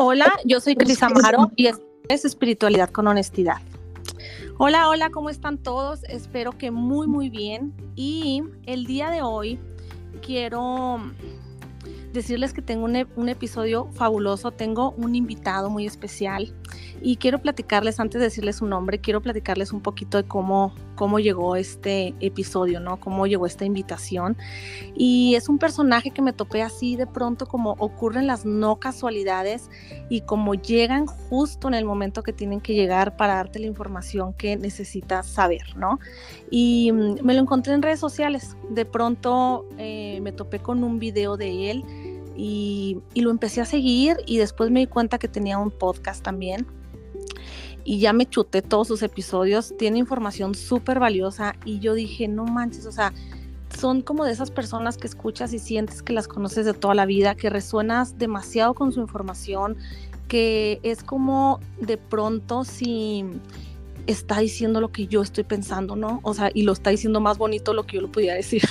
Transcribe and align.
Hola, 0.00 0.32
yo 0.44 0.60
soy 0.60 0.76
Cris 0.76 1.02
Amaro 1.02 1.50
y 1.56 1.66
es, 1.66 1.80
es 2.08 2.24
Espiritualidad 2.24 2.88
con 2.90 3.08
Honestidad. 3.08 3.56
Hola, 4.56 4.88
hola, 4.88 5.10
¿cómo 5.10 5.28
están 5.28 5.58
todos? 5.58 6.04
Espero 6.04 6.52
que 6.56 6.70
muy, 6.70 7.08
muy 7.08 7.30
bien. 7.30 7.74
Y 7.96 8.44
el 8.66 8.86
día 8.86 9.10
de 9.10 9.22
hoy 9.22 9.58
quiero 10.24 11.00
decirles 12.12 12.52
que 12.52 12.62
tengo 12.62 12.84
un, 12.84 13.08
un, 13.16 13.28
episodio 13.28 13.88
fabuloso, 13.92 14.52
tengo 14.52 14.92
un 14.92 15.16
invitado 15.16 15.68
muy 15.68 15.84
especial 15.84 16.54
y 17.00 17.16
quiero 17.16 17.40
platicarles, 17.40 18.00
antes 18.00 18.18
de 18.20 18.26
decirles 18.26 18.56
su 18.56 18.66
nombre, 18.66 19.00
quiero 19.00 19.20
platicarles 19.20 19.72
un 19.72 19.80
poquito 19.80 20.18
de 20.18 20.24
cómo, 20.24 20.74
cómo 20.96 21.18
llegó 21.18 21.56
este 21.56 22.14
episodio, 22.20 22.80
¿no? 22.80 22.98
Cómo 22.98 23.26
llegó 23.26 23.46
esta 23.46 23.64
invitación. 23.64 24.36
Y 24.94 25.34
es 25.34 25.48
un 25.48 25.58
personaje 25.58 26.10
que 26.10 26.22
me 26.22 26.32
topé 26.32 26.62
así 26.62 26.96
de 26.96 27.06
pronto 27.06 27.46
como 27.46 27.72
ocurren 27.78 28.26
las 28.26 28.44
no 28.44 28.76
casualidades 28.76 29.70
y 30.08 30.22
como 30.22 30.54
llegan 30.54 31.06
justo 31.06 31.68
en 31.68 31.74
el 31.74 31.84
momento 31.84 32.22
que 32.22 32.32
tienen 32.32 32.60
que 32.60 32.74
llegar 32.74 33.16
para 33.16 33.34
darte 33.34 33.58
la 33.58 33.66
información 33.66 34.32
que 34.32 34.56
necesitas 34.56 35.26
saber, 35.26 35.76
¿no? 35.76 36.00
Y 36.50 36.90
mm, 36.92 37.22
me 37.22 37.34
lo 37.34 37.40
encontré 37.40 37.74
en 37.74 37.82
redes 37.82 38.00
sociales. 38.00 38.56
De 38.70 38.84
pronto 38.84 39.66
eh, 39.78 40.20
me 40.22 40.32
topé 40.32 40.58
con 40.58 40.82
un 40.82 40.98
video 40.98 41.36
de 41.36 41.70
él 41.70 41.84
y, 42.36 42.98
y, 43.14 43.20
lo 43.22 43.30
empecé 43.30 43.60
a 43.60 43.64
seguir 43.64 44.16
y 44.24 44.38
después 44.38 44.70
me 44.70 44.78
di 44.78 44.86
cuenta 44.86 45.18
que 45.18 45.26
tenía 45.26 45.58
un 45.58 45.72
podcast 45.72 46.22
también 46.22 46.66
y 47.88 48.00
ya 48.00 48.12
me 48.12 48.26
chuté 48.26 48.60
todos 48.60 48.86
sus 48.86 49.02
episodios, 49.02 49.74
tiene 49.78 49.96
información 49.96 50.54
súper 50.54 51.00
valiosa 51.00 51.54
y 51.64 51.78
yo 51.78 51.94
dije, 51.94 52.28
no 52.28 52.44
manches, 52.44 52.84
o 52.84 52.92
sea, 52.92 53.14
son 53.74 54.02
como 54.02 54.26
de 54.26 54.32
esas 54.32 54.50
personas 54.50 54.98
que 54.98 55.06
escuchas 55.06 55.54
y 55.54 55.58
sientes 55.58 56.02
que 56.02 56.12
las 56.12 56.28
conoces 56.28 56.66
de 56.66 56.74
toda 56.74 56.94
la 56.94 57.06
vida, 57.06 57.34
que 57.34 57.48
resuenas 57.48 58.18
demasiado 58.18 58.74
con 58.74 58.92
su 58.92 59.00
información, 59.00 59.78
que 60.28 60.80
es 60.82 61.02
como 61.02 61.60
de 61.80 61.96
pronto 61.96 62.62
si 62.62 63.24
está 64.06 64.38
diciendo 64.40 64.82
lo 64.82 64.92
que 64.92 65.06
yo 65.06 65.22
estoy 65.22 65.44
pensando, 65.44 65.96
¿no? 65.96 66.20
O 66.24 66.34
sea, 66.34 66.50
y 66.52 66.64
lo 66.64 66.72
está 66.72 66.90
diciendo 66.90 67.20
más 67.20 67.38
bonito 67.38 67.72
lo 67.72 67.84
que 67.84 67.96
yo 67.96 68.02
lo 68.02 68.12
pudiera 68.12 68.34
decir. 68.34 68.64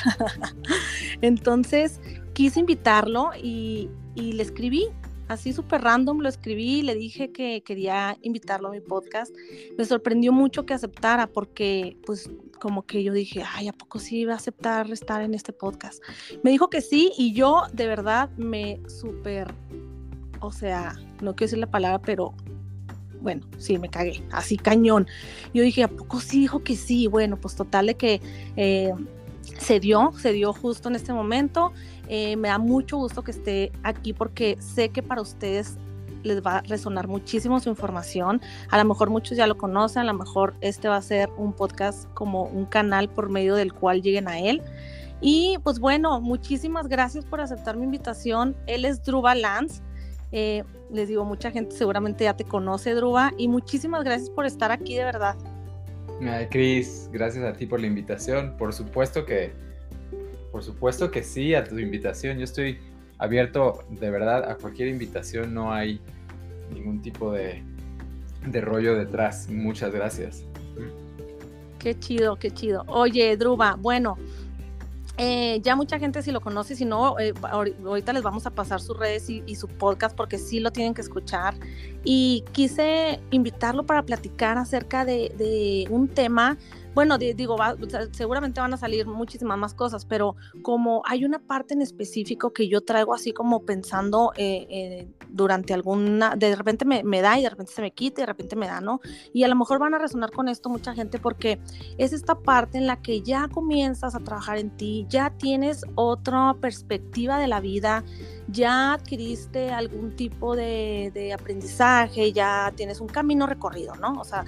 Entonces, 1.21 1.99
quise 2.33 2.59
invitarlo 2.59 3.31
y, 3.41 3.89
y 4.13 4.33
le 4.33 4.43
escribí, 4.43 4.89
así 5.27 5.53
súper 5.53 5.81
random 5.81 6.19
lo 6.19 6.29
escribí, 6.29 6.81
le 6.81 6.95
dije 6.95 7.31
que 7.31 7.61
quería 7.63 8.17
invitarlo 8.21 8.69
a 8.69 8.71
mi 8.71 8.81
podcast. 8.81 9.35
Me 9.77 9.85
sorprendió 9.85 10.31
mucho 10.31 10.65
que 10.65 10.73
aceptara 10.73 11.27
porque 11.27 11.97
pues 12.05 12.29
como 12.59 12.85
que 12.85 13.03
yo 13.03 13.13
dije, 13.13 13.43
ay, 13.55 13.67
¿a 13.67 13.73
poco 13.73 13.99
sí 13.99 14.19
iba 14.19 14.33
a 14.33 14.37
aceptar 14.37 14.91
estar 14.91 15.21
en 15.21 15.33
este 15.33 15.53
podcast? 15.53 16.03
Me 16.43 16.51
dijo 16.51 16.69
que 16.69 16.81
sí 16.81 17.11
y 17.17 17.33
yo 17.33 17.63
de 17.73 17.87
verdad 17.87 18.29
me 18.37 18.81
súper, 18.87 19.53
o 20.39 20.51
sea, 20.51 20.95
no 21.21 21.35
quiero 21.35 21.47
decir 21.47 21.59
la 21.59 21.71
palabra, 21.71 21.99
pero 21.99 22.33
bueno, 23.21 23.45
sí, 23.57 23.77
me 23.77 23.89
cagué, 23.89 24.23
así 24.31 24.57
cañón. 24.57 25.07
Yo 25.53 25.63
dije, 25.63 25.83
¿a 25.83 25.87
poco 25.87 26.19
sí 26.19 26.41
dijo 26.41 26.63
que 26.63 26.75
sí? 26.75 27.07
Bueno, 27.07 27.39
pues 27.39 27.55
total 27.55 27.87
de 27.87 27.95
que... 27.95 28.21
Eh, 28.55 28.93
se 29.59 29.79
dio, 29.79 30.11
se 30.17 30.33
dio 30.33 30.53
justo 30.53 30.89
en 30.89 30.95
este 30.95 31.13
momento. 31.13 31.73
Eh, 32.07 32.35
me 32.35 32.49
da 32.49 32.57
mucho 32.57 32.97
gusto 32.97 33.23
que 33.23 33.31
esté 33.31 33.71
aquí 33.83 34.13
porque 34.13 34.57
sé 34.59 34.89
que 34.89 35.03
para 35.03 35.21
ustedes 35.21 35.77
les 36.23 36.45
va 36.45 36.57
a 36.57 36.61
resonar 36.61 37.07
muchísimo 37.07 37.59
su 37.59 37.69
información. 37.69 38.41
A 38.69 38.77
lo 38.77 38.85
mejor 38.85 39.09
muchos 39.09 39.37
ya 39.37 39.47
lo 39.47 39.57
conocen, 39.57 40.03
a 40.03 40.05
lo 40.05 40.13
mejor 40.13 40.55
este 40.61 40.89
va 40.89 40.97
a 40.97 41.01
ser 41.01 41.29
un 41.37 41.53
podcast 41.53 42.11
como 42.13 42.43
un 42.43 42.65
canal 42.65 43.09
por 43.09 43.29
medio 43.29 43.55
del 43.55 43.73
cual 43.73 44.01
lleguen 44.01 44.27
a 44.27 44.39
él. 44.39 44.61
Y 45.21 45.57
pues 45.63 45.79
bueno, 45.79 46.21
muchísimas 46.21 46.87
gracias 46.87 47.25
por 47.25 47.41
aceptar 47.41 47.75
mi 47.75 47.85
invitación. 47.85 48.55
Él 48.67 48.85
es 48.85 49.03
Druba 49.03 49.33
Lance. 49.35 49.81
Eh, 50.31 50.63
les 50.91 51.07
digo, 51.07 51.25
mucha 51.25 51.51
gente 51.51 51.75
seguramente 51.75 52.25
ya 52.25 52.35
te 52.35 52.43
conoce, 52.43 52.93
Druba, 52.93 53.31
y 53.37 53.47
muchísimas 53.47 54.03
gracias 54.03 54.29
por 54.29 54.45
estar 54.45 54.71
aquí 54.71 54.95
de 54.95 55.05
verdad. 55.05 55.35
Cris, 56.49 57.09
gracias 57.11 57.43
a 57.45 57.53
ti 57.53 57.65
por 57.65 57.79
la 57.79 57.87
invitación. 57.87 58.55
Por 58.57 58.73
supuesto 58.73 59.25
que, 59.25 59.51
por 60.51 60.63
supuesto 60.63 61.11
que 61.11 61.23
sí, 61.23 61.53
a 61.53 61.63
tu 61.63 61.77
invitación. 61.77 62.37
Yo 62.37 62.43
estoy 62.43 62.79
abierto 63.17 63.83
de 63.89 64.09
verdad 64.09 64.49
a 64.49 64.55
cualquier 64.55 64.87
invitación. 64.87 65.53
No 65.53 65.71
hay 65.71 65.99
ningún 66.73 67.01
tipo 67.01 67.31
de, 67.31 67.63
de 68.45 68.61
rollo 68.61 68.95
detrás. 68.95 69.49
Muchas 69.49 69.93
gracias. 69.93 70.43
Qué 71.79 71.97
chido, 71.99 72.37
qué 72.37 72.51
chido. 72.51 72.83
Oye, 72.87 73.37
Druba, 73.37 73.77
bueno, 73.79 74.17
eh, 75.17 75.59
ya 75.63 75.75
mucha 75.75 75.97
gente 75.97 76.21
si 76.21 76.31
lo 76.31 76.41
conoce, 76.41 76.75
si 76.75 76.85
no, 76.85 77.19
eh, 77.19 77.33
ahorita 77.41 78.13
les 78.13 78.21
vamos 78.21 78.45
a 78.45 78.51
pasar 78.51 78.79
sus 78.79 78.97
redes 78.97 79.29
y, 79.29 79.55
su 79.55 79.67
podcast 79.67 80.15
porque 80.15 80.37
sí 80.37 80.59
lo 80.59 80.71
tienen 80.71 80.93
que 80.93 81.01
escuchar. 81.01 81.55
Y 82.03 82.43
quise 82.51 83.19
invitarlo 83.31 83.85
para 83.85 84.03
platicar 84.03 84.57
acerca 84.57 85.05
de, 85.05 85.33
de 85.37 85.87
un 85.89 86.07
tema 86.07 86.57
bueno, 86.97 87.19
digo, 87.19 87.57
seguramente 88.09 88.59
van 88.59 88.73
a 88.73 88.77
salir 88.77 89.05
muchísimas 89.05 89.55
más 89.55 89.75
cosas, 89.75 90.03
pero 90.03 90.35
como 90.63 91.03
hay 91.05 91.25
una 91.25 91.37
parte 91.37 91.75
en 91.75 91.83
específico 91.83 92.53
que 92.53 92.67
yo 92.67 92.81
traigo 92.81 93.13
así 93.13 93.33
como 93.33 93.65
pensando 93.65 94.33
eh, 94.35 94.65
eh, 94.67 95.07
durante 95.29 95.75
alguna, 95.75 96.35
de 96.35 96.55
repente 96.55 96.85
me, 96.85 97.21
da 97.21 97.37
y 97.37 97.43
de 97.43 97.51
repente 97.51 97.71
se 97.71 97.83
me 97.83 97.91
quita 97.91 98.21
y 98.21 98.23
de 98.23 98.25
repente 98.25 98.55
me 98.55 98.65
da, 98.65 98.81
¿no? 98.81 98.99
Y 99.31 99.43
a 99.43 99.47
lo 99.47 99.55
mejor 99.55 99.77
van 99.77 99.93
a 99.93 99.99
resonar 99.99 100.31
con 100.31 100.49
esto 100.49 100.69
mucha 100.69 100.95
gente 100.95 101.19
porque 101.19 101.59
es 101.99 102.13
esta 102.13 102.33
parte 102.33 102.79
en 102.79 102.87
la 102.87 102.99
que 102.99 103.21
ya 103.21 103.47
comienzas 103.47 104.15
a 104.15 104.19
trabajar 104.19 104.57
en 104.57 104.71
ti, 104.71 105.05
ya 105.07 105.29
tienes 105.29 105.83
otra 105.93 106.55
perspectiva 106.59 107.37
de 107.37 107.45
la 107.45 107.59
vida, 107.59 108.05
ya 108.47 108.93
adquiriste 108.93 109.69
algún 109.69 110.15
tipo 110.15 110.55
de 110.55 111.35
aprendizaje, 111.39 112.33
ya 112.33 112.73
tienes 112.75 113.01
un 113.01 113.07
camino 113.07 113.45
recorrido, 113.45 113.93
¿no? 113.97 114.19
O 114.19 114.23
sea, 114.23 114.45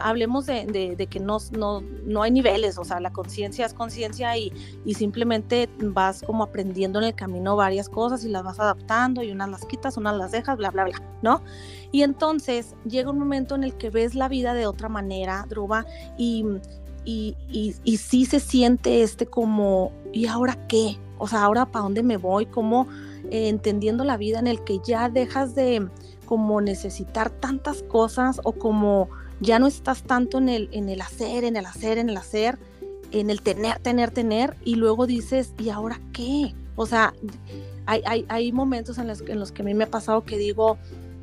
hablemos 0.00 0.46
de, 0.46 1.08
que 1.10 1.20
no, 1.20 1.38
no, 1.52 2.22
hay 2.22 2.30
niveles, 2.30 2.78
o 2.78 2.84
sea, 2.84 3.00
la 3.00 3.12
conciencia 3.12 3.66
es 3.66 3.74
conciencia 3.74 4.36
y, 4.36 4.52
simplemente 4.94 5.68
vas 5.80 6.22
como 6.22 6.44
aprendiendo 6.44 6.98
en 6.98 7.06
el 7.06 7.14
camino 7.14 7.56
varias 7.56 7.88
cosas 7.88 8.24
y 8.24 8.28
las 8.28 8.44
vas 8.44 8.60
adaptando 8.60 9.22
y 9.22 9.30
unas 9.30 9.48
las 9.48 9.64
quitas, 9.64 9.96
unas 9.96 10.16
las 10.16 10.32
dejas, 10.32 10.56
bla, 10.56 10.70
bla, 10.70 10.84
bla, 10.84 11.02
¿no? 11.22 11.42
Y 11.90 12.02
entonces 12.02 12.74
llega 12.84 13.10
un 13.10 13.18
momento 13.18 13.54
en 13.54 13.64
el 13.64 13.74
que 13.74 13.90
ves 13.90 14.14
la 14.14 14.28
vida 14.28 14.54
de 14.54 14.66
otra 14.66 14.88
manera, 14.88 15.46
Druba, 15.48 15.86
y, 16.16 16.44
y, 17.04 17.36
y, 17.48 17.96
sí 17.96 18.26
se 18.26 18.38
siente 18.38 19.02
este 19.02 19.26
como, 19.26 19.92
¿y 20.12 20.26
ahora 20.26 20.66
qué? 20.68 20.98
O 21.18 21.26
sea, 21.26 21.44
¿ahora 21.44 21.66
para 21.66 21.84
dónde 21.84 22.02
me 22.02 22.16
voy? 22.16 22.46
Como 22.46 22.86
eh, 23.30 23.48
entendiendo 23.48 24.04
la 24.04 24.16
vida 24.16 24.38
en 24.38 24.46
el 24.46 24.62
que 24.62 24.80
ya 24.84 25.08
dejas 25.08 25.54
de 25.54 25.88
como 26.26 26.60
necesitar 26.60 27.30
tantas 27.30 27.82
cosas 27.82 28.40
o 28.44 28.52
como 28.52 29.08
ya 29.42 29.58
no 29.58 29.66
estás 29.66 30.04
tanto 30.04 30.38
en 30.38 30.48
el, 30.48 30.68
en 30.72 30.88
el 30.88 31.00
hacer, 31.00 31.44
en 31.44 31.56
el 31.56 31.66
hacer, 31.66 31.98
en 31.98 32.08
el 32.08 32.16
hacer, 32.16 32.58
en 33.10 33.28
el 33.28 33.42
tener, 33.42 33.78
tener, 33.80 34.10
tener, 34.12 34.56
y 34.64 34.76
luego 34.76 35.06
dices, 35.06 35.52
¿y 35.58 35.68
ahora 35.68 36.00
qué? 36.12 36.54
O 36.76 36.86
sea, 36.86 37.12
hay, 37.86 38.02
hay, 38.06 38.24
hay 38.28 38.52
momentos 38.52 38.98
en 38.98 39.08
los, 39.08 39.20
en 39.22 39.38
los 39.38 39.50
que 39.52 39.62
a 39.62 39.64
mí 39.64 39.74
me 39.74 39.84
ha 39.84 39.90
pasado 39.90 40.24
que 40.24 40.38
digo, 40.38 40.78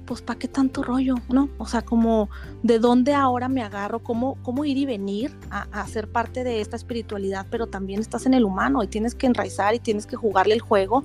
pues 0.05 0.21
¿para 0.21 0.37
qué 0.37 0.47
tanto 0.47 0.83
rollo? 0.83 1.15
¿No? 1.29 1.49
O 1.57 1.65
sea, 1.65 1.81
como 1.81 2.29
de 2.61 2.79
dónde 2.79 3.13
ahora 3.13 3.47
me 3.47 3.63
agarro, 3.63 3.99
cómo, 3.99 4.37
cómo 4.43 4.65
ir 4.65 4.77
y 4.77 4.85
venir 4.85 5.33
a, 5.49 5.67
a, 5.71 5.87
ser 5.87 6.11
parte 6.11 6.43
de 6.43 6.59
esta 6.59 6.75
espiritualidad, 6.75 7.45
pero 7.49 7.67
también 7.67 8.01
estás 8.01 8.25
en 8.25 8.33
el 8.33 8.43
humano 8.43 8.83
y 8.83 8.87
tienes 8.87 9.15
que 9.15 9.27
enraizar 9.27 9.73
y 9.75 9.79
tienes 9.79 10.05
que 10.05 10.17
jugarle 10.17 10.55
el 10.55 10.61
juego. 10.61 11.03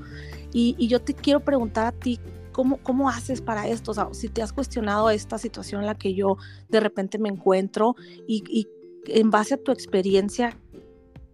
Y, 0.52 0.74
y 0.78 0.88
yo 0.88 1.00
te 1.00 1.14
quiero 1.14 1.40
preguntar 1.40 1.86
a 1.86 1.92
ti, 1.92 2.18
¿Cómo, 2.54 2.78
¿Cómo 2.78 3.10
haces 3.10 3.40
para 3.40 3.66
esto? 3.66 3.90
O 3.90 3.94
sea, 3.94 4.08
si 4.12 4.28
te 4.28 4.40
has 4.40 4.52
cuestionado 4.52 5.10
esta 5.10 5.38
situación 5.38 5.80
en 5.80 5.88
la 5.88 5.96
que 5.96 6.14
yo 6.14 6.36
de 6.68 6.78
repente 6.78 7.18
me 7.18 7.28
encuentro 7.28 7.96
y, 8.28 8.68
en 9.06 9.30
base 9.30 9.54
a 9.54 9.56
tu 9.56 9.72
experiencia, 9.72 10.56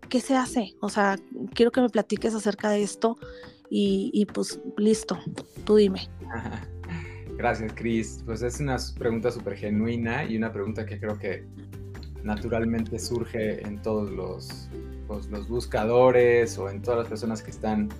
¿qué 0.08 0.20
se 0.20 0.34
hace? 0.34 0.74
O 0.80 0.88
sea, 0.88 1.18
quiero 1.54 1.72
que 1.72 1.82
me 1.82 1.90
platiques 1.90 2.34
acerca 2.34 2.70
de 2.70 2.82
esto 2.82 3.18
y, 3.68 4.10
y 4.14 4.24
pues 4.24 4.60
listo, 4.78 5.18
tú 5.64 5.76
dime. 5.76 6.08
Gracias, 7.36 7.72
Cris. 7.74 8.22
Pues 8.24 8.40
es 8.40 8.58
una 8.58 8.78
pregunta 8.98 9.30
súper 9.30 9.56
genuina 9.56 10.24
y 10.24 10.38
una 10.38 10.50
pregunta 10.50 10.86
que 10.86 10.98
creo 10.98 11.18
que 11.18 11.44
naturalmente 12.22 12.98
surge 12.98 13.60
en 13.66 13.80
todos 13.82 14.10
los, 14.10 14.70
pues, 15.06 15.26
los 15.28 15.48
buscadores 15.48 16.56
o 16.56 16.70
en 16.70 16.80
todas 16.80 17.00
las 17.00 17.08
personas 17.08 17.42
que 17.42 17.50
están 17.50 17.90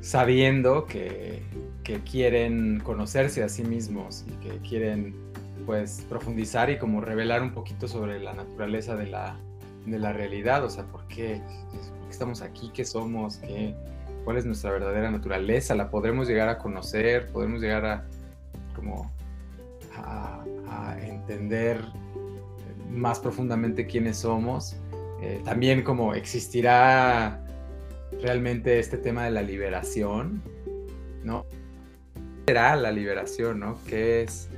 sabiendo 0.00 0.86
que, 0.86 1.42
que 1.84 2.00
quieren 2.00 2.80
conocerse 2.80 3.42
a 3.44 3.48
sí 3.48 3.62
mismos 3.62 4.24
y 4.26 4.32
que 4.46 4.58
quieren 4.66 5.14
pues 5.66 6.04
profundizar 6.08 6.70
y 6.70 6.78
como 6.78 7.00
revelar 7.00 7.42
un 7.42 7.52
poquito 7.52 7.86
sobre 7.86 8.18
la 8.20 8.32
naturaleza 8.32 8.96
de 8.96 9.06
la, 9.06 9.36
de 9.86 9.98
la 9.98 10.12
realidad, 10.12 10.64
o 10.64 10.70
sea, 10.70 10.84
¿por 10.84 11.06
qué? 11.06 11.40
¿por 11.70 12.06
qué 12.06 12.10
estamos 12.10 12.42
aquí? 12.42 12.70
¿Qué 12.74 12.84
somos? 12.84 13.36
¿Qué, 13.36 13.74
¿Cuál 14.24 14.38
es 14.38 14.46
nuestra 14.46 14.70
verdadera 14.70 15.10
naturaleza? 15.10 15.74
¿La 15.74 15.90
podremos 15.90 16.26
llegar 16.26 16.48
a 16.48 16.58
conocer? 16.58 17.28
¿Podremos 17.28 17.60
llegar 17.60 17.84
a 17.84 18.04
como 18.74 19.12
a, 19.96 20.44
entender 21.00 21.80
más 22.90 23.20
profundamente 23.20 23.86
quiénes 23.86 24.18
somos? 24.18 24.76
Eh, 25.22 25.40
también 25.44 25.82
como 25.82 26.14
existirá 26.14 27.40
realmente 28.22 28.78
este 28.78 28.98
tema 28.98 29.24
de 29.24 29.30
la 29.30 29.42
liberación, 29.42 30.42
¿no? 31.22 31.46
Será 32.46 32.76
la 32.76 32.92
liberación, 32.92 33.60
no? 33.60 33.78
¿Qué 33.86 34.22
es? 34.22 34.48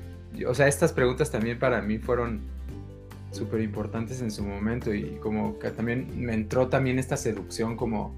O 0.47 0.55
sea, 0.55 0.69
estas 0.69 0.93
preguntas 0.93 1.31
también 1.31 1.59
para 1.59 1.81
mí 1.81 1.99
fueron 1.99 2.41
súper 3.31 3.61
importantes 3.61 4.21
en 4.23 4.31
su 4.31 4.44
momento 4.44 4.94
y 4.94 5.17
como 5.21 5.59
que 5.59 5.71
también 5.71 6.09
me 6.17 6.35
entró 6.35 6.69
también 6.69 6.99
esta 6.99 7.17
seducción 7.17 7.77
como 7.77 8.15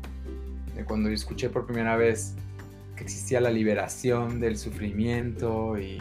de 0.76 0.85
cuando 0.85 1.09
escuché 1.09 1.50
por 1.50 1.67
primera 1.67 1.97
vez 1.97 2.35
que 2.97 3.05
existía 3.05 3.41
la 3.41 3.50
liberación 3.50 4.41
del 4.41 4.56
sufrimiento 4.56 5.79
y 5.79 6.00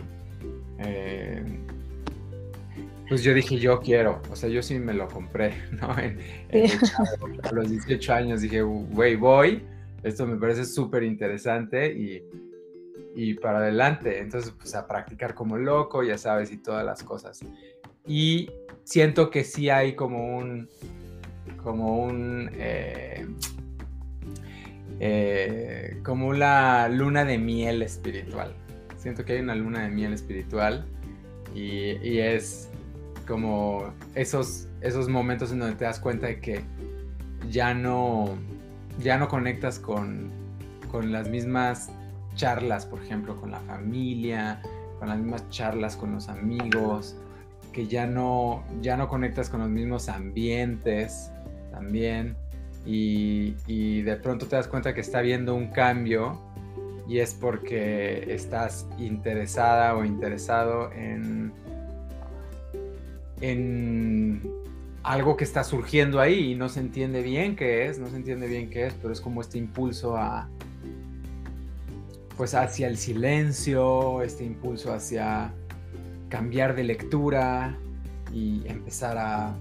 eh, 0.80 1.44
pues 3.10 3.24
yo 3.24 3.34
dije 3.34 3.58
yo 3.58 3.80
quiero, 3.80 4.22
o 4.30 4.36
sea 4.36 4.50
yo 4.50 4.62
sí 4.62 4.78
me 4.80 4.94
lo 4.94 5.08
compré, 5.08 5.54
¿no? 5.72 5.90
a 5.90 7.52
los 7.52 7.70
18 7.70 8.14
años 8.14 8.42
dije, 8.42 8.62
güey, 8.62 9.16
voy, 9.16 9.64
esto 10.04 10.28
me 10.28 10.38
parece 10.38 10.66
súper 10.66 11.04
interesante 11.04 11.92
y, 11.92 12.24
y 13.20 13.34
para 13.34 13.58
adelante, 13.58 14.20
entonces 14.20 14.54
pues 14.56 14.76
a 14.76 14.86
practicar 14.86 15.34
como 15.34 15.58
loco, 15.58 16.04
ya 16.04 16.20
sabes, 16.20 16.52
y 16.52 16.58
todas 16.58 16.86
las 16.86 17.02
cosas. 17.02 17.44
Y 18.06 18.52
siento 18.84 19.32
que 19.32 19.44
sí 19.44 19.72
hay 19.72 19.96
como 19.96 20.38
un, 20.38 20.70
como 21.64 21.98
un, 21.98 22.52
eh, 22.54 23.26
eh, 25.00 26.00
como 26.04 26.32
la 26.34 26.90
luna 26.90 27.26
de 27.26 27.40
miel 27.40 27.82
espiritual. 27.82 28.56
Siento 28.98 29.26
que 29.26 29.34
hay 29.34 29.40
una 29.40 29.56
luna 29.56 29.82
de 29.82 29.90
miel 29.90 30.14
espiritual 30.14 30.86
y, 31.56 32.20
es 32.20 32.70
como 33.28 33.96
esos, 34.14 34.68
esos 34.82 35.10
momentos 35.10 35.52
en 35.52 35.58
donde 35.58 35.76
te 35.76 35.86
das 35.86 36.00
cuenta 36.00 36.28
de 36.28 36.40
que 36.40 36.62
ya 37.50 37.74
no, 37.74 38.38
ya 39.02 39.18
no 39.18 39.28
conectas 39.28 39.80
con, 39.80 40.30
con 40.92 41.12
las 41.12 41.28
mismas 41.30 41.90
charlas, 42.38 42.86
por 42.86 43.04
ejemplo, 43.04 43.36
con 43.36 43.52
la 43.52 43.60
familia, 43.60 44.62
con 45.00 45.10
las 45.10 45.18
mismas 45.18 45.50
charlas 45.50 45.98
con 45.98 46.14
los 46.14 46.30
amigos, 46.30 47.18
que 47.74 47.88
ya 47.88 48.08
no, 48.08 48.64
ya 48.82 48.96
no 48.96 49.10
conectas 49.10 49.50
con 49.50 49.60
los 49.60 49.70
mismos 49.70 50.08
ambientes 50.08 51.30
también 51.72 52.36
y, 52.86 54.02
de 54.02 54.16
pronto 54.16 54.48
te 54.48 54.56
das 54.56 54.68
cuenta 54.68 54.94
que 54.94 55.02
está 55.02 55.20
habiendo 55.20 55.54
un 55.54 55.68
cambio 55.68 56.40
y 57.08 57.20
es 57.20 57.34
porque 57.34 58.34
estás 58.34 58.88
interesada 58.98 59.96
o 59.96 60.06
interesado 60.06 60.92
en, 60.94 61.52
en 63.42 64.42
algo 65.04 65.36
que 65.38 65.44
está 65.44 65.64
surgiendo 65.64 66.20
ahí 66.20 66.52
y 66.52 66.56
no 66.56 66.70
se 66.70 66.80
entiende 66.80 67.22
bien 67.22 67.56
qué 67.56 67.88
es, 67.88 68.00
no 68.00 68.08
se 68.08 68.16
entiende 68.16 68.48
bien 68.48 68.70
qué 68.70 68.88
es, 68.88 68.94
pero 68.94 69.12
es 69.12 69.22
como 69.22 69.42
este 69.42 69.58
impulso 69.58 70.18
a 70.18 70.50
pues 72.38 72.54
hacia 72.54 72.88
el 72.88 72.98
silencio, 72.98 74.22
este 74.22 74.46
impulso 74.46 74.94
hacia 74.94 75.54
cambiar 76.30 76.76
de 76.76 76.84
lectura 76.84 77.78
y 78.32 78.62
empezar 78.68 79.18
a... 79.18 79.56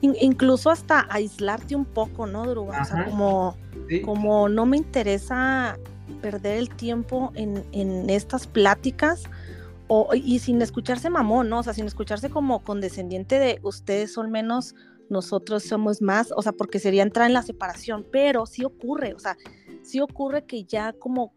incluso 0.00 0.70
hasta 0.70 1.06
aislarte 1.10 1.74
un 1.74 1.84
poco, 1.84 2.26
¿no, 2.26 2.46
Druga? 2.46 2.82
O 2.82 2.84
sea, 2.84 3.04
como, 3.06 3.56
como 4.04 4.48
no 4.48 4.64
me 4.64 4.76
interesa 4.76 5.76
perder 6.22 6.58
el 6.58 6.70
tiempo 6.70 7.32
en, 7.34 7.64
en 7.72 8.08
estas 8.08 8.46
pláticas 8.46 9.24
o, 9.88 10.14
y 10.14 10.38
sin 10.38 10.62
escucharse 10.62 11.10
mamón, 11.10 11.48
¿no? 11.48 11.58
O 11.58 11.62
sea, 11.64 11.74
sin 11.74 11.86
escucharse 11.86 12.30
como 12.30 12.62
condescendiente 12.62 13.40
de 13.40 13.58
ustedes 13.62 14.12
son 14.12 14.30
menos, 14.30 14.76
nosotros 15.08 15.64
somos 15.64 16.00
más, 16.00 16.32
o 16.36 16.42
sea, 16.42 16.52
porque 16.52 16.78
sería 16.78 17.02
entrar 17.02 17.26
en 17.26 17.34
la 17.34 17.42
separación, 17.42 18.06
pero 18.12 18.46
sí 18.46 18.64
ocurre, 18.64 19.14
o 19.14 19.18
sea, 19.18 19.36
sí 19.82 20.00
ocurre 20.00 20.44
que 20.44 20.62
ya 20.64 20.92
como 20.92 21.32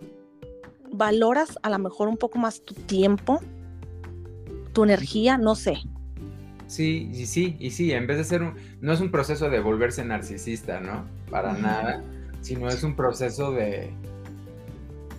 valoras 0.94 1.58
a 1.62 1.70
lo 1.70 1.80
mejor 1.80 2.08
un 2.08 2.18
poco 2.18 2.40
más 2.40 2.64
tu 2.64 2.74
tiempo 2.74 3.42
tu 4.74 4.84
energía, 4.84 5.38
no 5.38 5.56
sé. 5.56 5.76
Sí, 6.68 7.10
y 7.14 7.28
sí, 7.28 7.56
y 7.60 7.70
sí, 7.70 7.92
en 7.92 8.08
vez 8.08 8.18
de 8.18 8.24
ser 8.24 8.42
un, 8.42 8.56
no 8.82 8.92
es 8.92 9.00
un 9.00 9.12
proceso 9.12 9.50
de 9.50 9.60
volverse 9.60 10.04
narcisista, 10.04 10.80
¿no? 10.80 11.06
Para 11.30 11.54
nada, 11.54 12.04
sino 12.42 12.68
es 12.68 12.84
un 12.84 12.96
proceso 12.96 13.52
de, 13.52 13.92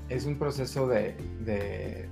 es 0.08 0.24
un 0.26 0.36
proceso 0.36 0.88
de, 0.88 1.14
de, 1.44 2.08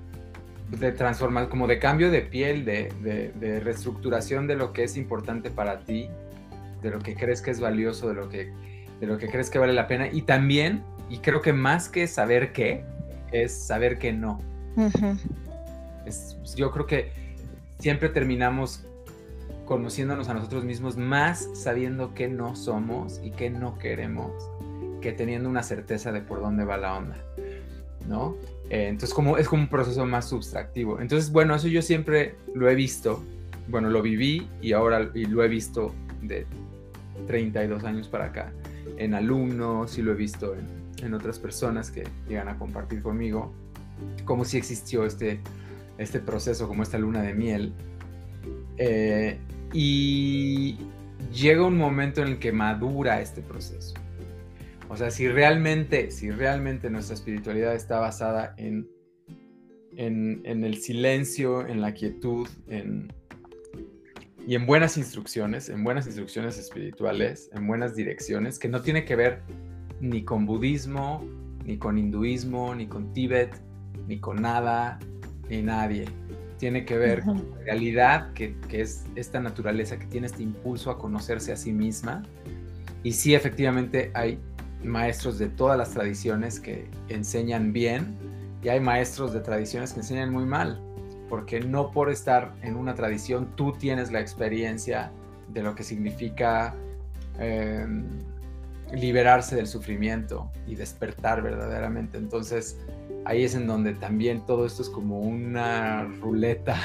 de 0.71 0.93
transformar, 0.93 1.49
como 1.49 1.67
de 1.67 1.81
cambio 1.81 2.11
de 2.11 2.23
piel, 2.23 2.65
de, 2.65 2.93
de, 3.03 3.33
de, 3.33 3.61
reestructuración 3.61 4.47
de 4.47 4.55
lo 4.55 4.73
que 4.73 4.85
es 4.85 4.97
importante 4.97 5.51
para 5.51 5.81
ti, 5.81 6.09
de 6.83 6.91
lo 6.91 7.01
que 7.01 7.17
crees 7.17 7.43
que 7.43 7.51
es 7.51 7.59
valioso, 7.59 8.09
de 8.09 8.15
lo 8.15 8.29
que, 8.29 8.53
de 9.01 9.07
lo 9.07 9.19
que 9.19 9.29
crees 9.29 9.51
que 9.51 9.59
vale 9.59 9.73
la 9.73 9.89
pena, 9.89 10.07
y 10.13 10.23
también, 10.23 10.85
y 11.11 11.19
creo 11.19 11.43
que 11.43 11.53
más 11.53 11.89
que 11.89 12.07
saber 12.07 12.53
qué, 12.53 12.85
es 13.33 13.53
saber 13.53 13.99
que 13.99 14.13
no. 14.13 14.41
es, 16.07 16.37
yo 16.55 16.71
creo 16.71 16.87
que 16.87 17.13
siempre 17.79 18.09
terminamos 18.09 18.85
conociéndonos 19.65 20.29
a 20.29 20.35
nosotros 20.35 20.65
mismos 20.65 20.97
más 20.97 21.49
sabiendo 21.55 22.15
qué 22.15 22.29
no 22.29 22.55
somos 22.57 23.21
y 23.25 23.31
qué 23.31 23.51
no 23.51 23.79
queremos 23.79 24.33
que 25.01 25.13
teniendo 25.13 25.49
una 25.49 25.63
certeza 25.63 26.13
de 26.13 26.21
por 26.21 26.41
dónde 26.41 26.65
va 26.65 26.79
la 26.79 26.95
onda, 26.95 27.17
¿no? 28.09 28.37
Eh, 28.71 28.87
entonces 28.89 29.13
como, 29.13 29.37
es 29.37 29.49
como 29.49 29.63
un 29.63 29.69
proceso 29.69 30.07
más 30.07 30.29
subtractivo. 30.29 31.01
Entonces, 31.01 31.31
bueno, 31.31 31.55
eso 31.55 31.69
yo 31.69 31.83
siempre 31.83 32.37
lo 32.55 32.71
he 32.71 32.75
visto, 32.75 33.23
bueno, 33.69 33.91
lo 33.91 34.01
viví 34.01 34.49
y 34.63 34.73
ahora 34.73 35.11
y 35.13 35.27
lo 35.27 35.45
he 35.45 35.49
visto 35.49 35.93
de 36.23 36.47
32 37.27 37.85
años 37.85 38.09
para 38.09 38.27
acá, 38.27 38.53
en 38.97 39.15
alumnos 39.15 39.99
y 39.99 40.03
lo 40.03 40.13
he 40.13 40.15
visto 40.15 40.55
en, 40.55 40.82
en 41.03 41.15
otras 41.15 41.39
personas 41.39 41.91
que 41.91 42.05
llegan 42.29 42.49
a 42.49 42.59
compartir 42.59 43.03
conmigo, 43.03 43.53
como 44.25 44.45
si 44.45 44.57
existió 44.57 45.05
este 45.05 45.41
este 45.99 46.21
proceso 46.21 46.69
como 46.69 46.83
esta 46.83 46.99
luna 46.99 47.23
de 47.23 47.35
miel. 47.35 47.73
Eh, 48.77 49.39
y 49.73 50.79
llega 51.33 51.67
un 51.67 51.77
momento 51.77 52.23
en 52.23 52.29
el 52.29 52.39
que 52.39 52.53
madura 52.53 53.21
este 53.21 53.43
proceso. 53.43 53.95
O 54.89 54.97
sea, 54.97 55.11
si 55.11 55.29
realmente, 55.29 56.11
si 56.11 56.31
realmente 56.31 56.91
nuestra 56.91 57.15
espiritualidad 57.15 57.75
está 57.75 57.99
basada 57.99 58.55
en, 58.59 58.89
en, 59.97 60.65
el 60.65 60.77
silencio, 60.83 61.67
en 61.67 61.81
la 61.81 61.95
quietud, 61.95 62.47
en, 62.69 63.11
y 64.47 64.55
en 64.55 64.67
buenas 64.67 64.99
instrucciones, 64.99 65.71
en 65.71 65.83
buenas 65.83 66.07
instrucciones 66.07 66.59
espirituales, 66.59 67.49
en 67.55 67.67
buenas 67.67 67.95
direcciones, 67.95 68.59
que 68.59 68.69
no 68.69 68.83
tiene 68.83 69.07
que 69.07 69.17
ver 69.17 69.43
ni 70.03 70.25
con 70.25 70.45
budismo, 70.45 71.25
ni 71.65 71.79
con 71.79 71.97
hinduismo, 71.97 72.75
ni 72.75 72.87
con 72.87 73.13
Tíbet, 73.13 73.55
ni 74.09 74.19
con 74.19 74.43
nada, 74.43 74.99
ni 75.49 75.63
nadie. 75.63 76.07
Tiene 76.59 76.85
que 76.85 76.99
ver 76.99 77.23
con 77.23 77.37
la 77.51 77.65
realidad, 77.65 78.33
que, 78.35 78.55
es 78.71 79.07
esta 79.15 79.41
naturaleza 79.41 79.99
que 79.99 80.07
tiene 80.07 80.27
este 80.27 80.43
impulso 80.43 80.91
a 80.91 80.99
conocerse 80.99 81.53
a 81.53 81.57
sí 81.57 81.73
misma. 81.73 82.25
Y 83.05 83.13
sí, 83.13 83.35
efectivamente, 83.35 84.11
hay 84.15 84.39
maestros 84.83 85.39
de 85.39 85.49
todas 85.49 85.79
las 85.79 85.91
tradiciones 85.91 86.59
que 86.59 86.89
enseñan 87.09 87.73
bien 87.73 88.17
y 88.61 88.69
hay 88.69 88.81
maestros 88.81 89.33
de 89.33 89.41
tradiciones 89.41 89.93
que 89.93 90.01
enseñan 90.01 90.33
muy 90.33 90.45
mal, 90.45 90.81
porque 91.29 91.61
no 91.61 91.93
por 91.93 92.11
estar 92.11 92.55
en 92.63 92.75
una 92.75 92.95
tradición 92.95 93.55
tú 93.55 93.73
tienes 93.73 94.11
la 94.11 94.21
experiencia 94.21 95.13
de 95.53 95.63
lo 95.63 95.77
que 95.77 95.85
significa 95.85 96.75
em, 97.39 98.05
liberarse 98.93 99.57
del 99.57 99.67
sufrimiento 99.67 100.51
y 100.67 100.75
despertar 100.75 101.43
verdaderamente. 101.43 102.19
Entonces, 102.19 102.79
ahí 103.25 103.45
es 103.45 103.55
en 103.55 103.67
donde 103.67 103.95
también 103.95 104.45
todo 104.47 104.67
esto 104.67 104.83
es 104.83 104.91
como 104.91 105.21
una 105.21 106.05
ruleta. 106.21 106.77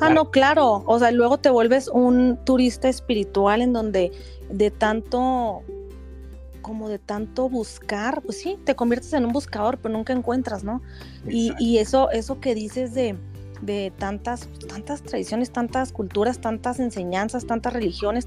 Ah, 0.00 0.10
no, 0.10 0.30
claro. 0.30 0.82
O 0.86 0.98
sea, 0.98 1.10
luego 1.10 1.38
te 1.38 1.50
vuelves 1.50 1.88
un 1.88 2.38
turista 2.44 2.88
espiritual 2.88 3.60
en 3.60 3.72
donde 3.72 4.12
de 4.50 4.70
tanto, 4.70 5.62
como 6.62 6.88
de 6.88 6.98
tanto 6.98 7.48
buscar, 7.48 8.22
pues 8.22 8.40
sí, 8.40 8.58
te 8.64 8.74
conviertes 8.74 9.12
en 9.12 9.26
un 9.26 9.32
buscador, 9.32 9.78
pero 9.78 9.92
nunca 9.92 10.12
encuentras, 10.12 10.64
¿no? 10.64 10.82
Y, 11.28 11.52
y, 11.58 11.78
eso, 11.78 12.10
eso 12.10 12.40
que 12.40 12.54
dices 12.54 12.94
de, 12.94 13.16
de 13.62 13.92
tantas, 13.98 14.48
tantas 14.68 15.02
tradiciones, 15.02 15.50
tantas 15.50 15.92
culturas, 15.92 16.40
tantas 16.40 16.80
enseñanzas, 16.80 17.46
tantas 17.46 17.72
religiones, 17.72 18.26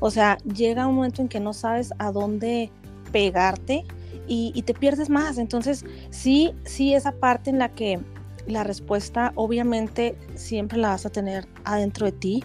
o 0.00 0.10
sea, 0.10 0.38
llega 0.38 0.86
un 0.86 0.96
momento 0.96 1.22
en 1.22 1.28
que 1.28 1.40
no 1.40 1.52
sabes 1.52 1.92
a 1.98 2.10
dónde 2.12 2.70
pegarte 3.12 3.84
y, 4.26 4.62
te 4.62 4.74
pierdes 4.74 5.08
más. 5.08 5.38
Entonces, 5.38 5.84
sí, 6.10 6.52
sí, 6.64 6.94
esa 6.94 7.12
parte 7.12 7.50
en 7.50 7.58
la 7.58 7.70
que 7.70 8.00
la 8.46 8.64
respuesta 8.64 9.32
obviamente 9.34 10.16
siempre 10.34 10.78
la 10.78 10.88
vas 10.88 11.06
a 11.06 11.10
tener 11.10 11.46
adentro 11.64 12.06
de 12.06 12.12
ti, 12.12 12.44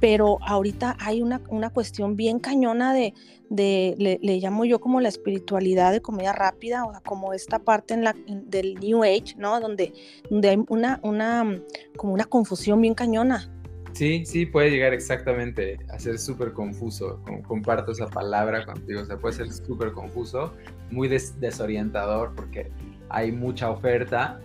pero 0.00 0.38
ahorita 0.46 0.96
hay 1.00 1.22
una, 1.22 1.40
una 1.48 1.70
cuestión 1.70 2.16
bien 2.16 2.38
cañona 2.38 2.92
de, 2.92 3.14
de 3.50 4.18
le, 4.22 4.36
llamo 4.38 4.64
yo 4.64 4.80
como 4.80 5.00
la 5.00 5.08
espiritualidad 5.08 5.92
de 5.92 6.00
comida 6.00 6.32
rápida, 6.32 6.84
o 6.84 6.92
sea, 6.92 7.00
como 7.00 7.32
esta 7.32 7.58
parte 7.58 7.94
en 7.94 8.04
la, 8.04 8.14
del 8.26 8.74
New 8.74 9.02
Age, 9.02 9.34
¿no? 9.36 9.60
Donde, 9.60 9.92
donde 10.30 10.48
hay 10.50 10.64
una, 10.68 11.00
una, 11.02 11.60
como 11.96 12.12
una 12.12 12.24
confusión 12.24 12.80
bien 12.80 12.94
cañona. 12.94 13.50
Sí, 13.92 14.24
sí, 14.24 14.46
puede 14.46 14.70
llegar 14.70 14.92
exactamente 14.92 15.78
a 15.88 15.98
ser 15.98 16.18
súper 16.18 16.52
confuso. 16.52 17.20
Comparto 17.46 17.92
esa 17.92 18.06
palabra 18.06 18.64
contigo, 18.64 19.00
o 19.00 19.04
sea, 19.04 19.16
puede 19.16 19.34
ser 19.34 19.50
súper 19.50 19.92
confuso, 19.92 20.52
muy 20.90 21.08
desorientador 21.08 22.32
porque 22.36 22.70
hay 23.08 23.32
mucha 23.32 23.70
oferta 23.70 24.40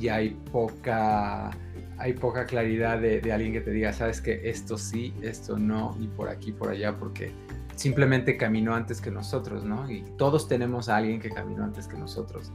y 0.00 0.08
hay 0.08 0.30
poca, 0.52 1.50
hay 1.98 2.12
poca 2.12 2.46
claridad 2.46 3.00
de, 3.00 3.32
alguien 3.32 3.52
que 3.52 3.60
te 3.60 3.72
diga, 3.72 3.92
sabes 3.92 4.20
que 4.20 4.48
esto 4.48 4.78
sí, 4.78 5.12
esto 5.20 5.58
no, 5.58 5.96
y 6.00 6.06
por 6.06 6.28
aquí, 6.28 6.52
por 6.52 6.70
allá, 6.70 6.96
porque 6.96 7.32
simplemente 7.74 8.36
caminó 8.36 8.74
antes 8.74 9.00
que 9.00 9.10
nosotros, 9.10 9.64
¿no? 9.64 9.90
Y 9.90 10.02
todos 10.16 10.48
tenemos 10.48 10.88
a 10.88 10.96
alguien 10.96 11.20
que 11.20 11.30
caminó 11.30 11.64
antes 11.64 11.88
que 11.88 11.96
nosotros. 11.96 12.52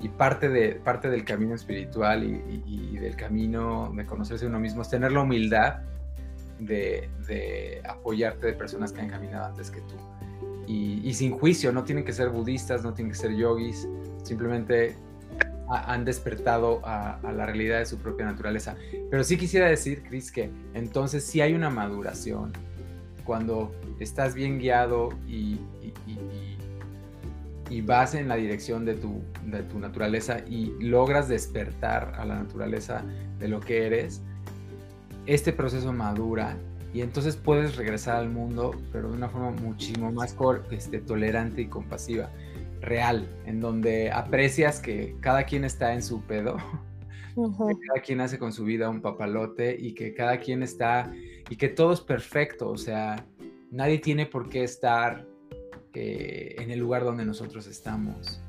Y 0.00 0.08
parte, 0.08 0.48
de, 0.48 0.74
parte 0.76 1.10
del 1.10 1.24
camino 1.24 1.54
espiritual 1.54 2.24
y, 2.24 2.98
del 2.98 3.16
camino 3.16 3.92
de 3.94 4.06
conocerse 4.06 4.46
uno 4.46 4.58
mismo 4.58 4.82
es 4.82 4.88
tener 4.88 5.12
la 5.12 5.20
humildad 5.20 5.80
de, 6.58 7.82
apoyarte 7.86 8.46
de 8.46 8.52
personas 8.54 8.92
que 8.92 9.00
han 9.00 9.08
caminado 9.08 9.46
antes 9.46 9.70
que 9.70 9.80
tú. 9.80 9.94
Y, 10.66 11.12
sin 11.14 11.32
juicio, 11.32 11.70
no 11.70 11.84
tienen 11.84 12.04
que 12.04 12.12
ser 12.12 12.30
budistas, 12.30 12.82
no 12.82 12.92
tienen 12.92 13.12
que 13.12 13.18
ser 13.18 13.34
yogis, 13.36 13.88
simplemente 14.24 14.96
han 15.68 16.04
despertado 16.04 16.80
a, 16.84 17.18
la 17.22 17.46
realidad 17.46 17.78
de 17.78 17.86
su 17.86 17.98
propia 17.98 18.26
naturaleza. 18.26 18.76
Pero 19.10 19.24
sí 19.24 19.36
quisiera 19.36 19.68
decir, 19.68 20.02
Chris, 20.08 20.30
que 20.30 20.50
entonces 20.74 21.24
sí 21.24 21.40
hay 21.40 21.54
una 21.54 21.70
maduración 21.70 22.52
cuando 23.24 23.74
estás 23.98 24.34
bien 24.34 24.58
guiado 24.58 25.10
y, 25.26 25.60
y, 27.70 27.80
vas 27.82 28.14
en 28.14 28.26
la 28.26 28.36
dirección 28.36 28.84
de 28.84 28.94
tu, 28.94 29.22
de 29.44 29.62
tu 29.62 29.78
naturaleza 29.78 30.38
y 30.48 30.72
logras 30.80 31.28
despertar 31.28 32.14
a 32.16 32.24
la 32.24 32.36
naturaleza 32.36 33.02
de 33.38 33.48
lo 33.48 33.60
que 33.60 33.86
eres, 33.86 34.22
este 35.26 35.52
proceso 35.52 35.92
madura 35.92 36.56
y 36.96 37.02
entonces 37.02 37.36
puedes 37.36 37.76
regresar 37.76 38.16
al 38.16 38.30
mundo, 38.30 38.70
pero 38.90 39.10
de 39.10 39.16
una 39.18 39.28
forma 39.28 39.50
muchísimo 39.50 40.10
más 40.12 40.34
este, 40.70 40.98
tolerante 40.98 41.60
y 41.60 41.66
compasiva, 41.66 42.30
real, 42.80 43.28
en 43.46 43.60
donde 43.60 44.10
aprecias 44.10 44.80
que 44.80 45.16
cada 45.20 45.44
quien 45.44 45.64
está 45.64 45.94
en 45.94 46.02
su 46.02 46.22
pedo, 46.22 46.56
que 47.34 47.86
cada 47.86 48.00
quien 48.04 48.20
hace 48.20 48.38
con 48.38 48.52
su 48.52 48.64
vida 48.64 48.88
un 48.88 49.00
papalote 49.00 49.76
y 49.78 49.92
que 49.92 50.14
cada 50.14 50.38
quien 50.38 50.62
está 50.62 51.12
y 51.48 51.56
que 51.56 51.68
todo 51.68 51.92
es 51.92 52.00
perfecto, 52.00 52.68
o 52.68 52.76
sea, 52.76 53.26
nadie 53.70 53.98
tiene 53.98 54.26
por 54.26 54.48
qué 54.48 54.64
estar 54.64 55.26
eh, 55.94 56.56
en 56.58 56.70
el 56.70 56.78
lugar 56.78 57.04
donde 57.04 57.24
nosotros 57.24 57.66
estamos, 57.66 58.42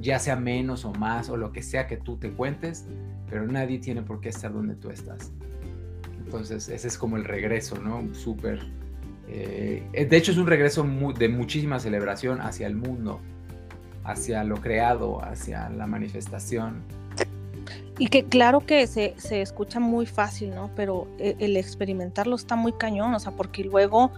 ya 0.00 0.18
sea 0.18 0.36
menos 0.36 0.84
o 0.84 0.92
más 0.92 1.30
o 1.30 1.36
lo 1.36 1.52
que 1.52 1.62
sea 1.62 1.86
que 1.86 1.96
tú 1.96 2.18
te 2.18 2.32
cuentes, 2.32 2.86
pero 3.28 3.46
nadie 3.46 3.78
tiene 3.78 4.02
por 4.02 4.20
qué 4.20 4.28
estar 4.28 4.52
donde 4.52 4.74
tú 4.74 4.90
estás. 4.90 5.32
Entonces, 6.24 6.68
ese 6.68 6.88
es 6.88 6.98
como 6.98 7.16
el 7.16 7.24
regreso, 7.24 7.78
¿no? 7.78 8.14
Súper. 8.14 8.60
Eh, 9.28 10.06
de 10.08 10.16
hecho, 10.16 10.32
es 10.32 10.38
un 10.38 10.46
regreso 10.46 10.86
de 11.18 11.28
muchísima 11.28 11.78
celebración 11.78 12.40
hacia 12.40 12.66
el 12.66 12.76
mundo, 12.76 13.20
hacia 14.04 14.44
lo 14.44 14.56
creado, 14.56 15.22
hacia 15.24 15.68
la 15.70 15.86
manifestación. 15.86 16.82
Y 17.98 18.08
que 18.08 18.24
claro 18.24 18.60
que 18.60 18.86
se, 18.86 19.14
se 19.18 19.42
escucha 19.42 19.78
muy 19.78 20.06
fácil, 20.06 20.54
¿no? 20.54 20.70
Pero 20.74 21.06
eh, 21.18 21.36
el 21.38 21.56
experimentarlo 21.56 22.36
está 22.36 22.56
muy 22.56 22.72
cañón, 22.72 23.14
o 23.14 23.20
sea, 23.20 23.32
porque 23.32 23.64
luego 23.64 24.10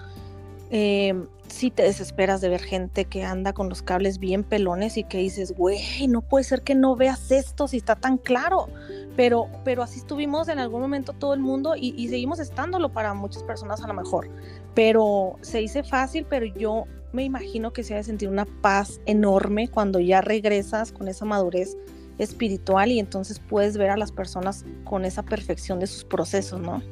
eh, 0.70 1.14
sí 1.48 1.70
te 1.70 1.82
desesperas 1.82 2.40
de 2.40 2.48
ver 2.48 2.62
gente 2.62 3.04
que 3.04 3.24
anda 3.24 3.52
con 3.52 3.68
los 3.68 3.82
cables 3.82 4.18
bien 4.18 4.44
pelones 4.44 4.96
y 4.96 5.04
que 5.04 5.18
dices, 5.18 5.54
güey, 5.56 6.06
no 6.08 6.20
puede 6.22 6.44
ser 6.44 6.62
que 6.62 6.74
no 6.74 6.96
veas 6.96 7.30
esto 7.30 7.68
si 7.68 7.76
está 7.76 7.96
tan 7.96 8.16
claro. 8.16 8.68
Pero, 9.16 9.48
pero 9.64 9.82
así 9.82 9.98
estuvimos 9.98 10.48
en 10.48 10.58
algún 10.58 10.80
momento 10.80 11.12
todo 11.12 11.34
el 11.34 11.40
mundo 11.40 11.76
y, 11.76 11.94
y 11.96 12.08
seguimos 12.08 12.40
estándolo 12.40 12.88
para 12.88 13.14
muchas 13.14 13.42
personas 13.42 13.82
a 13.82 13.86
lo 13.86 13.94
mejor. 13.94 14.28
Pero 14.74 15.36
se 15.42 15.58
dice 15.58 15.84
fácil, 15.84 16.26
pero 16.28 16.46
yo 16.46 16.84
me 17.14 17.22
imagino 17.22 17.72
que 17.72 17.84
se 17.84 17.94
ha 17.94 17.98
de 17.98 18.02
sentir 18.02 18.28
una 18.28 18.44
paz 18.44 19.00
enorme 19.06 19.68
cuando 19.68 20.00
ya 20.00 20.20
regresas 20.20 20.90
con 20.90 21.06
esa 21.06 21.24
madurez 21.24 21.76
espiritual 22.18 22.90
y 22.90 22.98
entonces 22.98 23.38
puedes 23.38 23.76
ver 23.76 23.90
a 23.90 23.96
las 23.96 24.10
personas 24.10 24.64
con 24.82 25.04
esa 25.04 25.22
perfección 25.22 25.78
de 25.78 25.86
sus 25.86 26.04
procesos, 26.04 26.60
¿no? 26.60 26.82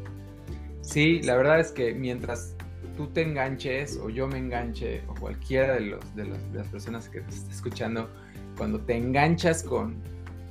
Sí, 0.80 1.20
la 1.22 1.36
verdad 1.36 1.58
es 1.58 1.72
que 1.72 1.92
mientras 1.94 2.54
tú 2.96 3.08
te 3.08 3.22
enganches 3.22 3.96
o 3.96 4.10
yo 4.10 4.28
me 4.28 4.38
enganche 4.38 5.02
o 5.08 5.14
cualquiera 5.14 5.74
de, 5.74 5.80
los, 5.80 6.16
de, 6.16 6.26
las 6.52 6.68
personas 6.68 7.08
que 7.08 7.20
te 7.20 7.34
escuchando, 7.50 8.08
cuando 8.56 8.80
te 8.80 8.96
enganchas 8.96 9.64
con, 9.64 9.96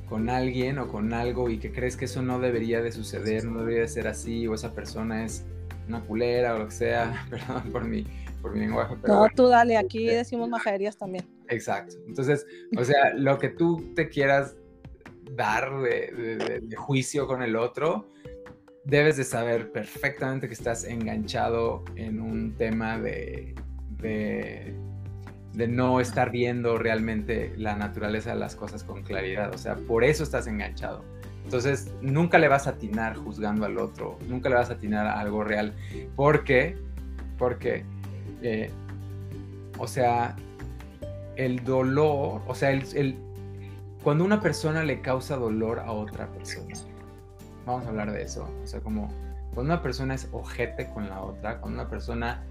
con 0.09 0.29
alguien 0.29 0.79
o 0.79 0.87
con 0.89 1.13
algo 1.13 1.49
y 1.49 1.59
que 1.59 1.71
crees 1.71 1.95
que 1.95 2.05
eso 2.05 2.21
no 2.21 2.39
debería 2.39 2.81
de 2.81 2.91
suceder, 2.91 3.45
no 3.45 3.59
debería 3.59 3.81
de 3.81 3.87
ser 3.87 4.07
así 4.07 4.47
o 4.47 4.53
esa 4.53 4.73
persona 4.73 5.23
es 5.23 5.45
una 5.87 6.01
culera 6.01 6.55
o 6.55 6.59
lo 6.59 6.65
que 6.65 6.73
sea, 6.73 7.25
perdón 7.29 7.71
por 7.71 7.85
mi, 7.85 8.05
por 8.41 8.53
mi 8.53 8.61
lenguaje. 8.61 8.95
no, 9.07 9.27
tú 9.35 9.47
dale, 9.47 9.77
aquí 9.77 10.05
decimos 10.05 10.49
majaderías 10.49 10.97
también. 10.97 11.25
Exacto. 11.47 11.95
Entonces, 12.07 12.45
o 12.77 12.83
sea, 12.83 13.13
lo 13.15 13.37
que 13.37 13.49
tú 13.49 13.93
te 13.95 14.09
quieras 14.09 14.55
dar 15.35 15.81
de, 15.81 16.61
juicio 16.75 17.27
con 17.27 17.41
el 17.41 17.55
otro, 17.55 18.09
debes 18.83 19.17
de 19.17 19.23
saber 19.23 19.71
perfectamente 19.71 20.47
que 20.47 20.53
estás 20.53 20.83
enganchado 20.83 21.83
en 21.95 22.19
un 22.19 22.55
tema 22.57 22.99
de, 22.99 23.55
de, 23.99 24.75
no 25.67 25.99
estar 25.99 26.31
viendo 26.31 26.77
realmente 26.77 27.53
la 27.57 27.75
naturaleza 27.75 28.33
de 28.33 28.39
las 28.39 28.55
cosas 28.55 28.83
con 28.83 29.03
claridad. 29.03 29.53
O 29.53 29.57
sea, 29.57 29.75
por 29.75 30.03
eso 30.03 30.23
estás 30.23 30.47
enganchado. 30.47 31.03
Entonces, 31.43 31.91
nunca 32.01 32.39
le 32.39 32.47
vas 32.47 32.67
a 32.67 32.71
atinar 32.71 33.15
juzgando 33.15 33.65
al 33.65 33.77
otro, 33.77 34.17
nunca 34.27 34.49
le 34.49 34.55
vas 34.55 34.69
a 34.69 34.73
atinar 34.73 35.05
a 35.05 35.19
algo 35.19 35.43
real. 35.43 35.73
Porque, 36.15 36.77
porque, 37.37 37.85
eh, 38.41 38.71
o 39.77 39.87
sea, 39.87 40.35
el 41.35 41.63
dolor, 41.63 42.41
o 42.47 42.55
sea, 42.55 42.71
el, 42.71 43.17
cuando 44.03 44.23
una 44.23 44.41
persona 44.41 44.83
le 44.83 45.01
causa 45.01 45.35
dolor 45.37 45.79
a 45.79 45.91
otra 45.91 46.27
persona, 46.27 46.75
vamos 47.65 47.85
a 47.85 47.89
hablar 47.89 48.11
de 48.11 48.21
eso, 48.21 48.49
o 48.63 48.67
sea, 48.67 48.79
como 48.81 49.09
cuando 49.53 49.73
una 49.73 49.81
persona 49.81 50.15
es 50.15 50.27
ojete 50.31 50.87
con 50.93 51.09
la 51.09 51.21
otra, 51.21 51.59
cuando 51.59 51.81
una 51.81 51.89
persona 51.89 52.43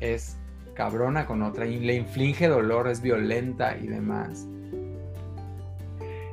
es 0.00 0.36
cabrona 0.74 1.26
con 1.26 1.42
otra 1.42 1.66
y 1.66 1.78
le 1.80 1.94
inflige 1.94 2.48
dolor, 2.48 2.88
es 2.88 3.00
violenta 3.00 3.76
y 3.76 3.86
demás, 3.86 4.46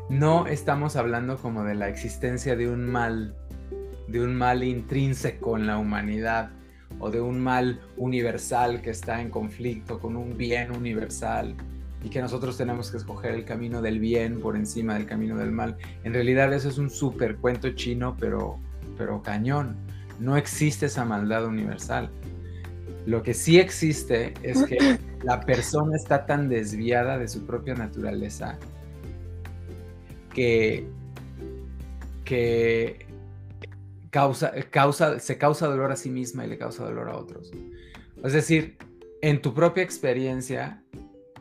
no 0.10 0.48
estamos 0.48 0.96
hablando 0.96 1.38
como 1.38 1.64
de 1.64 1.76
la 1.76 1.90
existencia 1.90 2.56
de 2.56 2.70
un 2.70 2.86
mal, 2.86 3.36
de 4.08 4.22
un 4.22 4.36
mal 4.36 4.64
intrínseco 4.64 5.58
en 5.58 5.68
la 5.68 5.78
humanidad 5.78 6.52
o 7.00 7.12
de 7.12 7.22
un 7.22 7.40
mal 7.40 7.80
universal 7.98 8.82
que 8.82 8.90
está 8.90 9.22
en 9.22 9.30
conflicto 9.30 10.00
con 10.00 10.16
un 10.16 10.38
bien 10.38 10.72
universal 10.72 11.56
y 12.04 12.10
que 12.10 12.22
nosotros 12.22 12.58
tenemos 12.58 12.92
que 12.92 12.98
escoger 12.98 13.34
el 13.34 13.46
camino 13.46 13.82
del 13.82 14.00
bien 14.00 14.40
por 14.40 14.56
encima 14.56 14.94
del 14.94 15.06
camino 15.06 15.38
del 15.38 15.52
mal. 15.52 15.78
En 16.04 16.14
realidad 16.14 16.54
eso 16.54 16.70
es 16.70 16.78
un 16.78 16.90
súper 16.90 17.38
cuento 17.38 17.70
chino, 17.72 18.16
pero, 18.20 18.58
pero 18.98 19.22
cañón. 19.22 19.76
No 20.20 20.36
existe 20.36 20.88
esa 20.88 21.06
maldad 21.06 21.46
universal. 21.46 22.10
Lo 23.06 23.24
que 23.24 23.34
sí 23.34 23.60
existe 23.60 24.34
es 24.44 24.64
que 24.64 25.00
la 25.24 25.42
persona 25.42 25.96
está 25.96 26.26
tan 26.26 26.50
desviada 26.50 27.18
de 27.18 27.28
su 27.28 27.46
propia 27.46 27.74
naturaleza 27.74 28.58
que, 30.34 30.88
que 32.26 33.07
causa, 34.18 34.52
causa, 34.72 35.20
se 35.20 35.38
causa 35.38 35.68
dolor 35.68 35.92
a 35.92 35.96
sí 35.96 36.10
misma 36.10 36.44
y 36.44 36.50
le 36.50 36.58
causa 36.58 36.84
dolor 36.84 37.08
a 37.08 37.18
otros. 37.18 37.52
Es 38.24 38.34
decir, 38.34 38.76
en 39.22 39.44
tu 39.44 39.54
propia 39.54 39.84
experiencia, 39.84 40.82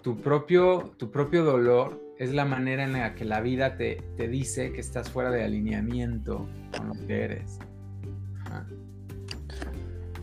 tu 0.02 0.20
propio, 0.20 0.92
tu 0.98 1.10
propio 1.10 1.42
dolor 1.42 2.02
es 2.18 2.34
la 2.34 2.44
manera 2.44 2.84
en 2.84 2.92
la 2.92 3.14
que 3.14 3.24
la 3.24 3.40
vida 3.40 3.78
te, 3.78 4.02
te 4.18 4.28
dice 4.28 4.74
que 4.74 4.80
estás 4.80 5.08
fuera 5.08 5.30
de 5.30 5.42
alineamiento 5.42 6.46
con 6.76 6.88
lo 6.88 7.06
que 7.06 7.24
eres. 7.24 7.58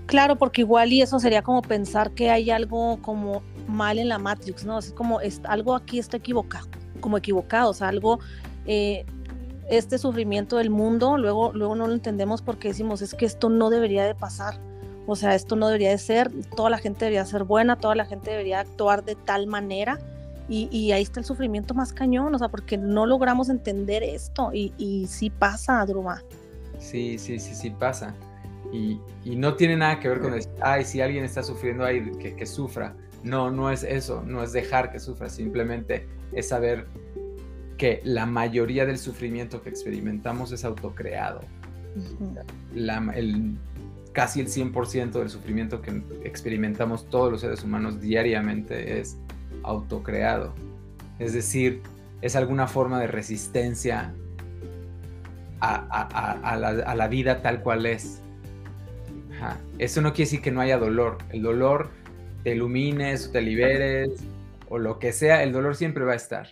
Claro, 0.05 0.35
porque 0.35 0.61
igual 0.61 0.93
y 0.93 1.01
eso 1.01 1.19
sería 1.19 1.41
como 1.41 1.63
pensar 1.63 2.11
que 2.11 2.29
hay 2.29 2.51
algo 2.51 3.01
como 3.01 3.41
mal 3.67 3.97
en 3.97 4.09
la 4.09 4.19
Matrix, 4.19 4.63
¿no? 4.63 4.77
Es 4.77 4.91
como 4.91 5.21
es, 5.21 5.41
algo 5.45 5.73
aquí 5.73 5.97
está 5.97 6.17
equivocado, 6.17 6.67
como 6.99 7.17
equivocado, 7.17 7.71
o 7.71 7.73
sea, 7.73 7.87
algo, 7.87 8.19
eh, 8.67 9.07
este 9.69 9.97
sufrimiento 9.97 10.57
del 10.57 10.69
mundo, 10.69 11.17
luego, 11.17 11.53
luego 11.53 11.75
no 11.75 11.87
lo 11.87 11.93
entendemos 11.93 12.41
porque 12.41 12.69
decimos, 12.69 13.01
es 13.01 13.13
que 13.13 13.25
esto 13.25 13.49
no 13.49 13.69
debería 13.69 14.05
de 14.05 14.15
pasar 14.15 14.59
o 15.05 15.15
sea, 15.15 15.35
esto 15.35 15.55
no 15.55 15.67
debería 15.67 15.89
de 15.89 15.97
ser, 15.97 16.31
toda 16.55 16.69
la 16.69 16.77
gente 16.77 17.05
debería 17.05 17.25
ser 17.25 17.43
buena, 17.43 17.77
toda 17.77 17.95
la 17.95 18.05
gente 18.05 18.31
debería 18.31 18.61
actuar 18.61 19.03
de 19.03 19.15
tal 19.15 19.47
manera. 19.47 19.99
Y, 20.49 20.91
ahí 20.91 21.01
está 21.01 21.19
el 21.19 21.25
sufrimiento 21.25 21.73
más 21.73 21.93
cañón, 21.93 22.35
o 22.35 22.37
sea, 22.37 22.49
porque 22.49 22.77
no 22.77 23.05
logramos 23.05 23.49
entender 23.49 24.03
esto 24.03 24.51
y, 24.53 24.73
y 24.77 25.07
sí 25.07 25.29
pasa, 25.29 25.83
Druma. 25.85 26.21
Sí, 26.77 27.17
sí, 27.17 27.39
sí, 27.39 27.55
sí 27.55 27.69
pasa. 27.71 28.13
Y, 28.71 28.99
no 29.35 29.55
tiene 29.55 29.77
nada 29.77 29.99
que 29.99 30.09
ver 30.09 30.19
con 30.19 30.33
decir, 30.33 30.51
ay, 30.61 30.83
si 30.83 31.01
alguien 31.01 31.23
está 31.23 31.41
sufriendo, 31.41 31.85
ahí, 31.85 32.11
que, 32.19 32.35
que 32.35 32.45
sufra. 32.45 32.95
No, 33.23 33.49
no 33.49 33.71
es 33.71 33.83
eso, 33.83 34.21
no 34.25 34.43
es 34.43 34.51
dejar 34.51 34.91
que 34.91 34.99
sufra, 34.99 35.29
simplemente 35.29 36.07
es 36.33 36.49
saber 36.49 36.87
que 37.83 37.99
la 38.05 38.25
mayoría 38.25 38.85
del 38.85 38.97
sufrimiento 38.97 39.61
que 39.61 39.67
experimentamos 39.67 40.53
es 40.53 40.63
autocreado. 40.63 41.41
la, 42.73 43.11
el 43.13 43.57
casi 44.13 44.39
el 44.39 44.47
100% 44.47 45.11
del 45.11 45.29
sufrimiento 45.29 45.81
que 45.81 46.01
experimentamos 46.23 47.09
todos 47.09 47.29
los 47.29 47.41
seres 47.41 47.61
humanos 47.61 47.99
diariamente 47.99 49.01
es 49.01 49.17
autocreado. 49.63 50.53
Es 51.19 51.33
decir, 51.33 51.81
es 52.21 52.37
alguna 52.37 52.67
forma 52.67 53.01
de 53.01 53.07
resistencia 53.07 54.13
a, 55.59 56.93
la, 56.95 57.07
vida 57.09 57.41
tal 57.41 57.63
cual 57.63 57.85
es. 57.85 58.21
Eso 59.77 60.01
no 60.01 60.13
quiere 60.13 60.29
decir 60.29 60.41
que 60.41 60.51
no 60.51 60.61
haya 60.61 60.77
dolor. 60.77 61.17
El 61.31 61.41
dolor 61.41 61.89
te 62.45 62.55
ilumines, 62.55 63.29
te 63.33 63.41
liberes 63.41 64.23
o 64.69 64.77
lo 64.77 64.99
que 64.99 65.11
sea, 65.11 65.43
el 65.43 65.51
dolor 65.51 65.75
siempre 65.75 66.05
va 66.05 66.13
a 66.13 66.15
estar. 66.15 66.47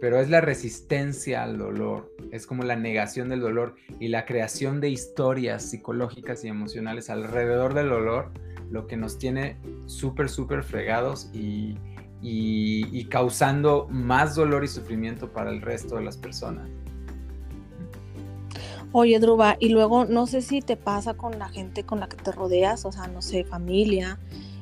Pero 0.00 0.20
es 0.20 0.28
la 0.28 0.40
resistencia 0.40 1.42
al 1.44 1.56
dolor, 1.56 2.14
es 2.30 2.46
como 2.46 2.62
la 2.62 2.76
negación 2.76 3.28
del 3.28 3.40
dolor 3.40 3.74
y 4.00 4.08
la 4.08 4.26
creación 4.26 4.80
de 4.80 4.90
historias 4.90 5.62
psicológicas 5.62 6.44
y 6.44 6.48
emocionales 6.48 7.10
alrededor 7.10 7.74
del 7.74 7.88
dolor 7.88 8.32
lo 8.70 8.86
que 8.86 8.96
nos 8.96 9.18
tiene 9.18 9.56
súper, 9.86 10.28
súper 10.28 10.62
fregados 10.64 11.30
y, 11.32 11.76
y, 12.20 13.04
causando 13.06 13.86
más 13.90 14.34
dolor 14.34 14.64
y 14.64 14.68
sufrimiento 14.68 15.32
para 15.32 15.50
el 15.50 15.60
resto 15.60 15.96
de 15.96 16.04
las 16.04 16.16
personas. 16.16 16.68
Oye, 18.92 19.18
Druba, 19.18 19.56
y 19.58 19.70
luego 19.70 20.04
no 20.04 20.26
sé 20.26 20.40
si 20.40 20.60
te 20.60 20.76
pasa 20.76 21.14
con 21.14 21.38
la 21.38 21.48
gente 21.48 21.84
con 21.84 22.00
la 22.00 22.08
que 22.08 22.16
te 22.16 22.32
rodeas, 22.32 22.84
o 22.84 22.92
sea, 22.92 23.08
no 23.08 23.22
sé, 23.22 23.44
familia, 23.44 24.18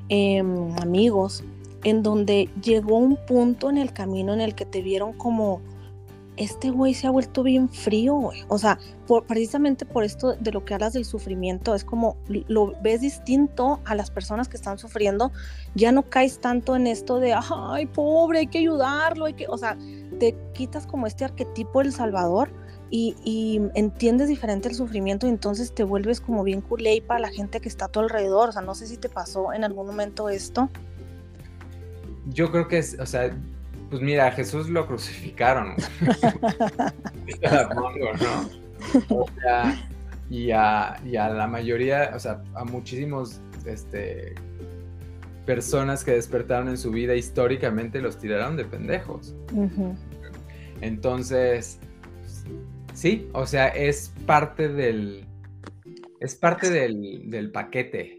em, 0.09 0.73
amigos, 0.80 1.44
en 1.85 2.03
donde 2.03 2.49
llegó 2.62 2.97
un 2.97 3.17
punto 3.27 3.71
en 3.71 3.79
el 3.79 3.93
camino 3.93 4.33
en 4.33 4.41
el 4.41 4.55
que 4.55 4.65
te 4.65 4.83
vieron 4.83 5.12
como, 5.12 5.61
este 6.37 6.71
güey 6.71 6.95
se 6.95 7.07
ha 7.07 7.11
vuelto 7.11 7.43
bien 7.43 7.69
frío, 7.69 8.15
güey. 8.15 8.45
O 8.49 8.59
sea, 8.59 8.79
precisamente 9.27 9.85
por 9.85 10.05
esto 10.05 10.35
de 10.35 10.51
lo 10.53 10.65
que 10.65 10.75
hablas 10.75 10.95
del 10.95 11.05
sufrimiento, 11.05 11.75
es 11.75 11.85
como 11.85 12.17
lo 12.27 12.73
ves 12.83 13.03
distinto 13.03 13.81
a 13.85 13.95
las 13.95 14.11
personas 14.11 14.49
que 14.49 14.57
están 14.57 14.79
sufriendo, 14.79 15.31
ya 15.75 15.93
no 15.93 16.03
caes 16.03 16.41
tanto 16.41 16.75
en 16.75 16.87
esto 16.87 17.19
de, 17.19 17.35
ay, 17.35 17.87
pobre, 17.87 18.41
hay 18.41 18.47
que 18.47 18.59
ayudarlo, 18.59 19.27
hay 19.27 19.35
que, 19.35 19.47
o 19.49 19.59
sea, 19.59 19.77
te 20.19 20.35
quitas 20.55 20.87
como 20.87 21.07
este 21.07 21.25
arquetipo 21.25 21.81
del 21.81 21.93
Salvador 21.93 22.51
y, 22.91 23.15
y 23.25 23.61
entiendes 23.75 24.29
diferente 24.29 24.69
el 24.69 24.75
sufrimiento 24.75 25.27
y 25.27 25.31
entonces 25.31 25.75
te 25.75 25.85
vuelves 25.85 26.21
como 26.21 26.45
bien 26.45 26.61
culé 26.61 27.03
para 27.03 27.21
la 27.21 27.31
gente 27.31 27.61
que 27.61 27.69
está 27.69 27.87
a 27.87 27.89
tu 27.89 28.01
alrededor. 28.01 28.51
O 28.51 28.53
sea, 28.53 28.62
no 28.62 28.75
sé 28.75 28.87
si 28.87 28.99
te 28.99 29.09
pasó 29.09 29.53
en 29.53 29.65
algún 29.65 29.87
momento 29.87 30.29
esto. 30.29 30.69
Yo 32.26 32.50
creo 32.50 32.69
que 32.69 32.79
es, 32.79 32.99
o 32.99 33.07
sea, 33.07 33.35
pues 33.91 34.02
mira, 34.02 34.29
a 34.29 34.33
Jesús 34.33 34.71
lo 34.71 34.87
crucificaron. 34.87 35.75
¿no? 37.75 39.26
y, 40.31 40.50
a, 40.50 40.99
la 41.05 41.47
mayoría, 41.47 42.12
o 42.14 42.19
sea, 42.19 42.43
a 42.55 42.64
muchísimos 42.64 43.41
este, 43.67 44.35
personas 45.45 46.05
que 46.05 46.12
despertaron 46.12 46.69
en 46.69 46.79
su 46.79 46.91
vida 46.91 47.14
históricamente 47.14 48.00
los 48.00 48.19
tiraron 48.19 48.57
de 48.57 48.64
pendejos. 48.64 49.35
Entonces, 50.81 51.79
sí, 52.95 53.29
o 53.35 53.47
sea, 53.47 53.69
es 53.69 54.12
parte 54.26 54.69
del. 54.69 55.26
Es 56.19 56.35
parte 56.35 56.71
del, 56.71 57.31
del 57.31 57.50
paquete. 57.50 58.19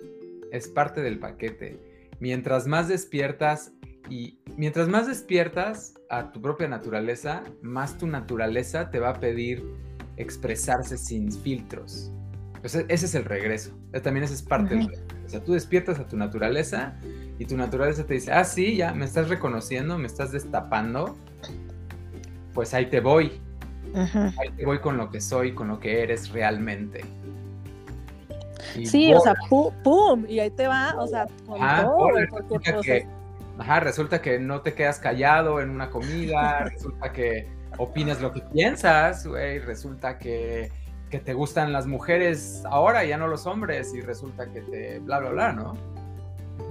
Es 0.51 0.67
parte 0.67 1.01
del 1.01 1.17
paquete. 1.17 1.79
Mientras 2.19 2.67
más 2.67 2.87
despiertas 2.89 3.71
y 4.09 4.37
mientras 4.57 4.87
más 4.87 5.07
despiertas 5.07 5.95
a 6.09 6.31
tu 6.31 6.41
propia 6.41 6.67
naturaleza, 6.67 7.43
más 7.61 7.97
tu 7.97 8.07
naturaleza 8.07 8.89
te 8.89 8.99
va 8.99 9.09
a 9.09 9.19
pedir 9.19 9.63
expresarse 10.17 10.97
sin 10.97 11.31
filtros. 11.31 12.11
ese 12.63 12.85
es 12.89 13.15
el 13.15 13.25
regreso. 13.25 13.71
También 14.03 14.23
esa 14.23 14.33
es 14.33 14.41
parte 14.41 14.75
del 14.75 14.87
regreso. 14.87 15.03
O 15.25 15.29
sea, 15.29 15.43
tú 15.43 15.53
despiertas 15.53 15.99
a 15.99 16.07
tu 16.07 16.17
naturaleza 16.17 16.95
y 17.39 17.45
tu 17.45 17.57
naturaleza 17.57 18.05
te 18.05 18.15
dice, 18.15 18.31
ah, 18.31 18.43
sí, 18.43 18.75
ya 18.75 18.93
me 18.93 19.05
estás 19.05 19.29
reconociendo, 19.29 19.97
me 19.97 20.07
estás 20.07 20.31
destapando, 20.31 21.15
pues 22.53 22.73
ahí 22.73 22.87
te 22.87 22.99
voy. 22.99 23.41
Ahí 23.95 24.49
te 24.57 24.65
voy 24.65 24.79
con 24.79 24.97
lo 24.97 25.09
que 25.09 25.21
soy, 25.21 25.53
con 25.53 25.67
lo 25.67 25.79
que 25.79 26.01
eres 26.01 26.29
realmente. 26.31 27.01
sí, 28.85 29.13
o 29.13 29.19
sea, 29.19 29.35
pum, 29.49 30.25
y 30.27 30.39
ahí 30.39 30.49
te 30.49 30.67
va, 30.67 30.95
o 30.97 31.07
sea, 31.07 31.27
con 31.45 31.59
todo, 31.59 32.83
Ajá, 33.57 33.79
resulta 33.79 34.21
que 34.21 34.39
no 34.39 34.61
te 34.61 34.73
quedas 34.73 34.99
callado 34.99 35.61
en 35.61 35.69
una 35.69 35.89
comida, 35.89 36.63
resulta 36.71 37.11
que 37.11 37.47
opinas 37.77 38.21
lo 38.21 38.31
que 38.31 38.41
piensas, 38.41 39.25
güey, 39.25 39.59
resulta 39.59 40.17
que, 40.17 40.71
te 41.23 41.33
gustan 41.35 41.71
las 41.71 41.85
mujeres 41.85 42.63
ahora, 42.65 43.05
ya 43.05 43.19
no 43.19 43.27
los 43.27 43.45
hombres, 43.45 43.93
y 43.93 44.01
resulta 44.01 44.51
que 44.51 44.61
te 44.61 44.97
bla, 44.97 45.19
bla, 45.19 45.29
bla, 45.29 45.53
¿no? 45.53 45.77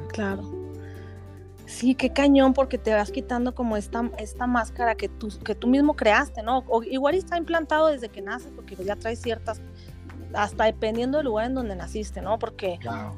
Claro. 0.08 0.42
Sí, 1.66 1.94
qué 1.94 2.12
cañón, 2.12 2.52
porque 2.52 2.76
te 2.76 2.92
vas 2.92 3.12
quitando 3.12 3.54
como 3.54 3.76
esta, 3.76 4.10
esta 4.18 4.48
máscara 4.48 4.96
que 4.96 5.08
tú, 5.08 5.28
que 5.44 5.54
tú 5.54 5.68
mismo 5.68 5.94
creaste, 5.94 6.42
¿no? 6.42 6.64
O 6.66 6.82
igual 6.82 7.14
está 7.14 7.38
implantado 7.38 7.86
desde 7.86 8.08
que 8.08 8.20
naces, 8.20 8.50
porque 8.56 8.74
ya 8.74 8.96
traes 8.96 9.22
ciertas, 9.22 9.60
hasta 10.34 10.64
dependiendo 10.64 11.18
del 11.18 11.26
lugar 11.26 11.46
en 11.46 11.54
donde 11.54 11.76
naciste, 11.76 12.20
¿no? 12.20 12.40
Porque 12.40 12.78
claro 12.80 13.14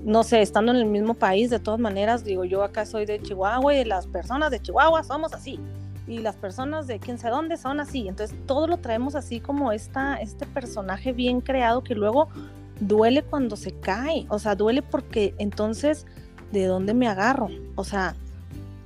no 0.00 0.22
sé, 0.22 0.42
estando 0.42 0.72
en 0.72 0.78
el 0.78 0.86
mismo 0.86 1.14
país, 1.14 1.50
de 1.50 1.58
todas 1.58 1.80
maneras, 1.80 2.24
digo, 2.24 2.44
yo 2.44 2.62
acá 2.62 2.86
soy 2.86 3.06
de 3.06 3.20
Chihuahua 3.20 3.74
y 3.74 3.84
las 3.84 4.06
personas 4.06 4.50
de 4.50 4.60
Chihuahua 4.60 5.04
somos 5.04 5.32
así. 5.32 5.58
Y 6.06 6.20
las 6.20 6.36
personas 6.36 6.86
de 6.86 6.98
quién 6.98 7.18
sabe 7.18 7.36
dónde 7.36 7.56
son 7.58 7.80
así. 7.80 8.08
Entonces, 8.08 8.36
todo 8.46 8.66
lo 8.66 8.78
traemos 8.78 9.14
así 9.14 9.40
como 9.40 9.72
esta, 9.72 10.16
este 10.16 10.46
personaje 10.46 11.12
bien 11.12 11.42
creado 11.42 11.84
que 11.84 11.94
luego 11.94 12.28
duele 12.80 13.22
cuando 13.22 13.56
se 13.56 13.72
cae. 13.72 14.26
O 14.30 14.38
sea, 14.38 14.54
duele 14.54 14.80
porque 14.80 15.34
entonces, 15.38 16.06
¿de 16.50 16.64
dónde 16.64 16.94
me 16.94 17.08
agarro? 17.08 17.48
O 17.74 17.84
sea... 17.84 18.14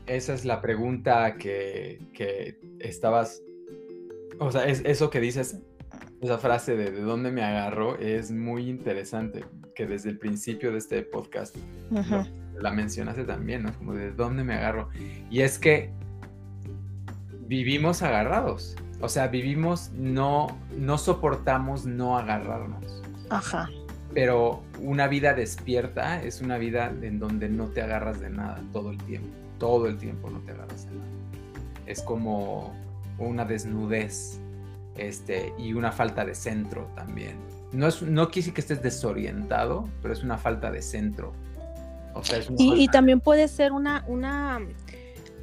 Esa 0.07 0.35
es 0.35 0.45
la 0.45 0.61
pregunta 0.61 1.37
que, 1.37 2.01
que 2.13 2.59
estabas... 2.81 3.41
O 4.41 4.51
sea, 4.51 4.65
es 4.65 4.83
eso 4.85 5.09
que 5.09 5.21
dices, 5.21 5.61
esa 6.21 6.39
frase 6.39 6.77
de 6.77 6.91
de 6.91 7.03
dónde 7.03 7.31
me 7.31 7.45
agarro 7.45 7.99
es 7.99 8.33
muy 8.33 8.69
interesante, 8.69 9.45
que 9.83 9.87
desde 9.89 10.11
el 10.11 10.19
principio 10.19 10.71
de 10.71 10.79
este 10.79 11.03
podcast 11.03 11.57
la 12.55 12.71
mencionaste 12.71 13.25
también, 13.25 13.65
¿no? 13.65 13.73
Como 13.75 13.95
de 13.95 14.13
dónde 14.13 14.45
me 14.45 14.55
agarro. 14.55 14.91
Y 15.29 15.41
es 15.41 15.59
que 15.59 15.91
vivimos 17.49 18.03
agarrados, 18.03 18.77
o 19.01 19.09
sea, 19.09 19.27
vivimos, 19.27 19.91
no, 19.93 20.47
no 20.79 20.99
soportamos 20.99 21.85
no 21.85 22.17
agarrarnos. 22.17 23.03
Ajá. 23.29 23.69
Pero 24.15 24.63
una 24.81 25.09
vida 25.09 25.35
despierta 25.35 26.23
es 26.23 26.41
una 26.41 26.59
vida 26.59 26.93
en 27.03 27.19
donde 27.19 27.49
no 27.49 27.67
te 27.67 27.83
agarras 27.83 28.21
de 28.21 28.31
nada 28.31 28.63
todo 28.73 28.91
el 28.91 28.99
tiempo, 28.99 29.29
todo 29.59 29.89
el 29.89 29.99
tiempo 29.99 30.31
no 30.31 30.39
te 30.41 30.53
agarras 30.53 30.87
de 30.87 30.93
nada. 30.93 31.09
Es 31.87 32.03
como 32.03 32.73
una 33.19 33.45
desnudez 33.45 34.39
este, 34.97 35.53
y 35.59 35.73
una 35.73 35.91
falta 35.91 36.25
de 36.25 36.35
centro 36.35 36.89
también. 36.95 37.37
No, 37.73 37.87
es, 37.87 38.03
no 38.03 38.29
quise 38.29 38.53
que 38.53 38.61
estés 38.61 38.83
desorientado, 38.83 39.89
pero 40.03 40.13
es 40.13 40.23
una 40.23 40.39
falta 40.39 40.71
de 40.71 40.83
centro. 40.83 41.33
y, 42.59 42.89
también 42.89 43.21
puede 43.21 43.49
ser 43.49 43.73
una, 43.73 44.05
una, 44.07 44.61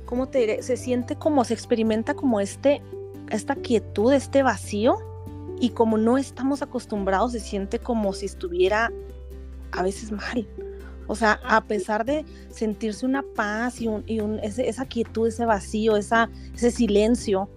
¿cómo 0.05 0.27
te 0.27 0.39
diré? 0.39 0.63
Se 0.63 0.77
siente 0.77 1.15
como, 1.15 1.43
se 1.43 1.55
experimenta 1.55 2.13
como 2.13 2.39
este, 2.39 2.81
esta 3.29 3.55
quietud, 3.55 4.13
este 4.13 4.43
vacío, 4.43 4.97
y 5.59 5.71
como 5.71 5.97
no 5.97 6.17
estamos 6.17 6.61
acostumbrados, 6.61 7.31
se 7.33 7.39
siente 7.39 7.79
como 7.79 8.13
si 8.13 8.27
estuviera 8.27 8.91
a 9.71 9.83
veces 9.83 10.11
mal. 10.11 10.47
O 11.07 11.15
sea, 11.15 11.39
a 11.43 11.61
pesar 11.61 12.05
de 12.05 12.23
sentirse 12.51 13.03
una 13.03 13.23
paz 13.23 13.81
y, 13.81 13.87
un, 13.87 14.03
y 14.05 14.19
un, 14.19 14.39
esa 14.43 14.85
quietud, 14.85 15.27
ese 15.27 15.43
vacío, 15.43 15.97
esa, 15.97 16.29
ese 16.53 16.69
silencio, 16.69 17.49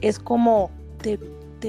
es 0.00 0.20
como 0.20 0.70
te, 1.02 1.18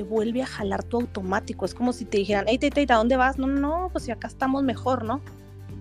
vuelve 0.03 0.41
a 0.41 0.45
jalar 0.45 0.83
tu 0.83 0.97
automático. 0.97 1.65
Es 1.65 1.73
como 1.73 1.93
si 1.93 2.05
te 2.05 2.17
dijeran, 2.17 2.45
hey, 2.47 2.59
hey, 2.61 2.85
¿a 2.89 2.95
dónde 2.95 3.17
vas? 3.17 3.37
No, 3.37 3.47
no, 3.47 3.89
pues 3.91 4.05
si 4.05 4.11
acá 4.11 4.27
estamos 4.27 4.63
mejor, 4.63 5.03
¿no? 5.03 5.21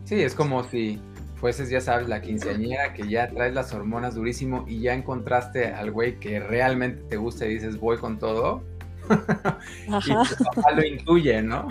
Sí, 0.05 0.23
es 0.23 0.35
como 0.35 0.65
si 0.65 1.01
fueses, 1.37 1.71
ya 1.71 1.81
sabes, 1.81 2.09
la 2.09 2.21
quinceañera 2.21 2.95
que 2.95 3.09
ya 3.09 3.29
traes 3.29 3.55
las 3.55 3.73
hormonas 3.73 4.15
durísimo 4.15 4.65
y 4.67 4.81
ya 4.81 4.95
encontraste 4.95 5.67
al 5.67 5.91
güey 5.91 6.19
que 6.19 6.41
realmente 6.41 7.03
te 7.03 7.17
gusta 7.17 7.47
y 7.47 7.55
dices, 7.55 7.79
voy 7.79 7.99
con 7.99 8.19
todo. 8.19 8.65
y 9.87 10.37
tu 10.37 10.45
papá 10.45 10.73
lo 10.73 10.85
intuye, 10.85 11.43
¿no? 11.43 11.69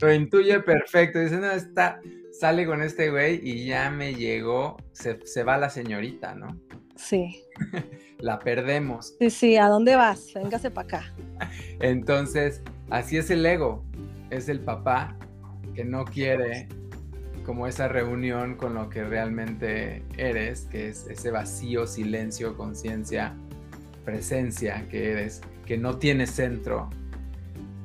Lo 0.00 0.12
intuye 0.12 0.60
perfecto. 0.60 1.18
Dice, 1.18 1.38
no, 1.38 1.50
está, 1.50 2.00
sale 2.32 2.66
con 2.66 2.82
este 2.82 3.10
güey 3.10 3.40
y 3.42 3.66
ya 3.66 3.90
me 3.90 4.14
llegó, 4.14 4.76
se, 4.92 5.18
se 5.26 5.44
va 5.44 5.58
la 5.58 5.70
señorita, 5.70 6.34
¿no? 6.34 6.56
Sí. 6.96 7.42
la 8.18 8.38
perdemos. 8.38 9.14
Sí, 9.18 9.30
sí, 9.30 9.56
¿a 9.56 9.68
dónde 9.68 9.96
vas? 9.96 10.32
Véngase 10.34 10.70
para 10.70 10.86
acá. 10.86 11.14
Entonces, 11.80 12.62
así 12.90 13.16
es 13.16 13.30
el 13.30 13.44
ego, 13.44 13.84
es 14.30 14.48
el 14.48 14.60
papá 14.60 15.16
que 15.74 15.84
no 15.84 16.04
quiere 16.04 16.68
como 17.44 17.66
esa 17.66 17.88
reunión 17.88 18.54
con 18.54 18.74
lo 18.74 18.88
que 18.88 19.02
realmente 19.02 20.02
eres, 20.16 20.68
que 20.70 20.88
es 20.88 21.06
ese 21.08 21.30
vacío, 21.30 21.86
silencio, 21.86 22.56
conciencia, 22.56 23.34
presencia 24.04 24.86
que 24.88 25.10
eres, 25.10 25.40
que 25.66 25.76
no 25.76 25.98
tiene 25.98 26.26
centro. 26.26 26.88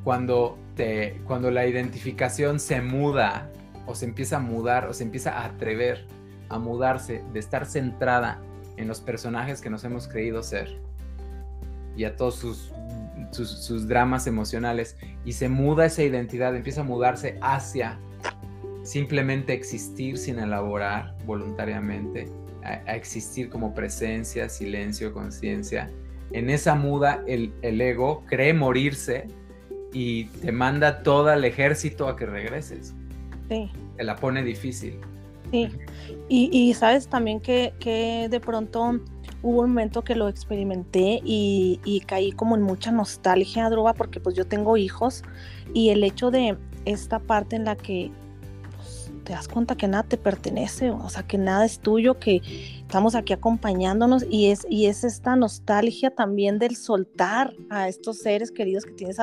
Cuando, 0.03 0.57
te, 0.75 1.19
cuando 1.25 1.51
la 1.51 1.65
identificación 1.65 2.59
se 2.59 2.81
muda 2.81 3.51
o 3.87 3.95
se 3.95 4.05
empieza 4.05 4.37
a 4.37 4.39
mudar 4.39 4.87
o 4.87 4.93
se 4.93 5.03
empieza 5.03 5.39
a 5.39 5.45
atrever 5.45 6.05
a 6.49 6.59
mudarse 6.59 7.23
de 7.33 7.39
estar 7.39 7.65
centrada 7.65 8.39
en 8.77 8.87
los 8.87 9.01
personajes 9.01 9.61
que 9.61 9.69
nos 9.69 9.83
hemos 9.83 10.07
creído 10.07 10.41
ser. 10.43 10.79
y 11.95 12.03
a 12.03 12.15
todos 12.15 12.35
sus, 12.35 12.71
sus, 13.31 13.87
dramas 13.87 14.27
emocionales 14.27 14.97
y 15.25 15.31
se 15.31 15.49
muda 15.49 15.87
esa 15.87 16.03
identidad, 16.03 16.55
empieza 16.55 16.81
a 16.81 16.83
mudarse 16.83 17.39
hacia 17.41 17.99
simplemente 18.83 19.53
existir 19.53 20.19
sin 20.19 20.37
elaborar 20.37 21.15
voluntariamente, 21.25 22.29
a, 22.63 22.95
existir 22.95 23.49
como 23.49 23.73
presencia, 23.73 24.47
silencio, 24.47 25.11
conciencia. 25.11 25.89
En 26.31 26.51
esa 26.51 26.75
muda 26.75 27.23
el, 27.25 27.51
el 27.63 27.81
ego 27.81 28.23
cree 28.27 28.53
morirse 28.53 29.27
y 29.91 30.25
te 30.25 30.51
manda 30.51 31.01
todo 31.01 31.33
el 31.33 31.43
ejército 31.45 32.07
a 32.07 32.15
que 32.15 32.27
regreses. 32.27 32.93
Sí. 33.49 33.71
Te 33.95 34.03
la 34.03 34.15
pone 34.17 34.43
difícil. 34.43 34.99
Sí. 35.51 35.69
Y, 36.29 36.73
sabes 36.73 37.07
también 37.07 37.39
que, 37.39 37.73
que, 37.79 38.27
de 38.29 38.39
pronto 38.39 38.99
hubo 39.41 39.61
un 39.61 39.69
momento 39.69 40.03
que 40.03 40.15
lo 40.15 40.27
experimenté 40.27 41.21
y, 41.23 41.79
y, 41.85 42.01
caí 42.01 42.31
como 42.31 42.55
en 42.55 42.63
mucha 42.63 42.91
nostalgia, 42.91 43.69
Druba, 43.69 43.93
porque 43.93 44.19
pues 44.19 44.35
yo 44.35 44.45
tengo 44.45 44.75
hijos 44.75 45.23
y 45.73 45.89
el 45.89 46.03
hecho 46.03 46.31
de 46.31 46.57
esta 46.85 47.19
parte 47.19 47.55
en 47.55 47.65
la 47.65 47.75
que 47.75 48.11
pues, 48.75 49.11
te 49.23 49.33
das 49.33 49.47
cuenta 49.47 49.75
que 49.75 49.87
nada 49.87 50.03
te 50.03 50.17
pertenece, 50.17 50.91
o 50.91 51.09
sea, 51.09 51.23
que 51.23 51.37
nada 51.37 51.65
es 51.65 51.79
tuyo, 51.79 52.19
que 52.19 52.41
estamos 52.81 53.15
aquí 53.15 53.33
acompañándonos 53.33 54.25
y 54.29 54.47
es, 54.47 54.65
y 54.69 54.87
es 54.87 55.03
esta 55.03 55.35
nostalgia 55.35 56.09
también 56.09 56.59
del 56.59 56.75
soltar 56.75 57.53
a 57.69 57.87
estos 57.87 58.19
seres 58.19 58.51
queridos 58.51 58.85
que 58.85 58.91
tienes 58.91 59.17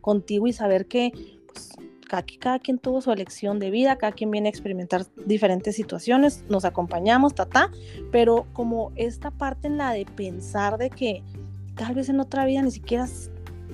contigo 0.00 0.46
y 0.46 0.52
saber 0.52 0.86
que 0.86 1.12
pues, 1.46 1.70
aquí 2.18 2.36
cada 2.38 2.58
quien 2.58 2.78
tuvo 2.78 3.00
su 3.00 3.12
elección 3.12 3.58
de 3.58 3.70
vida, 3.70 3.96
cada 3.96 4.12
quien 4.12 4.30
viene 4.30 4.48
a 4.48 4.50
experimentar 4.50 5.06
diferentes 5.26 5.76
situaciones, 5.76 6.44
nos 6.48 6.64
acompañamos, 6.64 7.34
ta, 7.34 7.70
pero 8.10 8.46
como 8.52 8.92
esta 8.96 9.30
parte 9.30 9.68
en 9.68 9.78
la 9.78 9.92
de 9.92 10.06
pensar 10.06 10.78
de 10.78 10.90
que 10.90 11.22
tal 11.74 11.94
vez 11.94 12.08
en 12.08 12.20
otra 12.20 12.44
vida 12.46 12.62
ni 12.62 12.70
siquiera 12.70 13.06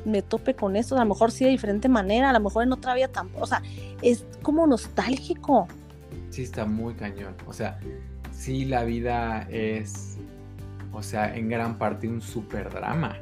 me 0.04 0.22
tope 0.22 0.54
con 0.54 0.76
esto, 0.76 0.96
a 0.96 1.00
lo 1.00 1.06
mejor 1.06 1.30
sí 1.30 1.44
de 1.44 1.50
diferente 1.50 1.88
manera, 1.88 2.30
a 2.30 2.32
lo 2.32 2.40
mejor 2.40 2.64
en 2.64 2.72
otra 2.72 2.94
vida 2.94 3.08
tampoco, 3.08 3.44
o 3.44 3.46
sea, 3.46 3.62
es 4.02 4.24
como 4.42 4.66
nostálgico. 4.66 5.68
Sí, 6.30 6.42
está 6.42 6.64
muy 6.64 6.94
cañón, 6.94 7.34
o 7.46 7.52
sea, 7.52 7.78
sí 8.32 8.64
la 8.64 8.84
vida 8.84 9.46
es, 9.50 10.16
o 10.92 11.02
sea, 11.02 11.34
en 11.36 11.48
gran 11.48 11.78
parte 11.78 12.08
un 12.08 12.20
super 12.20 12.70
drama 12.70 13.16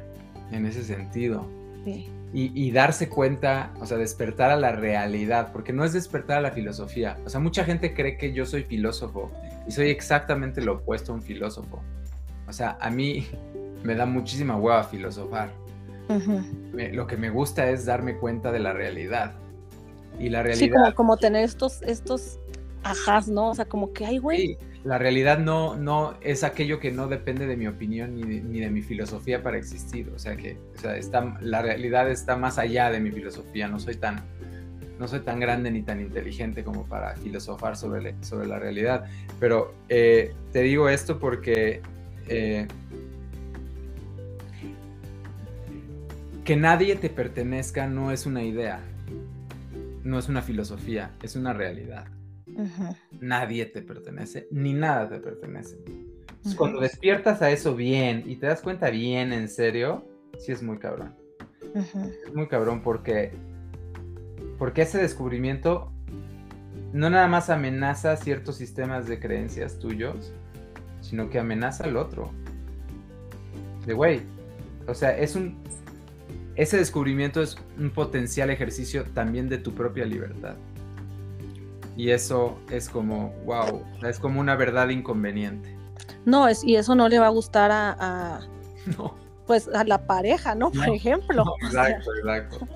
en 0.51 0.65
ese 0.65 0.83
sentido. 0.83 1.45
Sí. 1.83 2.09
Y, 2.31 2.69
darse 2.71 3.09
cuenta, 3.09 3.71
o 3.79 3.87
sea, 3.87 3.97
despertar 3.97 4.51
a 4.51 4.55
la 4.55 4.71
realidad, 4.71 5.51
porque 5.51 5.73
no 5.73 5.83
es 5.83 5.93
despertar 5.93 6.37
a 6.37 6.41
la 6.41 6.51
filosofía. 6.51 7.17
O 7.25 7.29
sea, 7.29 7.39
mucha 7.39 7.63
gente 7.63 7.95
cree 7.95 8.17
que 8.17 8.33
yo 8.33 8.45
soy 8.45 8.63
filósofo 8.63 9.31
y 9.67 9.71
soy 9.71 9.89
exactamente 9.89 10.61
lo 10.61 10.73
opuesto 10.73 11.11
a 11.11 11.15
un 11.15 11.23
filósofo. 11.23 11.81
O 12.47 12.53
sea, 12.53 12.77
a 12.79 12.91
mí 12.91 13.27
me 13.83 13.95
da 13.95 14.05
muchísima 14.05 14.55
hueva 14.57 14.83
filosofar. 14.83 15.51
lo 16.73 17.07
que 17.07 17.17
me 17.17 17.31
gusta 17.31 17.67
es 17.69 17.85
darme 17.85 18.17
cuenta 18.17 18.51
de 18.51 18.59
la 18.59 18.73
realidad. 18.73 19.33
Y 20.19 20.29
la 20.29 20.43
realidad... 20.43 20.65
Sí, 20.65 20.69
como, 20.69 20.93
como 20.93 21.17
tener 21.17 21.43
estos, 21.43 21.81
estos 21.81 22.39
ajás, 22.83 23.27
¿no? 23.27 23.49
O 23.49 23.55
sea, 23.55 23.65
como 23.65 23.91
que, 23.91 24.05
hay, 24.05 24.17
güey, 24.19 24.57
la 24.83 24.97
realidad 24.97 25.39
no, 25.39 25.75
no 25.75 26.15
es 26.21 26.43
aquello 26.43 26.79
que 26.79 26.91
no 26.91 27.07
depende 27.07 27.45
de 27.47 27.57
mi 27.57 27.67
opinión 27.67 28.15
ni 28.15 28.59
de, 28.59 28.69
mi 28.69 28.81
filosofía 28.81 29.43
para 29.43 29.57
existir. 29.57 30.09
O 30.15 30.19
sea 30.19 30.37
que 30.37 30.57
está, 30.95 31.37
la 31.41 31.61
realidad 31.61 32.09
está 32.09 32.37
más 32.37 32.57
allá 32.57 32.89
de 32.89 32.99
mi 32.99 33.11
filosofía. 33.11 33.67
No 33.67 33.79
soy 33.79 33.95
tan, 33.95 34.21
no 34.97 35.07
soy 35.07 35.19
tan 35.19 35.39
grande 35.39 35.69
ni 35.69 35.81
tan 35.81 35.99
inteligente 35.99 36.63
como 36.63 36.85
para 36.85 37.15
filosofar 37.15 37.75
sobre, 37.75 38.15
sobre 38.21 38.47
la 38.47 38.57
realidad. 38.57 39.05
Pero 39.39 39.73
eh, 39.89 40.33
te 40.53 40.61
digo 40.61 40.87
esto 40.87 41.19
porque 41.19 41.81
eh, 42.27 42.65
que 46.45 46.55
nadie 46.55 46.95
te 46.95 47.09
pertenezca 47.09 47.85
no 47.87 48.11
es 48.11 48.25
una 48.25 48.43
idea, 48.43 48.79
no 50.03 50.17
es 50.17 50.29
una 50.29 50.41
filosofía, 50.41 51.11
es 51.21 51.35
una 51.35 51.51
realidad. 51.51 52.05
Nadie 53.19 53.65
te 53.65 53.81
pertenece, 53.81 54.47
ni 54.51 54.73
nada 54.73 55.09
te 55.09 55.19
pertenece. 55.19 55.77
cuando 56.57 56.79
despiertas 56.79 57.41
a 57.41 57.51
eso 57.51 57.75
bien 57.75 58.23
y 58.25 58.37
te 58.37 58.47
das 58.47 58.61
cuenta 58.61 58.89
bien, 58.89 59.33
en 59.33 59.47
serio, 59.49 60.05
sí 60.37 60.51
es 60.51 60.63
muy 60.63 60.77
cabrón. 60.79 61.15
Es 61.75 62.33
muy 62.33 62.47
cabrón 62.47 62.81
porque, 62.81 63.31
porque 64.57 64.83
ese 64.83 64.97
descubrimiento 64.97 65.91
no 66.93 67.09
nada 67.09 67.27
más 67.27 67.49
amenaza 67.49 68.15
ciertos 68.17 68.55
sistemas 68.55 69.07
de 69.07 69.19
creencias 69.19 69.77
tuyos, 69.79 70.33
sino 71.01 71.29
que 71.29 71.39
amenaza 71.39 71.83
al 71.83 71.97
otro. 71.97 72.31
De 73.85 73.93
güey, 73.93 74.21
o 74.87 74.93
sea, 74.93 75.17
es 75.17 75.35
un... 75.35 75.57
Ese 76.55 76.77
descubrimiento 76.77 77.41
es 77.41 77.57
un 77.77 77.91
potencial 77.91 78.49
ejercicio 78.49 79.05
también 79.13 79.47
de 79.47 79.59
tu 79.59 79.73
propia 79.73 80.05
libertad. 80.05 80.55
Y 81.99 82.11
eso 82.11 82.57
es 82.71 82.87
como, 82.87 83.33
wow, 83.43 83.83
es 84.07 84.19
como 84.19 84.39
una 84.39 84.55
verdad 84.55 84.87
inconveniente. 84.87 85.75
No, 86.23 86.47
es, 86.47 86.63
y 86.63 86.77
eso 86.77 86.95
no 86.95 87.09
le 87.09 87.19
va 87.19 87.25
a 87.25 87.29
gustar 87.29 87.71
a, 87.73 88.39
pues 89.45 89.67
a 89.67 89.83
la 89.83 90.07
pareja, 90.07 90.55
¿no? 90.55 90.71
Por 90.71 90.87
ejemplo. 90.87 91.43
exacto, 91.61 92.09
exacto. 92.15 92.67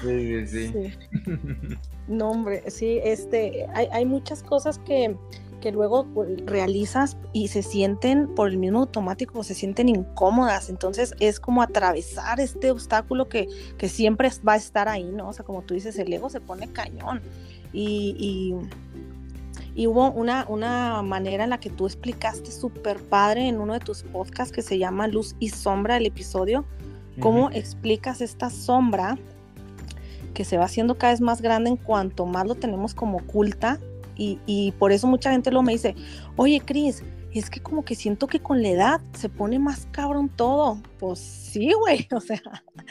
Sí, 0.00 0.46
sí, 0.46 0.68
sí. 0.68 0.92
No, 2.08 2.30
hombre, 2.30 2.62
sí, 2.70 2.98
este, 3.04 3.66
hay, 3.74 3.88
hay 3.92 4.06
muchas 4.06 4.42
cosas 4.42 4.78
que, 4.78 5.14
que 5.60 5.70
luego 5.70 6.06
pues, 6.14 6.30
realizas 6.46 7.18
y 7.34 7.48
se 7.48 7.62
sienten 7.62 8.34
por 8.34 8.48
el 8.48 8.56
mismo 8.56 8.80
automático, 8.80 9.44
se 9.44 9.52
sienten 9.52 9.90
incómodas. 9.90 10.70
Entonces 10.70 11.14
es 11.20 11.40
como 11.40 11.60
atravesar 11.60 12.40
este 12.40 12.70
obstáculo 12.70 13.28
que, 13.28 13.48
que 13.76 13.90
siempre 13.90 14.30
va 14.48 14.54
a 14.54 14.56
estar 14.56 14.88
ahí, 14.88 15.12
¿no? 15.12 15.28
O 15.28 15.32
sea, 15.34 15.44
como 15.44 15.60
tú 15.60 15.74
dices, 15.74 15.98
el 15.98 16.10
ego 16.10 16.30
se 16.30 16.40
pone 16.40 16.72
cañón 16.72 17.20
y, 17.74 18.54
hubo 19.86 20.10
una, 20.12 20.46
una, 20.48 21.02
manera 21.02 21.44
en 21.44 21.50
la 21.50 21.58
que 21.58 21.68
tú 21.68 21.86
explicaste 21.86 22.50
súper 22.50 22.98
padre 23.02 23.48
en 23.48 23.60
uno 23.60 23.74
de 23.74 23.80
tus 23.80 24.04
podcasts 24.04 24.54
que 24.54 24.62
se 24.62 24.78
llama 24.78 25.08
Luz 25.08 25.34
y 25.40 25.48
Sombra, 25.48 25.96
el 25.96 26.06
episodio, 26.06 26.64
cómo 27.20 27.50
explicas 27.50 28.20
esta 28.20 28.50
sombra 28.50 29.18
que 30.32 30.44
se 30.44 30.58
va 30.58 30.64
haciendo 30.64 30.96
cada 30.96 31.12
vez 31.12 31.20
más 31.20 31.42
grande 31.42 31.70
en 31.70 31.76
cuanto 31.76 32.26
más 32.26 32.46
lo 32.46 32.54
tenemos 32.54 32.94
como 32.94 33.18
oculta 33.18 33.78
y, 34.16 34.72
por 34.78 34.92
eso 34.92 35.06
mucha 35.06 35.32
gente 35.32 35.50
lo 35.50 35.62
me 35.62 35.72
dice, 35.72 35.94
oye 36.36 36.60
Cris, 36.64 37.02
es 37.32 37.50
que 37.50 37.60
como 37.60 37.84
que 37.84 37.96
siento 37.96 38.28
que 38.28 38.38
con 38.38 38.62
la 38.62 38.68
edad 38.68 39.00
se 39.12 39.28
pone 39.28 39.58
más 39.58 39.88
cabrón 39.90 40.28
todo. 40.28 40.78
Pues 41.00 41.18
sí, 41.18 41.72
güey, 41.72 42.06
o 42.14 42.20
sea, 42.20 42.40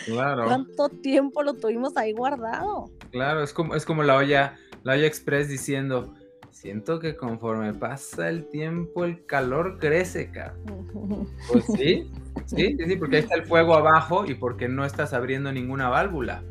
claro. 0.06 0.46
¿cuánto 0.46 0.90
tiempo 0.90 1.44
lo 1.44 1.54
tuvimos 1.54 1.96
ahí 1.96 2.12
guardado? 2.12 2.92
Claro, 3.12 3.42
es 3.42 3.54
como, 3.54 3.76
es 3.76 3.86
como 3.86 4.04
la 4.04 4.18
olla 4.18 4.58
Laia 4.84 5.08
Express 5.08 5.48
diciendo, 5.48 6.14
siento 6.52 7.00
que 7.00 7.16
conforme 7.16 7.74
pasa 7.74 8.30
el 8.30 8.46
tiempo 8.46 9.06
el 9.06 9.26
calor 9.26 9.80
crece, 9.80 10.30
cabrón. 10.30 11.28
Pues 11.52 11.66
sí, 11.66 12.12
sí, 12.46 12.78
sí, 12.78 12.96
porque 12.98 13.18
ahí 13.18 13.24
está 13.24 13.36
el 13.36 13.46
fuego 13.46 13.76
abajo 13.76 14.26
y 14.26 14.36
porque 14.36 14.68
no 14.68 14.86
estás 14.86 15.14
abriendo 15.14 15.52
ninguna 15.52 15.90
válvula 15.90 16.44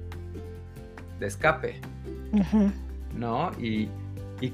de 1.20 1.26
escape. 1.26 1.80
¿No? 3.16 3.50
Y, 3.58 3.88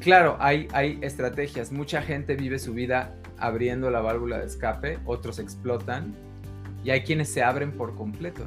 claro, 0.00 0.36
hay, 0.40 0.68
hay 0.72 0.98
estrategias. 1.00 1.72
Mucha 1.72 2.02
gente 2.02 2.34
vive 2.34 2.58
su 2.58 2.74
vida 2.74 3.14
abriendo 3.38 3.90
la 3.90 4.00
válvula 4.00 4.38
de 4.38 4.46
escape, 4.46 4.98
otros 5.06 5.38
explotan 5.38 6.14
y 6.84 6.90
hay 6.90 7.02
quienes 7.02 7.28
se 7.28 7.42
abren 7.42 7.72
por 7.72 7.94
completo. 7.94 8.44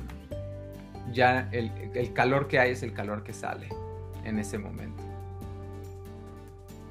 Ya 1.14 1.50
el, 1.52 1.72
el 1.94 2.14
calor 2.14 2.48
que 2.48 2.60
hay 2.60 2.72
es 2.72 2.84
el 2.84 2.94
calor 2.94 3.24
que 3.24 3.34
sale 3.34 3.70
en 4.24 4.38
ese 4.38 4.58
momento 4.58 5.11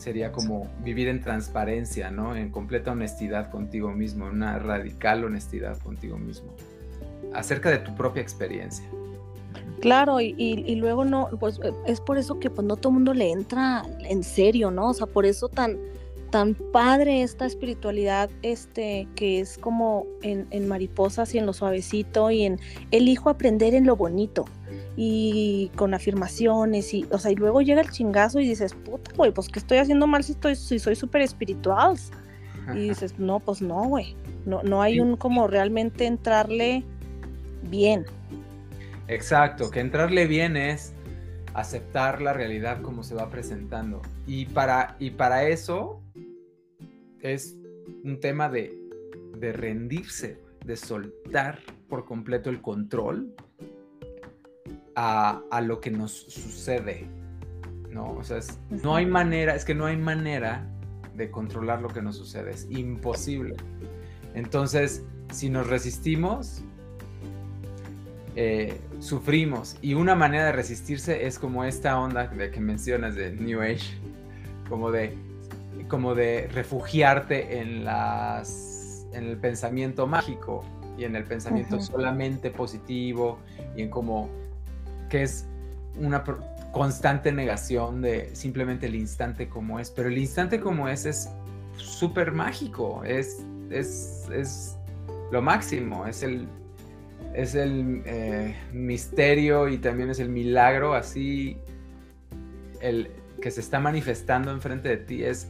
sería 0.01 0.33
como 0.33 0.67
vivir 0.83 1.09
en 1.09 1.21
transparencia, 1.21 2.11
¿no? 2.11 2.35
En 2.35 2.51
completa 2.51 2.93
honestidad 2.93 3.51
contigo 3.51 3.93
mismo, 3.93 4.27
en 4.27 4.35
una 4.35 4.59
radical 4.59 5.25
honestidad 5.25 5.79
contigo 5.79 6.19
mismo, 6.19 6.53
acerca 7.35 7.71
de 7.71 7.79
tu 7.79 7.95
propia 7.95 8.23
experiencia. 8.23 8.85
Claro, 9.81 10.21
y, 10.21 10.75
luego 10.77 11.05
no, 11.05 11.29
pues 11.39 11.59
eh, 11.63 11.73
es 11.87 12.01
por 12.01 12.19
eso 12.19 12.39
que 12.39 12.51
pues 12.51 12.67
no 12.67 12.77
todo 12.77 12.91
el 12.91 12.95
mundo 12.95 13.15
le 13.15 13.31
entra 13.31 13.83
en 14.01 14.23
serio, 14.23 14.71
¿no? 14.71 14.91
O 14.91 14.95
sea, 14.95 15.07
por 15.07 15.25
eso 15.25 15.49
tan, 15.49 15.79
tan 16.31 16.55
padre 16.55 17.23
esta 17.23 17.47
espiritualidad, 17.47 18.29
este, 18.43 19.09
que 19.17 19.41
es 19.41 19.57
como 19.57 20.07
en, 20.23 20.47
en 20.51 20.69
mariposas 20.69 21.35
y 21.35 21.39
en 21.39 21.47
lo 21.47 21.55
suavecito 21.55 22.31
y 22.31 22.43
en 22.43 22.61
elijo 22.91 23.31
aprender 23.31 23.75
en 23.75 23.87
lo 23.87 23.97
bonito, 23.97 24.45
y 24.97 25.71
con 25.77 25.95
afirmaciones 25.95 26.93
y, 26.93 27.07
o 27.11 27.19
sea, 27.19 27.31
y 27.31 27.37
luego 27.37 27.63
llega 27.63 27.81
el 27.81 27.91
chingazo 27.91 28.41
y 28.41 28.49
dices, 28.49 28.75
puta, 28.75 29.13
güey, 29.17 29.33
pues 29.33 29.49
¿qué 29.49 29.59
estoy 29.59 29.79
haciendo 29.79 30.07
mal 30.07 30.25
si, 30.25 30.33
estoy, 30.33 30.57
si 30.57 30.79
soy 30.79 30.97
súper 30.97 31.23
espiritual? 31.23 31.97
Y 32.75 32.91
dices, 32.91 33.19
no, 33.19 33.41
pues 33.41 33.63
no, 33.63 33.85
güey, 33.85 34.15
no, 34.47 34.63
no 34.63 34.81
hay 34.81 35.01
un 35.01 35.17
como 35.17 35.49
realmente 35.49 36.07
entrarle 36.07 36.85
bien. 37.69 38.05
Exacto, 39.09 39.71
que 39.71 39.81
entrarle 39.81 40.27
bien 40.29 40.57
es 40.57 40.93
aceptar 41.55 42.23
la 42.23 42.33
realidad 42.33 42.81
como 42.83 43.03
se 43.03 43.15
va 43.15 43.29
presentando. 43.29 44.03
Y 44.27 44.47
para, 44.47 44.95
y 45.01 45.11
para 45.11 45.49
eso 45.49 46.01
es 47.21 47.57
un 48.05 48.21
tema 48.21 48.49
de, 48.49 48.73
de 49.37 49.53
rendirse, 49.53 50.39
de 50.65 50.77
soltar 50.77 51.59
por 51.89 52.05
completo 52.05 52.51
el 52.51 52.61
control 52.61 53.35
a, 55.03 55.43
a 55.51 55.61
lo 55.63 55.81
que 55.81 55.91
nos 55.91 56.13
sucede, 56.13 57.07
¿no? 57.89 58.13
O 58.13 58.23
sea, 58.23 58.39
no 58.69 58.97
hay 58.97 59.07
manera, 59.07 59.55
es 59.55 59.65
que 59.65 59.75
no 59.75 59.87
hay 59.87 59.97
manera 59.97 60.69
de 61.17 61.31
controlar 61.31 61.81
lo 61.81 61.89
que 61.89 62.03
nos 62.03 62.17
sucede, 62.17 62.51
es 62.51 62.67
imposible. 62.69 63.57
Entonces, 64.35 65.03
si 65.33 65.49
nos 65.49 65.69
resistimos, 65.69 66.63
eh, 68.37 68.79
sufrimos. 68.99 69.79
Y 69.81 69.95
una 69.95 70.15
manera 70.15 70.45
de 70.45 70.53
resistirse 70.53 71.27
es 71.27 71.39
como 71.39 71.65
esta 71.65 71.99
onda 71.99 72.27
de 72.27 72.51
que 72.51 72.61
mencionas 72.61 73.15
de 73.15 73.33
New 73.33 73.63
Age, 73.63 73.97
como 74.69 74.91
de, 74.91 75.17
como 75.89 76.15
de 76.15 76.47
refugiarte 76.53 77.59
en, 77.59 77.87
las, 77.87 79.07
en 79.15 79.25
el 79.25 79.39
pensamiento 79.39 80.07
mágico 80.07 80.63
y 80.99 81.05
en 81.05 81.17
el 81.17 81.25
pensamiento 81.25 81.81
solamente 81.81 82.51
positivo 82.51 83.39
y 83.75 83.81
en 83.81 83.89
como 83.89 84.40
que 85.11 85.23
es 85.23 85.47
una 85.99 86.25
constante 86.73 87.33
negación 87.33 88.01
de 88.01 88.31
simplemente 88.35 88.87
el 88.87 88.95
instante 88.95 89.49
como 89.49 89.79
es. 89.79 89.91
Pero 89.91 90.09
el 90.09 90.17
instante 90.17 90.61
como 90.61 90.89
es 90.89 91.05
es 91.05 91.29
súper 91.77 92.33
mágico, 92.33 93.03
es, 93.05 93.45
es, 93.71 94.27
es 94.33 94.77
lo 95.31 95.43
máximo, 95.43 96.07
es 96.07 96.23
el, 96.23 96.49
es 97.35 97.55
el 97.55 98.03
eh, 98.07 98.57
misterio 98.73 99.69
y 99.69 99.79
también 99.79 100.11
es 100.11 100.21
el 100.21 100.29
milagro 100.29 100.95
así 100.95 101.59
el 102.81 103.11
que 103.41 103.51
se 103.51 103.61
está 103.61 103.81
manifestando 103.81 104.51
enfrente 104.51 104.89
de 104.89 104.97
ti 104.99 105.25
es 105.25 105.49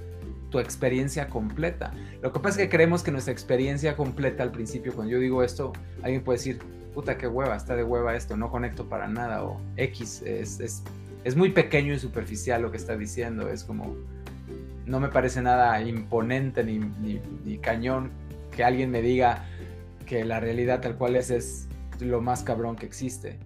tu 0.51 0.59
experiencia 0.59 1.29
completa. 1.29 1.93
Lo 2.23 2.33
que 2.33 2.41
pasa 2.41 2.61
es 2.61 2.67
que 2.67 2.77
creemos 2.77 3.03
que 3.03 3.11
nuestra 3.13 3.33
experiencia 3.33 3.97
completa 3.97 4.43
al 4.43 4.51
principio, 4.51 4.93
cuando 4.95 5.13
yo 5.13 5.19
digo 5.19 5.43
esto, 5.43 5.73
alguien 6.03 6.23
puede 6.23 6.39
decir, 6.39 6.59
puta, 6.91 7.17
qué 7.19 7.27
hueva, 7.27 7.57
está 7.57 7.77
de 7.77 7.85
hueva 7.85 8.15
esto, 8.17 8.37
no 8.37 8.51
conecto 8.51 8.89
para 8.89 9.09
nada, 9.09 9.45
o 9.45 9.61
X, 9.77 10.23
es, 10.23 10.61
es, 10.61 10.83
es 11.25 11.37
muy 11.37 11.51
pequeño 11.51 11.95
y 11.95 11.99
superficial 11.99 12.63
lo 12.63 12.71
que 12.71 12.77
está 12.77 12.97
diciendo, 12.97 13.49
es 13.49 13.65
como, 13.65 13.97
no 14.87 15.01
me 15.01 15.09
parece 15.09 15.43
nada 15.43 15.81
imponente 15.83 16.65
ni, 16.65 16.79
ni, 16.79 17.21
ni 17.45 17.59
cañón 17.59 18.11
que 18.51 18.65
alguien 18.65 18.91
me 18.91 19.03
diga 19.03 19.45
que 20.07 20.25
la 20.25 20.41
realidad 20.41 20.81
tal 20.81 20.97
cual 20.97 21.17
es 21.17 21.31
es 21.31 21.69
lo 22.01 22.21
más 22.21 22.43
cabrón 22.43 22.77
que 22.77 22.87
existe. 22.87 23.39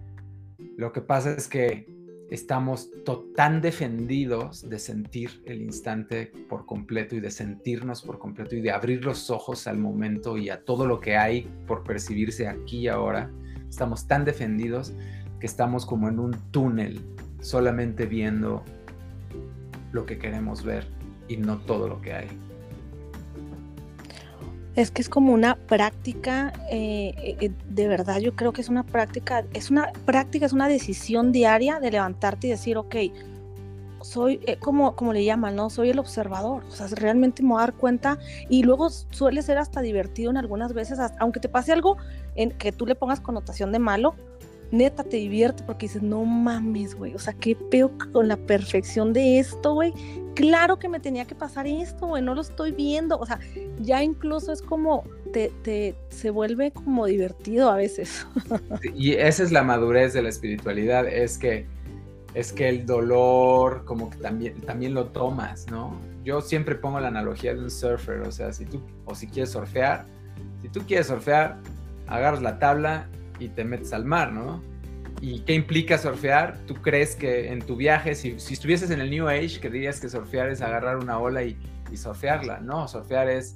Lo 0.77 0.91
que 0.91 1.01
pasa 1.01 1.31
es 1.31 1.47
que 1.47 1.94
estamos 2.29 2.89
tan 3.35 3.61
defendidos 3.61 4.67
de 4.67 4.79
sentir 4.79 5.41
el 5.45 5.61
instante 5.61 6.31
por 6.49 6.65
completo 6.65 7.15
y 7.15 7.19
de 7.19 7.31
sentirnos 7.31 8.01
por 8.01 8.17
completo 8.19 8.55
y 8.55 8.61
de 8.61 8.71
abrir 8.71 9.05
los 9.05 9.29
ojos 9.29 9.67
al 9.67 9.77
momento 9.77 10.37
y 10.37 10.49
a 10.49 10.63
todo 10.63 10.87
lo 10.87 10.99
que 10.99 11.17
hay 11.17 11.47
por 11.67 11.83
percibirse 11.83 12.47
aquí 12.47 12.79
y 12.79 12.87
ahora. 12.87 13.29
Estamos 13.69 14.07
tan 14.07 14.25
defendidos 14.25 14.93
que 15.39 15.45
estamos 15.45 15.85
como 15.85 16.07
en 16.07 16.19
un 16.19 16.31
túnel, 16.51 17.01
solamente 17.41 18.05
viendo 18.05 18.63
lo 19.91 20.05
que 20.05 20.17
queremos 20.17 20.63
ver 20.63 20.87
y 21.27 21.37
no 21.37 21.59
todo 21.59 21.87
lo 21.87 22.01
que 22.01 22.13
hay. 22.13 22.27
Es 24.75 24.91
que 24.91 25.01
es 25.01 25.07
como 25.07 25.31
una 25.33 25.55
práctica, 25.55 26.51
eh, 26.69 27.37
eh, 27.39 27.51
de 27.69 27.87
verdad 27.87 28.19
yo 28.19 28.35
creo 28.35 28.51
que 28.51 28.59
es 28.59 28.67
una 28.67 28.83
práctica, 28.83 29.45
es 29.53 29.71
una 29.71 29.93
práctica, 30.05 30.45
es 30.45 30.53
una 30.53 30.67
decisión 30.67 31.31
diaria 31.31 31.79
de 31.79 31.91
levantarte 31.91 32.47
y 32.47 32.49
decir, 32.49 32.77
ok, 32.77 32.95
soy, 34.01 34.39
eh, 34.45 34.57
como, 34.57 34.95
como 34.95 35.13
le 35.13 35.23
llaman, 35.23 35.55
¿no? 35.55 35.69
Soy 35.69 35.89
el 35.89 35.99
observador, 35.99 36.63
o 36.65 36.71
sea, 36.71 36.87
realmente 36.87 37.41
me 37.41 37.49
voy 37.49 37.57
a 37.59 37.61
dar 37.61 37.73
cuenta 37.73 38.19
y 38.49 38.63
luego 38.63 38.89
suele 38.89 39.41
ser 39.41 39.57
hasta 39.57 39.81
divertido 39.81 40.29
en 40.29 40.37
algunas 40.37 40.73
veces, 40.73 40.99
aunque 41.19 41.39
te 41.39 41.49
pase 41.49 41.71
algo 41.71 41.97
en 42.35 42.51
que 42.51 42.71
tú 42.71 42.85
le 42.85 42.95
pongas 42.95 43.21
connotación 43.21 43.71
de 43.71 43.79
malo, 43.79 44.15
neta 44.77 45.03
te 45.03 45.17
divierte 45.17 45.63
porque 45.63 45.85
dices, 45.85 46.01
no 46.01 46.25
mames, 46.25 46.95
güey, 46.95 47.15
o 47.15 47.19
sea, 47.19 47.33
qué 47.33 47.55
peo 47.55 47.91
con 48.11 48.27
la 48.27 48.37
perfección 48.37 49.13
de 49.13 49.39
esto, 49.39 49.73
güey. 49.73 49.93
Claro 50.35 50.77
que 50.77 50.89
me 50.89 50.99
tenía 50.99 51.25
que 51.25 51.35
pasar 51.35 51.65
esto, 51.65 52.07
güey, 52.07 52.21
no 52.21 52.35
lo 52.35 52.41
estoy 52.41 52.71
viendo, 52.71 53.17
o 53.17 53.25
sea, 53.25 53.39
ya 53.79 54.03
incluso 54.03 54.51
es 54.51 54.61
como, 54.61 55.03
te, 55.31 55.51
te 55.63 55.95
se 56.09 56.29
vuelve 56.29 56.71
como 56.71 57.05
divertido 57.05 57.69
a 57.69 57.77
veces. 57.77 58.27
y 58.95 59.13
esa 59.13 59.43
es 59.43 59.51
la 59.51 59.63
madurez 59.63 60.13
de 60.13 60.21
la 60.21 60.29
espiritualidad, 60.29 61.07
es 61.07 61.37
que, 61.37 61.65
es 62.33 62.51
que 62.51 62.67
el 62.67 62.85
dolor 62.85 63.85
como 63.85 64.09
que 64.09 64.17
también, 64.17 64.59
también 64.61 64.93
lo 64.93 65.07
tomas, 65.07 65.67
¿no? 65.71 65.97
Yo 66.25 66.41
siempre 66.41 66.75
pongo 66.75 66.99
la 66.99 67.07
analogía 67.07 67.53
de 67.53 67.61
un 67.61 67.71
surfer, 67.71 68.21
o 68.21 68.31
sea, 68.31 68.51
si 68.51 68.65
tú, 68.65 68.81
o 69.05 69.15
si 69.15 69.27
quieres 69.27 69.51
surfear, 69.51 70.05
si 70.61 70.67
tú 70.67 70.81
quieres 70.85 71.07
surfear, 71.07 71.59
agarras 72.07 72.41
la 72.41 72.59
tabla 72.59 73.07
y 73.39 73.49
te 73.49 73.63
metes 73.63 73.93
al 73.93 74.05
mar, 74.05 74.31
¿no? 74.31 74.61
¿Y 75.21 75.39
qué 75.41 75.53
implica 75.53 75.97
surfear? 75.97 76.59
¿Tú 76.67 76.75
crees 76.75 77.15
que 77.15 77.51
en 77.51 77.61
tu 77.61 77.75
viaje, 77.75 78.15
si, 78.15 78.39
si 78.39 78.53
estuvieses 78.53 78.91
en 78.91 79.01
el 79.01 79.09
New 79.09 79.27
Age, 79.27 79.59
que 79.59 79.69
dirías 79.69 79.99
que 79.99 80.09
surfear 80.09 80.49
es 80.49 80.61
agarrar 80.61 80.97
una 80.97 81.19
ola 81.19 81.43
y, 81.43 81.57
y 81.91 81.97
surfearla? 81.97 82.59
No, 82.59 82.87
surfear 82.87 83.29
es 83.29 83.55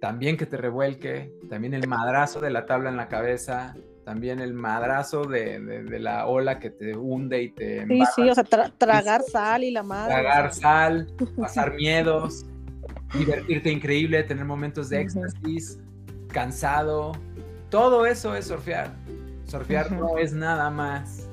también 0.00 0.36
que 0.36 0.46
te 0.46 0.56
revuelque, 0.56 1.32
también 1.48 1.74
el 1.74 1.86
madrazo 1.86 2.40
de 2.40 2.50
la 2.50 2.66
tabla 2.66 2.90
en 2.90 2.96
la 2.96 3.08
cabeza, 3.08 3.74
también 4.04 4.40
el 4.40 4.54
madrazo 4.54 5.24
de, 5.24 5.60
de, 5.60 5.98
la 5.98 6.26
ola 6.26 6.58
que 6.58 6.70
te 6.70 6.96
hunde 6.96 7.42
y 7.42 7.50
te... 7.50 7.86
Sí, 7.86 8.02
sí, 8.16 8.30
o 8.30 8.34
sea, 8.34 8.44
tragar 8.44 9.22
sal 9.22 9.64
y 9.64 9.70
la 9.70 9.82
madre. 9.82 10.14
Tragar 10.14 10.54
sal, 10.54 11.08
pasar 11.36 11.74
miedos, 11.74 12.46
divertirte 13.12 13.70
increíble, 13.70 14.22
tener 14.22 14.46
momentos 14.46 14.88
de 14.88 15.02
éxtasis, 15.02 15.78
cansado, 16.28 17.12
todo 17.70 18.06
eso 18.06 18.34
es 18.34 18.46
surfear. 18.46 18.90
Surfear 19.46 19.92
no 19.92 20.18
es 20.18 20.32
nada 20.32 20.70
más 20.70 21.28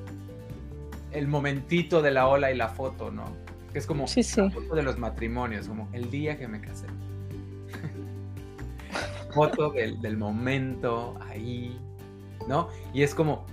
el 1.12 1.28
momentito 1.28 2.02
de 2.02 2.12
la 2.12 2.28
ola 2.28 2.52
y 2.52 2.58
la 2.58 2.70
foto, 2.70 3.12
¿no? 3.12 3.26
Que 3.72 3.80
es 3.80 3.86
como 3.86 4.06
la 4.06 4.52
foto 4.52 4.76
de 4.76 4.84
los 4.84 4.98
matrimonios, 4.98 5.68
como 5.68 5.90
el 5.94 6.10
día 6.10 6.38
que 6.38 6.48
me 6.48 6.62
casé. 6.62 6.88
foto 9.34 9.72
del, 9.72 10.18
momento 10.18 11.18
ahí, 11.30 11.78
¿no? 12.48 12.70
Y 12.94 13.04
es 13.04 13.16
como, 13.16 13.46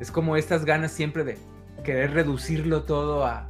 es 0.00 0.10
como 0.10 0.36
estas 0.36 0.64
ganas 0.64 0.92
siempre 0.92 1.24
de 1.24 1.38
querer 1.84 2.12
reducirlo 2.12 2.84
todo 2.84 3.24
a... 3.26 3.46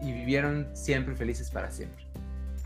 Y 0.00 0.12
vivieron 0.12 0.68
siempre 0.74 1.16
felices 1.16 1.50
para 1.50 1.72
siempre, 1.72 2.04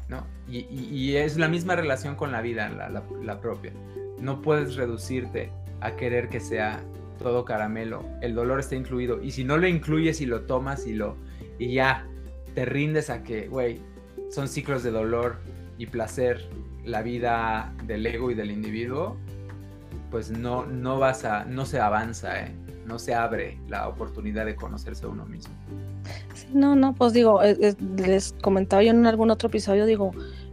¿no? 0.09 0.27
Y, 0.49 1.17
es 1.17 1.39
la 1.39 1.49
misma 1.49 1.77
relación 1.77 2.15
con 2.15 2.31
la 2.31 2.43
vida, 2.43 2.69
la 2.69 3.41
propia 3.41 3.73
no 4.23 4.41
puedes 4.41 4.77
reducirte 4.77 5.51
a 5.81 5.97
querer 5.97 6.29
que 6.29 6.41
sea 6.41 6.83
todo 7.19 7.45
caramelo. 7.45 8.05
El 8.21 8.35
dolor 8.35 8.61
está 8.61 8.77
incluido. 8.77 9.23
Y 9.23 9.33
si 9.33 9.45
no 9.45 9.59
lo 9.59 9.67
incluyes 9.67 10.21
y 10.21 10.27
lo 10.27 10.43
tomas 10.43 10.87
y 10.87 10.95
lo 10.95 11.17
y 11.59 11.75
ya 11.75 12.07
te 12.55 12.65
rindes 12.65 13.11
a 13.11 13.23
que, 13.23 13.49
güey, 13.49 13.81
son 14.31 14.49
ciclos 14.49 14.83
de 14.83 14.91
dolor 14.91 15.37
y 15.77 15.87
placer 15.87 16.49
la 16.85 17.03
vida 17.03 17.73
del 17.85 18.07
ego 18.07 18.31
y 18.31 18.35
del 18.35 18.51
individuo, 18.51 19.17
pues 20.11 20.31
no, 20.31 20.67
no 20.67 20.99
vas 20.99 21.25
a, 21.25 21.45
no 21.45 21.67
se 21.67 21.81
avanza, 21.81 22.41
¿eh? 22.41 22.55
no 22.87 22.99
se 22.99 23.15
abre 23.15 23.59
la 23.69 23.89
oportunidad 23.89 24.47
de 24.47 24.57
conocerse 24.57 25.07
a 25.07 25.09
uno 25.09 25.25
mismo. 25.27 25.55
no, 26.53 26.75
no, 26.75 26.95
pues 26.95 27.13
digo, 27.13 27.43
eh, 27.43 27.57
eh, 27.61 27.75
les 27.97 28.35
comentaba 28.43 28.83
yo 28.83 28.91
en 28.91 29.07
algún 29.07 29.31
otro 29.31 29.49
episodio, 29.49 29.87
digo, 29.87 30.13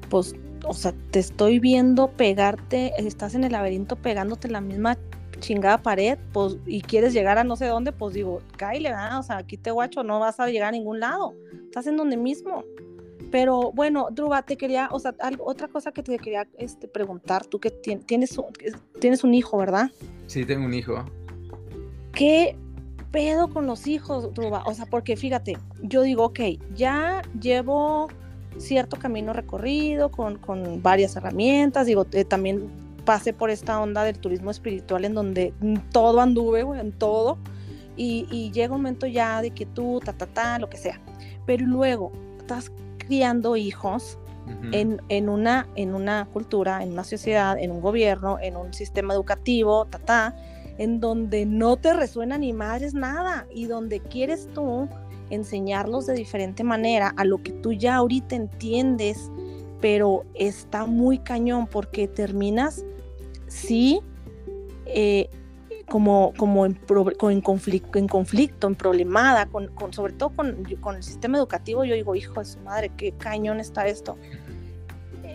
pues 0.10 0.36
o 0.69 0.73
sea, 0.73 0.93
te 1.10 1.17
estoy 1.17 1.58
viendo 1.58 2.12
pegarte, 2.12 2.93
estás 2.97 3.34
en 3.34 3.43
el 3.43 3.53
laberinto 3.53 3.95
pegándote 3.95 4.49
la 4.49 4.62
misma 4.62 4.97
chingada 5.39 5.82
pared, 5.82 6.19
pues, 6.32 6.58
y 6.67 6.82
quieres 6.82 7.12
llegar 7.13 7.39
a 7.39 7.43
no 7.43 7.55
sé 7.55 7.65
dónde, 7.65 7.91
pues 7.91 8.13
digo, 8.13 8.41
cáile, 8.55 8.93
o 9.17 9.23
sea, 9.23 9.38
aquí 9.38 9.58
te 9.58 9.71
guacho, 9.71 10.03
no 10.03 10.19
vas 10.19 10.39
a 10.39 10.47
llegar 10.47 10.69
a 10.69 10.71
ningún 10.71 10.99
lado, 10.99 11.34
estás 11.65 11.88
en 11.88 11.97
donde 11.97 12.17
mismo. 12.17 12.63
Pero 13.32 13.71
bueno, 13.71 14.10
Druba, 14.12 14.43
te 14.43 14.58
quería, 14.58 14.89
o 14.91 14.99
sea, 14.99 15.15
otra 15.39 15.67
cosa 15.67 15.91
que 15.91 16.03
te 16.03 16.17
quería 16.19 16.47
este, 16.58 16.88
preguntar, 16.88 17.45
tú 17.45 17.60
que 17.60 17.71
tienes, 17.71 18.39
tienes 18.99 19.23
un 19.23 19.34
hijo, 19.34 19.58
¿verdad? 19.58 19.89
Sí, 20.27 20.45
tengo 20.45 20.65
un 20.65 20.73
hijo. 20.73 21.03
¿Qué 22.12 22.55
pedo 23.12 23.51
con 23.51 23.65
los 23.65 23.88
hijos, 23.88 24.34
Druba? 24.34 24.63
O 24.65 24.73
sea, 24.73 24.86
porque 24.86 25.15
fíjate, 25.15 25.58
yo 25.82 26.03
digo, 26.03 26.25
ok, 26.25 26.39
ya 26.75 27.21
llevo 27.39 28.10
cierto 28.57 28.97
camino 28.97 29.33
recorrido 29.33 30.09
con, 30.09 30.38
con 30.38 30.81
varias 30.81 31.15
herramientas, 31.15 31.88
digo, 31.88 32.05
eh, 32.12 32.25
también 32.25 32.69
pasé 33.05 33.33
por 33.33 33.49
esta 33.49 33.79
onda 33.79 34.03
del 34.03 34.19
turismo 34.19 34.51
espiritual 34.51 35.05
en 35.05 35.13
donde 35.13 35.53
todo 35.91 36.21
anduve, 36.21 36.62
en 36.79 36.91
todo, 36.91 37.38
y, 37.95 38.27
y, 38.31 38.51
llega 38.51 38.75
un 38.75 38.81
momento 38.81 39.07
ya 39.07 39.41
de 39.41 39.51
que 39.51 39.65
tú, 39.65 39.99
ta, 40.03 40.13
ta, 40.13 40.25
ta, 40.25 40.59
lo 40.59 40.69
que 40.69 40.77
sea, 40.77 41.01
pero 41.45 41.65
luego 41.65 42.12
estás 42.39 42.71
criando 42.97 43.57
hijos 43.57 44.17
en, 44.71 45.01
en, 45.09 45.29
una, 45.29 45.67
en 45.75 45.93
una 45.93 46.25
cultura, 46.31 46.81
en 46.81 46.93
una 46.93 47.03
sociedad, 47.03 47.57
en 47.59 47.71
un 47.71 47.81
gobierno, 47.81 48.39
en 48.41 48.55
un 48.55 48.73
sistema 48.73 49.13
educativo, 49.13 49.85
ta, 49.85 49.99
ta, 49.99 50.35
en 50.77 50.99
donde 50.99 51.45
no 51.45 51.77
te 51.77 51.93
resuena 51.93 52.38
ni 52.38 52.53
madres 52.53 52.93
nada 52.93 53.45
y 53.53 53.65
donde 53.65 53.99
quieres 53.99 54.47
tú 54.53 54.88
enseñarlos 55.29 56.05
de 56.05 56.13
diferente 56.13 56.63
manera 56.63 57.13
a 57.17 57.25
lo 57.25 57.41
que 57.41 57.51
tú 57.51 57.73
ya 57.73 57.95
ahorita 57.95 58.35
entiendes, 58.35 59.31
pero 59.81 60.25
está 60.33 60.85
muy 60.85 61.19
cañón 61.19 61.67
porque 61.67 62.07
terminas, 62.07 62.85
sí, 63.47 64.01
eh, 64.85 65.29
como, 65.89 66.33
como 66.37 66.65
en, 66.65 66.79
en, 67.21 67.41
conflicto, 67.41 67.99
en 67.99 68.07
conflicto, 68.07 68.67
en 68.67 68.75
problemada, 68.75 69.47
con, 69.47 69.67
con 69.69 69.91
sobre 69.91 70.13
todo 70.13 70.29
con, 70.29 70.63
con, 70.79 70.95
el 70.95 71.03
sistema 71.03 71.37
educativo, 71.37 71.83
yo 71.83 71.95
digo, 71.95 72.15
hijo 72.15 72.39
de 72.39 72.45
su 72.45 72.59
madre, 72.59 72.91
qué 72.95 73.11
cañón 73.11 73.59
está 73.59 73.87
esto. 73.87 74.17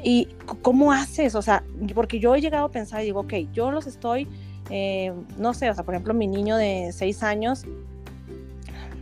¿Y 0.02 0.28
cómo 0.62 0.92
haces? 0.92 1.34
O 1.34 1.42
sea, 1.42 1.64
porque 1.94 2.20
yo 2.20 2.34
he 2.34 2.40
llegado 2.40 2.66
a 2.66 2.70
pensar 2.70 3.02
y 3.02 3.06
digo, 3.06 3.20
ok, 3.20 3.34
yo 3.52 3.70
los 3.70 3.86
estoy, 3.86 4.28
eh, 4.70 5.12
no 5.38 5.54
sé, 5.54 5.70
o 5.70 5.74
sea, 5.74 5.84
por 5.84 5.94
ejemplo, 5.94 6.14
mi 6.14 6.26
niño 6.26 6.56
de 6.56 6.90
seis 6.92 7.22
años, 7.22 7.64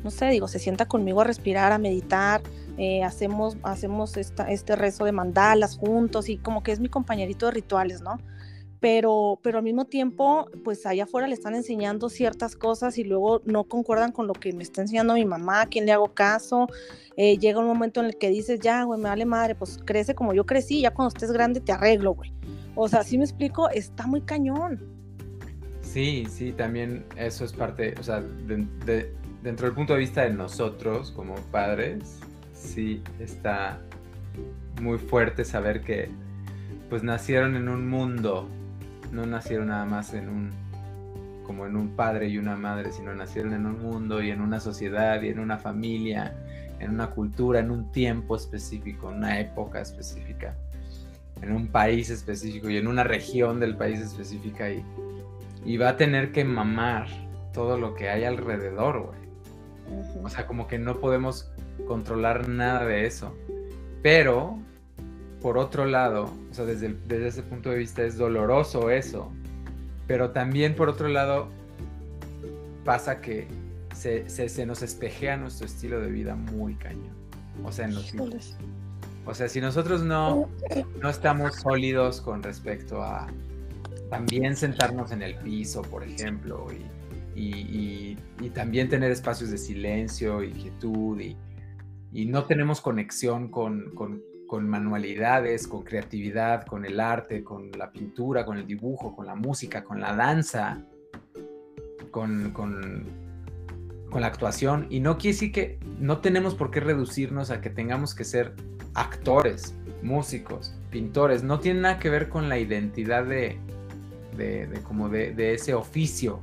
no 0.03 0.11
sé, 0.11 0.27
digo, 0.29 0.49
se 0.49 0.59
sienta 0.59 0.87
conmigo 0.87 1.21
a 1.21 1.25
respirar, 1.25 1.73
a 1.73 1.79
meditar, 1.79 2.43
eh, 2.79 3.03
hacemos, 3.05 3.57
hacemos 3.63 4.17
esta, 4.17 4.51
este 4.51 4.77
rezo 4.77 5.05
de 5.05 5.13
mandalas 5.13 5.77
juntos 5.77 6.29
y 6.29 6.39
como 6.39 6.63
que 6.63 6.73
es 6.73 6.81
mi 6.81 6.89
compañerito 6.89 7.47
de 7.47 7.53
rituales, 7.53 8.01
¿no? 8.01 8.19
pero, 8.83 9.39
pero 9.43 9.59
al 9.59 9.65
mismo 9.65 9.85
tiempo, 9.85 10.51
pues 10.65 10.85
allá 10.87 11.05
afuera 11.05 11.29
le 11.29 11.35
están 11.35 11.55
enseñando 11.55 12.09
ciertas 12.09 12.57
cosas 12.57 12.99
y 12.99 13.05
luego 13.05 13.41
no 13.45 13.63
concuerdan 13.63 14.11
con 14.11 14.27
lo 14.27 14.33
que 14.33 14.53
me 14.53 14.65
está 14.65 14.83
enseñando 14.83 15.15
mi 15.15 15.25
mamá, 15.25 15.63
a 15.63 15.67
quién 15.67 15.87
le 15.87 15.93
hago 15.93 16.13
caso. 16.13 16.67
Eh, 17.17 17.39
llega 17.39 17.61
un 17.61 17.67
momento 17.69 18.01
en 18.01 18.07
el 18.07 18.19
que 18.19 18.29
dices, 18.29 18.59
ya, 18.59 18.83
güey, 18.83 19.01
me 19.01 19.09
vale 19.09 19.25
madre, 19.25 19.55
pues 19.55 19.79
crece 19.85 20.17
como 20.17 20.35
yo 20.35 20.45
crecí, 20.45 20.81
ya 20.81 20.93
cuando 20.93 21.15
estés 21.15 21.31
grande 21.31 21.61
te 21.61 21.71
arreglo, 21.71 22.15
güey. 22.15 22.33
O 22.75 22.89
sea, 22.89 23.05
si 23.05 23.17
me 23.19 23.25
explico, 23.25 23.71
está 23.71 24.09
muy 24.09 24.21
cañón. 24.23 24.83
Sí, 25.81 26.27
sí, 26.29 26.53
también 26.53 27.05
eso 27.17 27.45
es 27.45 27.53
parte, 27.53 27.95
o 28.01 28.03
sea, 28.03 28.21
dentro 29.43 29.67
del 29.67 29.75
punto 29.75 29.95
de 29.95 29.99
vista 29.99 30.23
de 30.23 30.31
nosotros 30.31 31.11
como 31.11 31.35
padres, 31.51 32.21
sí 32.55 33.03
está 33.19 33.81
muy 34.81 34.99
fuerte 34.99 35.45
saber 35.45 35.83
que 35.83 36.09
pues 36.89 37.03
nacieron 37.03 37.57
en 37.57 37.69
un 37.69 37.89
mundo 37.89 38.49
no 39.13 39.27
nacieron 39.27 39.69
nada 39.69 39.85
más 39.85 40.15
en 40.15 40.29
un 40.29 40.51
como 41.45 41.67
en 41.67 41.77
un 41.77 41.89
padre 41.97 42.29
y 42.29 42.39
una 42.39 42.57
madre, 42.57 42.93
sino 42.93 43.15
nacieron 43.15 43.53
en 43.53 43.67
un 43.67 43.83
mundo 43.83 44.23
y 44.23 44.31
en 44.31 44.41
una 44.41 44.61
sociedad 44.61 45.21
y 45.23 45.29
en 45.29 45.41
una 45.41 45.59
familia, 45.59 46.35
en 46.79 46.91
una 46.93 47.11
cultura, 47.11 47.59
en 47.59 47.71
un 47.71 47.91
tiempo 47.91 48.37
específico, 48.37 49.11
en 49.11 49.19
una 49.19 49.41
época 49.41 49.81
específica, 49.81 50.55
en 51.43 51.53
un 51.53 51.67
país 51.67 52.11
específico 52.11 52.71
y 52.71 52.77
en 52.77 52.87
una 52.87 53.03
región 53.03 53.59
del 53.59 53.77
país 53.77 54.01
específica 54.01 54.71
y, 54.71 54.85
y 55.67 55.77
va 55.77 55.91
a 55.91 55.97
tener 55.97 56.31
que 56.33 56.45
mamar 56.45 57.09
todo 57.53 57.77
lo 57.77 57.95
que 57.95 58.09
hay 58.09 58.25
alrededor, 58.25 59.03
güey. 59.03 59.32
O 60.23 60.29
sea, 60.29 60.47
como 60.47 60.67
que 60.69 60.79
no 60.79 61.01
podemos 61.01 61.51
controlar 61.87 62.49
nada 62.49 62.85
de 62.87 63.07
eso. 63.07 63.35
Pero 64.03 64.59
por 65.41 65.59
otro 65.59 65.85
lado, 65.85 66.31
o 66.51 66.55
sea, 66.55 66.65
desde, 66.65 66.97
desde 67.07 67.29
ese 67.29 67.43
punto 67.43 67.71
de 67.71 67.79
vista 67.79 68.03
es 68.03 68.17
doloroso 68.17 68.91
eso, 68.91 69.33
pero 70.07 70.31
también 70.31 70.75
por 70.75 70.89
otro 70.89 71.09
lado 71.09 71.49
pasa 72.85 73.21
que 73.21 73.49
se, 73.95 74.29
se, 74.29 74.67
nos 74.67 74.83
espejea 74.83 75.37
nuestro 75.37 75.67
estilo 75.67 76.01
de 76.01 76.11
vida 76.11 76.35
muy 76.35 76.75
cañón. 76.75 77.15
O 77.65 77.73
sea, 77.73 77.87
en 77.87 77.95
los 77.95 78.13
O 79.27 79.35
sea, 79.35 79.49
si 79.49 79.61
nosotros 79.61 80.03
no, 80.03 80.49
no 81.01 81.11
estamos 81.11 81.57
sólidos 81.57 82.21
con 82.21 82.43
respecto 82.43 83.03
a 83.03 83.27
también 84.11 84.57
sentarnos 84.57 85.11
en 85.13 85.23
el 85.23 85.37
piso, 85.37 85.83
por 85.83 86.03
ejemplo, 86.03 86.67
y, 86.73 86.85
y, 87.35 88.17
también 88.55 88.89
tener 88.89 89.11
espacios 89.11 89.51
de 89.51 89.57
silencio 89.57 90.43
y 90.43 90.51
quietud, 90.51 91.19
y, 91.21 91.37
y 92.13 92.27
no 92.27 92.45
tenemos 92.45 92.81
conexión 92.81 93.49
con, 93.49 93.93
manualidades, 94.61 95.67
con 95.67 95.83
creatividad, 95.83 96.67
con 96.67 96.85
el 96.85 97.01
arte, 97.01 97.43
con 97.43 97.71
la 97.73 97.91
pintura, 97.91 98.45
con 98.45 98.59
el 98.59 98.67
dibujo, 98.67 99.17
con 99.17 99.27
la 99.27 99.35
música, 99.35 99.83
con 99.83 100.01
la 100.01 100.15
danza, 100.15 100.85
con, 102.11 102.53
la 104.15 104.27
actuación. 104.27 104.87
Y 104.91 105.01
no 105.01 105.17
quiere 105.17 105.35
decir 105.35 105.53
que 105.53 105.79
no 105.99 106.19
tenemos 106.19 106.55
por 106.55 106.71
qué 106.71 106.81
reducirnos 106.81 107.51
a 107.51 107.63
que 107.63 107.71
tengamos 107.71 108.15
que 108.15 108.25
ser 108.25 108.55
actores, 108.93 109.75
músicos, 110.03 110.75
pintores. 110.91 111.43
No 111.43 111.61
tiene 111.61 111.81
nada 111.81 111.99
que 111.99 112.11
ver 112.11 112.29
con 112.29 112.51
la 112.51 112.59
identidad 112.59 113.25
de, 113.25 113.59
de, 114.37 114.69
como 114.87 115.09
de, 115.09 115.55
ese 115.55 115.73
oficio. 115.73 116.41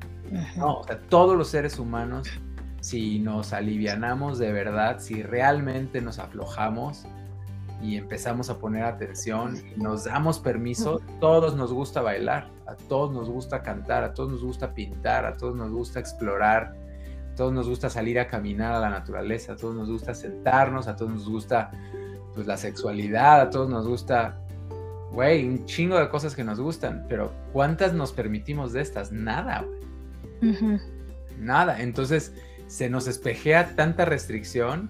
No, 0.56 0.80
o 0.80 0.84
sea, 0.84 1.00
todos 1.10 1.38
los 1.38 1.50
seres 1.50 1.80
humanos, 1.80 2.30
si 2.82 3.20
nos 3.20 3.54
alivianamos 3.54 4.40
de 4.40 4.52
verdad, 4.52 5.00
si 5.00 5.24
realmente 5.24 6.02
nos 6.02 6.20
aflojamos, 6.20 7.06
y 7.82 7.96
empezamos 7.96 8.50
a 8.50 8.60
poner 8.60 8.84
atención 8.84 9.58
y 9.58 9.80
nos 9.80 10.04
damos 10.04 10.40
permiso, 10.40 11.02
todos 11.20 11.56
nos 11.56 11.72
gusta 11.72 12.02
bailar, 12.02 12.50
a 12.68 12.76
todos 12.76 13.12
nos 13.12 13.30
gusta 13.30 13.64
cantar, 13.64 14.04
a 14.04 14.14
todos 14.14 14.32
nos 14.32 14.44
gusta 14.44 14.74
pintar, 14.74 15.26
a 15.26 15.38
todos 15.38 15.56
nos 15.56 15.72
gusta 15.72 16.00
explorar, 16.00 16.76
a 17.32 17.36
todos 17.36 17.54
nos 17.54 17.70
gusta 17.70 17.90
salir 17.90 18.20
a 18.20 18.28
caminar 18.28 18.74
a 18.74 18.80
la 18.80 18.90
naturaleza, 18.90 19.54
a 19.54 19.56
todos 19.56 19.76
nos 19.76 19.90
gusta 19.90 20.14
sentarnos, 20.14 20.88
a 20.88 20.96
todos 20.96 21.12
nos 21.12 21.30
gusta 21.30 21.72
pues 22.34 22.48
la 22.48 22.58
sexualidad, 22.58 23.42
a 23.42 23.50
todos 23.50 23.70
nos 23.70 23.88
gusta, 23.88 24.42
güey, 25.12 25.48
un 25.48 25.66
chingo 25.66 25.98
de 25.98 26.10
cosas 26.10 26.36
que 26.36 26.44
nos 26.44 26.60
gustan, 26.60 27.06
pero 27.08 27.32
¿cuántas 27.54 27.94
nos 27.94 28.12
permitimos 28.12 28.74
de 28.74 28.82
estas? 28.82 29.12
Nada, 29.12 29.62
güey. 29.62 29.89
Nada, 31.40 31.82
entonces 31.82 32.34
se 32.68 32.90
nos 32.90 33.08
espejea 33.08 33.76
tanta 33.76 34.06
restricción 34.06 34.90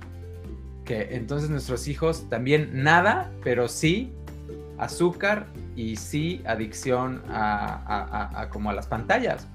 entonces 0.89 1.49
nuestros 1.49 1.88
hijos 1.88 2.27
también 2.29 2.83
nada, 2.83 3.31
pero 3.43 3.67
sí 3.67 4.12
azúcar 4.77 5.47
y 5.75 5.95
sí 5.97 6.41
adicción 6.45 7.21
a, 7.29 8.47
como 8.51 8.69
a 8.69 8.73
las 8.73 8.88
pantallas. 8.88 9.47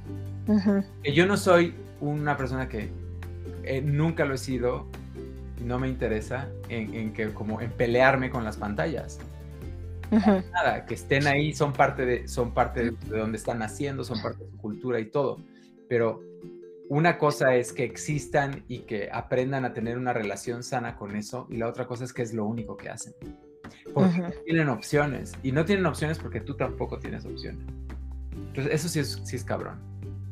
Que 1.03 1.13
yo 1.13 1.27
no 1.27 1.37
soy 1.37 1.75
una 2.01 2.37
persona 2.37 2.69
que 2.69 2.91
eh, 3.65 3.81
nunca 3.81 4.25
lo 4.25 4.35
he 4.35 4.39
sido, 4.39 4.87
no 5.65 5.79
me 5.79 5.89
interesa 5.89 6.49
en, 6.69 7.13
que 7.13 7.33
como 7.33 7.61
en 7.61 7.71
pelearme 7.71 8.31
con 8.31 8.45
las 8.45 8.57
pantallas. 8.57 9.19
Nada, 10.11 10.85
que 10.87 10.95
estén 10.95 11.27
ahí 11.27 11.55
son 11.55 11.73
parte 11.73 12.05
de 12.07 12.29
son 12.29 12.53
parte 12.53 12.93
de 12.93 13.19
donde 13.19 13.39
están 13.39 13.59
naciendo, 13.59 14.05
son 14.05 14.23
parte 14.23 14.45
de 14.45 14.51
su 14.51 14.59
cultura 14.59 15.01
y 15.01 15.07
todo. 15.07 15.39
Pero 15.89 16.23
una 16.89 17.19
cosa 17.19 17.55
es 17.55 17.73
que 17.73 17.85
existan 17.85 18.65
y 18.69 18.81
que 18.81 19.09
aprendan 19.13 19.65
a 19.65 19.73
tener 19.73 19.97
una 19.99 20.13
relación 20.13 20.63
sana 20.63 20.97
con 20.97 21.17
eso 21.17 21.47
y 21.51 21.57
la 21.57 21.69
otra 21.69 21.87
cosa 21.87 22.05
es 22.05 22.13
que 22.13 22.23
es 22.23 22.35
lo 22.35 22.45
único 22.45 22.77
que 22.77 22.89
hacen. 22.89 23.15
Porque 23.93 24.19
no 24.19 24.31
tienen 24.45 24.69
opciones 24.69 25.33
y 25.43 25.53
no 25.53 25.65
tienen 25.65 25.87
opciones 25.87 26.19
porque 26.19 26.41
tú 26.41 26.55
tampoco 26.57 26.99
tienes 26.99 27.25
opciones. 27.25 27.65
Entonces 28.49 28.75
eso 28.75 28.89
sí 28.89 29.01
es, 29.01 29.21
sí 29.25 29.37
es 29.37 29.45
cabrón. 29.45 29.79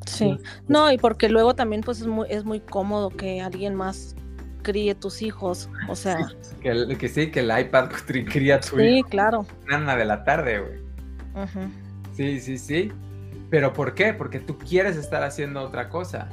Sí, 0.07 0.37
no, 0.67 0.91
y 0.91 0.99
porque 0.99 1.29
luego 1.29 1.55
también 1.55 1.81
pues 1.83 2.01
es 2.01 2.07
muy, 2.07 2.27
es 2.29 2.45
muy 2.45 2.61
cómodo 2.61 3.11
que 3.11 3.41
alguien 3.41 3.75
más 3.75 4.17
críe 4.63 4.95
tus 4.95 5.23
hijos, 5.23 5.69
o 5.89 5.97
sea... 5.97 6.19
que, 6.63 6.97
que, 6.99 7.09
sí, 7.09 7.31
que 7.31 7.41
el 7.41 7.59
iPad 7.59 7.91
cría 8.07 8.61
tu 8.61 8.77
Sí, 8.79 9.03
claro. 9.09 9.47
Una 9.73 9.97
de 9.97 10.05
la 10.05 10.25
tarde, 10.25 10.61
güey. 10.61 10.83
Sí, 12.15 12.41
sí, 12.41 12.59
sí. 12.59 12.93
¿Pero 13.53 13.75
por 13.75 13.95
qué? 13.95 14.15
Porque 14.15 14.41
tú 14.41 14.57
quieres 14.57 14.97
estar 14.97 15.23
haciendo 15.23 15.61
otra 15.61 15.91
cosa. 15.91 16.27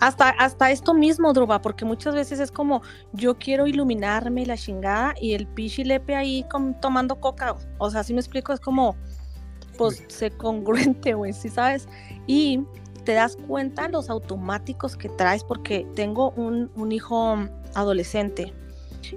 Hasta, 0.00 0.30
hasta 0.30 0.70
esto 0.70 0.94
mismo, 0.94 1.34
Druba, 1.34 1.60
porque 1.60 1.84
muchas 1.84 2.14
veces 2.14 2.40
es 2.40 2.50
como 2.50 2.80
yo 3.12 3.36
quiero 3.36 3.66
iluminarme 3.66 4.46
la 4.46 4.56
chingada 4.56 5.14
y 5.20 5.34
el 5.34 5.46
pichilepe 5.46 6.16
ahí 6.16 6.46
tomando 6.80 7.20
coca. 7.20 7.56
O 7.76 7.90
sea, 7.90 8.04
si 8.04 8.14
me 8.14 8.20
explico, 8.20 8.54
es 8.54 8.60
como, 8.60 8.96
pues, 9.76 10.02
se 10.08 10.30
congruente, 10.30 11.12
güey, 11.12 11.34
¿sí 11.34 11.50
sabes? 11.50 11.90
Y 12.26 12.62
te 13.04 13.12
das 13.12 13.36
cuenta 13.36 13.86
los 13.90 14.08
automáticos 14.08 14.96
que 14.96 15.10
traes, 15.10 15.44
porque 15.44 15.86
tengo 15.94 16.30
un, 16.30 16.90
hijo 16.90 17.36
adolescente 17.74 18.54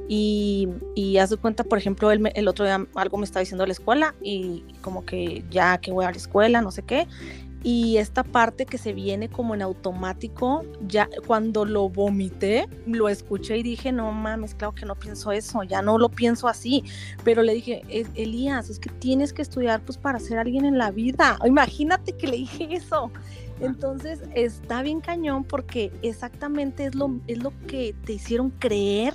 y, 0.07 0.67
y 0.95 1.17
haz 1.17 1.29
de 1.29 1.37
cuenta, 1.37 1.63
por 1.63 1.77
ejemplo, 1.77 2.11
el, 2.11 2.31
el 2.35 2.47
otro 2.47 2.65
día 2.65 2.85
algo 2.95 3.17
me 3.17 3.25
estaba 3.25 3.41
diciendo 3.41 3.63
de 3.63 3.67
la 3.67 3.73
escuela 3.73 4.15
y 4.21 4.63
como 4.81 5.05
que 5.05 5.43
ya 5.49 5.77
que 5.79 5.91
voy 5.91 6.05
a 6.05 6.11
la 6.11 6.17
escuela, 6.17 6.61
no 6.61 6.71
sé 6.71 6.83
qué, 6.83 7.07
y 7.63 7.97
esta 7.97 8.23
parte 8.23 8.65
que 8.65 8.79
se 8.79 8.91
viene 8.91 9.29
como 9.29 9.53
en 9.53 9.61
automático, 9.61 10.63
ya 10.87 11.07
cuando 11.27 11.63
lo 11.63 11.89
vomité, 11.89 12.67
lo 12.87 13.07
escuché 13.07 13.57
y 13.57 13.63
dije, 13.63 13.91
no 13.91 14.11
mames, 14.11 14.55
claro 14.55 14.73
que 14.73 14.85
no 14.85 14.95
pienso 14.95 15.31
eso, 15.31 15.61
ya 15.63 15.83
no 15.83 15.99
lo 15.99 16.09
pienso 16.09 16.47
así, 16.47 16.83
pero 17.23 17.43
le 17.43 17.53
dije, 17.53 17.83
Elías, 18.15 18.69
es 18.69 18.79
que 18.79 18.89
tienes 18.89 19.31
que 19.31 19.43
estudiar 19.43 19.81
pues 19.81 19.97
para 19.97 20.19
ser 20.19 20.39
alguien 20.39 20.65
en 20.65 20.79
la 20.79 20.89
vida, 20.89 21.37
imagínate 21.45 22.13
que 22.13 22.27
le 22.27 22.37
dije 22.37 22.67
eso. 22.71 23.11
Entonces 23.59 24.21
está 24.33 24.81
bien 24.81 25.01
cañón 25.01 25.43
porque 25.43 25.91
exactamente 26.01 26.85
es 26.85 26.95
lo, 26.95 27.19
es 27.27 27.37
lo 27.37 27.53
que 27.67 27.93
te 28.05 28.13
hicieron 28.13 28.49
creer 28.49 29.13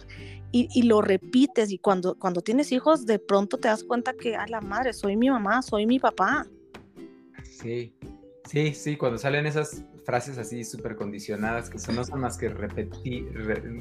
y, 0.53 0.69
y, 0.75 0.83
lo 0.83 1.03
repites 1.03 1.71
y 1.71 1.79
cuando, 1.79 2.17
cuando 2.19 2.41
tienes 2.41 2.73
hijos 2.73 3.07
de 3.07 3.19
pronto 3.19 3.59
te 3.59 3.69
das 3.69 3.85
cuenta 3.85 4.15
que, 4.15 4.37
a 4.37 4.47
la 4.47 4.61
madre, 4.61 4.93
soy 4.93 5.17
mi 5.17 5.29
mamá, 5.29 5.63
soy 5.63 5.87
mi 5.87 5.99
papá. 5.99 6.47
Sí, 7.43 7.93
Sí, 8.49 8.75
sí, 8.75 8.97
cuando 8.97 9.19
salen 9.19 9.45
esas 9.45 9.85
frases 10.05 10.39
así 10.39 10.63
súper 10.63 10.95
condicionadas 10.95 11.69
que 11.69 11.81
son, 11.81 11.97
no 11.97 12.05
son 12.05 12.21
más 12.21 12.39
que 12.39 12.49
repetir, 12.49 13.27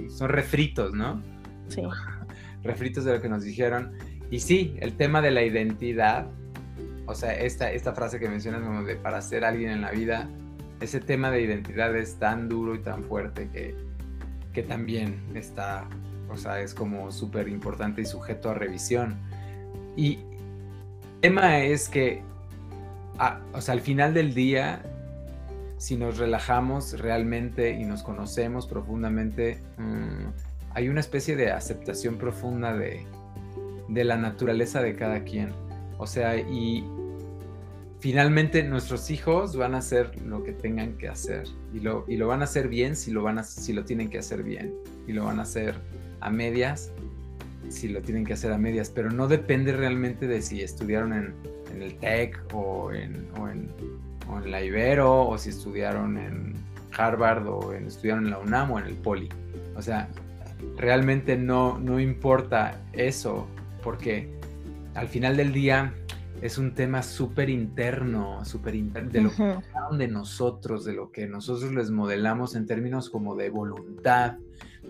son 0.09 0.29
refritos, 0.29 0.91
¿no? 0.91 1.21
Sí. 1.67 1.83
refritos 2.63 3.05
de 3.05 3.13
lo 3.13 3.21
que 3.21 3.29
nos 3.29 3.43
dijeron. 3.43 3.95
Y 4.31 4.39
sí, 4.39 4.75
el 4.79 4.97
tema 4.97 5.21
de 5.21 5.29
la 5.29 5.43
identidad 5.43 6.27
o 7.07 7.13
sea, 7.13 7.33
esta, 7.33 7.71
esta 7.71 7.93
frase 7.93 8.19
que 8.19 8.27
mencionas 8.27 8.61
como 8.61 8.83
de 8.83 8.95
para 8.95 9.21
ser 9.21 9.45
alguien 9.45 9.69
en 9.69 9.81
la 9.81 9.91
vida, 9.91 10.27
ese 10.81 10.99
tema 10.99 11.29
de 11.29 11.41
identidad 11.41 11.95
es 11.95 12.17
tan 12.17 12.49
duro 12.49 12.75
y 12.75 12.79
tan 12.79 13.03
fuerte 13.03 13.47
que, 13.49 13.75
que 14.53 14.63
también 14.63 15.21
está, 15.35 15.87
o 16.35 16.37
sea, 16.37 16.59
es 16.59 16.73
como 16.73 17.11
súper 17.11 17.47
importante 17.47 18.01
y 18.01 18.05
sujeto 18.05 18.49
a 18.49 18.53
revisión. 18.53 19.15
Y 19.95 20.19
tema 21.21 21.59
es 21.59 21.89
que, 21.89 22.21
o 23.53 23.61
sea, 23.61 23.73
al 23.73 23.81
final 23.81 24.13
del 24.13 24.33
día, 24.33 24.81
si 25.77 25.95
nos 25.95 26.17
relajamos 26.17 26.99
realmente 26.99 27.71
y 27.71 27.85
nos 27.85 28.03
conocemos 28.03 28.67
profundamente, 28.67 29.59
mm, 29.77 30.27
hay 30.73 30.89
una 30.89 30.99
especie 30.99 31.37
de 31.37 31.51
aceptación 31.51 32.17
profunda 32.17 32.73
de, 32.73 33.07
de 33.87 34.03
la 34.03 34.17
naturaleza 34.17 34.81
de 34.81 34.95
cada 34.95 35.23
quien. 35.23 35.49
O 35.97 36.05
sea, 36.05 36.35
y 36.35 36.83
finalmente 38.05 38.61
nuestros 38.61 39.09
hijos 39.09 39.57
van 39.57 39.73
a 39.73 39.79
hacer 39.79 40.11
lo 40.21 40.43
que 40.43 40.51
tengan 40.51 40.95
que 40.95 41.09
hacer 41.09 41.45
y 41.73 41.79
lo, 41.79 42.05
y 42.07 42.17
lo 42.17 42.27
van 42.27 42.41
a 42.41 42.43
hacer 42.43 42.67
bien 42.67 42.95
si 42.95 43.09
lo, 43.09 43.23
van 43.23 43.39
a, 43.39 43.43
si 43.43 43.73
lo 43.73 43.83
tienen 43.83 44.11
que 44.11 44.19
hacer 44.19 44.43
bien 44.43 44.75
y 45.07 45.13
lo 45.13 45.25
van 45.25 45.39
a 45.39 45.41
hacer 45.41 45.73
a 46.19 46.29
medias 46.29 46.91
si 47.69 47.87
lo 47.87 48.03
tienen 48.03 48.23
que 48.23 48.33
hacer 48.33 48.51
a 48.51 48.59
medias, 48.59 48.91
pero 48.91 49.09
no 49.09 49.27
depende 49.27 49.71
realmente 49.71 50.27
de 50.27 50.43
si 50.43 50.61
estudiaron 50.61 51.13
en, 51.13 51.33
en 51.73 51.81
el 51.81 51.95
TEC 51.95 52.39
o 52.53 52.91
en, 52.91 53.27
o 53.39 53.49
en, 53.49 53.71
en, 54.37 54.51
la 54.51 54.61
Ibero 54.61 55.27
o 55.27 55.35
si 55.39 55.49
estudiaron 55.49 56.19
en 56.19 56.53
Harvard 56.95 57.47
o 57.47 57.73
en, 57.73 57.87
estudiaron 57.87 58.25
en 58.25 58.29
la 58.29 58.37
UNAM 58.37 58.71
o 58.71 58.77
en 58.77 58.85
el 58.85 58.93
Poli. 58.93 59.29
O 59.75 59.81
sea, 59.81 60.09
realmente 60.77 61.37
no, 61.37 61.79
no 61.79 61.99
importa 61.99 62.79
eso 62.93 63.47
porque 63.81 64.29
al 64.93 65.07
final 65.07 65.37
del 65.37 65.51
día 65.51 65.91
es 66.45 66.57
un 66.57 66.75
tema 66.75 67.01
súper 67.01 67.49
interno, 67.49 68.45
súper 68.45 68.75
interno, 68.75 69.09
de 69.09 69.21
lo 69.21 69.31
que 69.31 69.97
de 69.97 70.07
nosotros, 70.07 70.85
de 70.85 70.93
lo 70.93 71.11
que 71.11 71.27
nosotros 71.27 71.73
les 71.73 71.89
modelamos 71.89 72.55
en 72.55 72.65
términos 72.65 73.09
como 73.09 73.35
de 73.35 73.49
voluntad, 73.49 74.37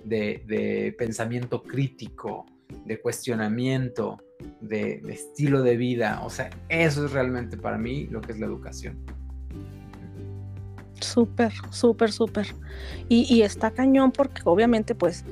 de, 0.04 0.94
pensamiento 0.98 1.64
crítico, 1.64 2.46
de 2.86 3.00
cuestionamiento, 3.00 4.22
de, 4.60 5.02
estilo 5.08 5.62
de 5.62 5.78
vida. 5.78 6.22
O 6.24 6.30
sea, 6.30 6.50
eso 6.68 7.06
es 7.06 7.12
realmente 7.12 7.58
para 7.58 7.78
mí 7.78 8.08
lo 8.08 8.22
que 8.22 8.34
es 8.34 8.40
la 8.40 8.46
educación. 8.46 8.98
Súper, 11.00 11.54
súper, 11.72 12.12
súper. 12.12 12.48
Y, 13.08 13.34
y 13.34 13.44
está 13.44 13.72
cañón 13.72 14.12
porque 14.12 14.42
obviamente 14.46 14.96
pues 14.96 15.24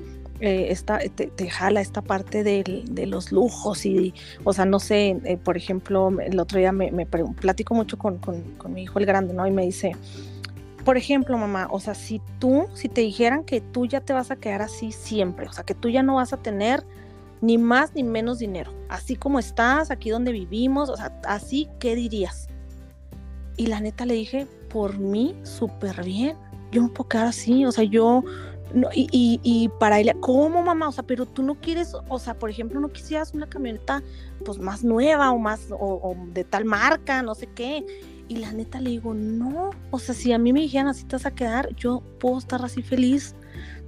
eh, 0.46 0.76
te, 1.16 1.50
jala 1.50 1.80
esta 1.80 2.02
parte 2.02 2.44
de, 2.44 3.06
los 3.08 3.32
lujos 3.32 3.86
y, 3.86 4.14
o 4.44 4.52
sea, 4.52 4.66
no 4.66 4.78
sé, 4.82 5.18
eh, 5.24 5.38
por 5.38 5.56
ejemplo, 5.56 6.10
el 6.20 6.38
otro 6.38 6.60
día 6.60 6.74
me, 6.74 7.06
platico 7.06 7.74
mucho 7.74 7.98
con, 7.98 8.20
mi 8.68 8.84
hijo 8.84 9.00
el 9.00 9.06
grande, 9.06 9.34
¿no? 9.34 9.48
Y 9.48 9.52
me 9.52 9.64
dice, 9.64 9.94
por 10.84 10.98
ejemplo, 10.98 11.38
mamá, 11.38 11.70
o 11.72 11.80
sea, 11.80 11.96
si 11.96 12.22
tú, 12.40 12.66
si 12.74 12.90
te 12.90 13.00
dijeran 13.00 13.46
que 13.46 13.62
tú 13.62 13.86
ya 13.86 14.02
te 14.02 14.12
vas 14.12 14.32
a 14.32 14.36
quedar 14.36 14.62
así 14.62 14.92
siempre, 14.92 15.48
o 15.48 15.54
sea, 15.54 15.64
que 15.64 15.76
tú 15.76 15.88
ya 15.88 16.04
no 16.04 16.16
vas 16.16 16.34
a 16.34 16.38
tener 16.38 16.84
ni 17.40 17.58
más 17.58 17.96
ni 17.96 18.04
menos 18.04 18.40
dinero, 18.40 18.74
así 18.90 19.16
como 19.16 19.40
estás, 19.40 19.92
aquí 19.92 20.10
donde 20.10 20.34
vivimos, 20.34 20.90
o 20.90 20.98
sea, 20.98 21.18
así, 21.26 21.70
¿qué 21.80 21.96
dirías? 21.96 22.50
Y 23.56 23.68
la 23.68 23.80
neta 23.80 24.06
le 24.06 24.16
dije, 24.16 24.46
por 24.70 24.98
mí, 24.98 25.38
súper 25.44 26.04
bien, 26.04 26.36
yo 26.74 26.82
no 26.82 26.90
puedo 26.90 27.08
quedar 27.08 27.28
así, 27.28 27.66
o 27.66 27.72
sea, 27.72 27.86
yo 27.86 28.26
no, 28.74 28.90
y, 28.94 29.40
y, 29.44 29.70
para 29.80 30.00
ella, 30.00 30.16
¿cómo 30.20 30.64
mamá? 30.64 30.88
O 30.88 30.92
sea, 30.92 31.04
pero 31.04 31.28
tú 31.28 31.44
no 31.44 31.56
quieres, 31.56 31.94
o 32.10 32.20
sea, 32.20 32.34
por 32.34 32.50
ejemplo, 32.50 32.80
no 32.80 32.92
quisieras 32.92 33.34
una 33.34 33.48
camioneta 33.48 34.02
pues 34.44 34.58
más 34.58 34.84
nueva 34.84 35.32
o 35.32 35.38
más, 35.38 35.68
o, 35.70 36.16
de 36.34 36.44
tal 36.44 36.66
marca, 36.66 37.22
no 37.22 37.36
sé 37.36 37.48
qué. 37.54 37.86
Y 38.28 38.38
la 38.38 38.52
neta 38.52 38.82
le 38.82 38.90
digo, 38.90 39.14
no, 39.14 39.70
o 39.92 40.00
sea, 40.00 40.16
si 40.16 40.34
a 40.34 40.40
mí 40.40 40.54
me 40.54 40.62
dijeran 40.62 40.88
así 40.88 41.04
te 41.06 41.16
vas 41.16 41.26
a 41.28 41.36
quedar, 41.36 41.76
yo 41.76 42.02
puedo 42.20 42.40
estar 42.40 42.66
así 42.66 42.82
feliz. 42.82 43.36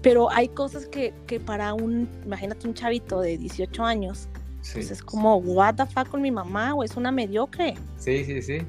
Pero 0.04 0.30
hay 0.30 0.50
cosas 0.50 0.86
que, 0.86 1.16
que 1.26 1.40
para 1.40 1.74
un, 1.74 2.08
imagínate 2.24 2.68
un 2.68 2.76
chavito 2.76 3.22
de 3.22 3.40
18 3.40 3.84
años, 3.84 4.30
pues 4.72 4.92
es 4.92 5.02
como, 5.02 5.38
what 5.38 5.76
the 5.76 5.86
fuck 5.88 6.10
con 6.10 6.22
mi 6.22 6.30
mamá, 6.30 6.76
o 6.76 6.84
es 6.84 6.96
una 6.96 7.12
mediocre. 7.12 7.74
Sí, 7.98 8.24
sí, 8.24 8.40
sí, 8.44 8.60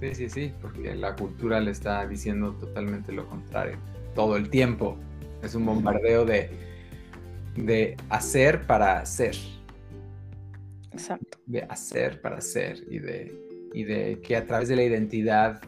sí, 0.00 0.14
sí, 0.14 0.28
sí, 0.28 0.52
porque 0.60 0.94
la 0.94 1.16
cultura 1.16 1.60
le 1.60 1.70
está 1.70 2.06
diciendo 2.06 2.52
totalmente 2.60 3.10
lo 3.12 3.26
contrario, 3.26 3.78
todo 4.14 4.36
el 4.36 4.50
tiempo. 4.50 4.98
Es 5.42 5.54
un 5.54 5.66
bombardeo 5.66 6.24
de, 6.24 6.50
de 7.56 7.96
hacer 8.08 8.66
para 8.66 9.00
hacer. 9.00 9.36
Exacto. 10.92 11.38
De 11.46 11.62
hacer 11.62 12.20
para 12.20 12.36
hacer 12.36 12.84
y 12.88 12.98
de, 12.98 13.34
y 13.72 13.84
de 13.84 14.20
que 14.22 14.36
a 14.36 14.44
través 14.44 14.68
de 14.68 14.76
la 14.76 14.84
identidad 14.84 15.60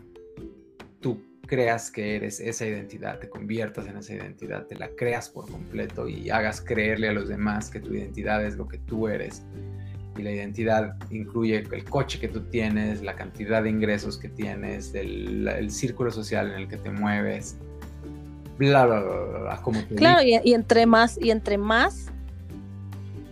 tú 1.00 1.22
creas 1.46 1.90
que 1.90 2.16
eres 2.16 2.40
esa 2.40 2.66
identidad, 2.66 3.18
te 3.18 3.28
conviertas 3.28 3.86
en 3.86 3.96
esa 3.96 4.14
identidad, 4.14 4.66
te 4.66 4.76
la 4.76 4.88
creas 4.88 5.28
por 5.28 5.50
completo 5.50 6.08
y 6.08 6.30
hagas 6.30 6.60
creerle 6.60 7.08
a 7.08 7.12
los 7.12 7.28
demás 7.28 7.70
que 7.70 7.80
tu 7.80 7.94
identidad 7.94 8.44
es 8.44 8.56
lo 8.56 8.68
que 8.68 8.78
tú 8.78 9.08
eres. 9.08 9.44
Y 10.16 10.22
la 10.22 10.30
identidad 10.30 10.96
incluye 11.10 11.64
el 11.70 11.84
coche 11.84 12.20
que 12.20 12.28
tú 12.28 12.42
tienes, 12.42 13.02
la 13.02 13.16
cantidad 13.16 13.64
de 13.64 13.70
ingresos 13.70 14.16
que 14.16 14.28
tienes, 14.28 14.94
el, 14.94 15.48
el 15.48 15.70
círculo 15.70 16.10
social 16.12 16.52
en 16.52 16.62
el 16.62 16.68
que 16.68 16.76
te 16.76 16.90
mueves, 16.90 17.58
bla, 18.58 18.86
bla, 18.86 19.00
bla, 19.00 19.62
como 19.62 19.80
Claro, 19.96 20.22
y, 20.22 20.54
entre 20.54 20.86
más, 20.86 21.18
y 21.20 21.30
entre 21.30 21.58
más 21.58 22.06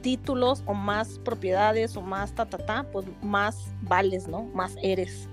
títulos 0.02 0.62
o 0.66 0.74
más 0.74 1.18
propiedades 1.20 1.96
o 1.96 2.02
más 2.02 2.34
ta, 2.34 2.46
ta, 2.46 2.58
ta, 2.58 2.86
pues 2.90 3.06
más 3.22 3.72
vales, 3.82 4.26
¿no? 4.26 4.44
Más 4.54 4.74
eres. 4.82 5.28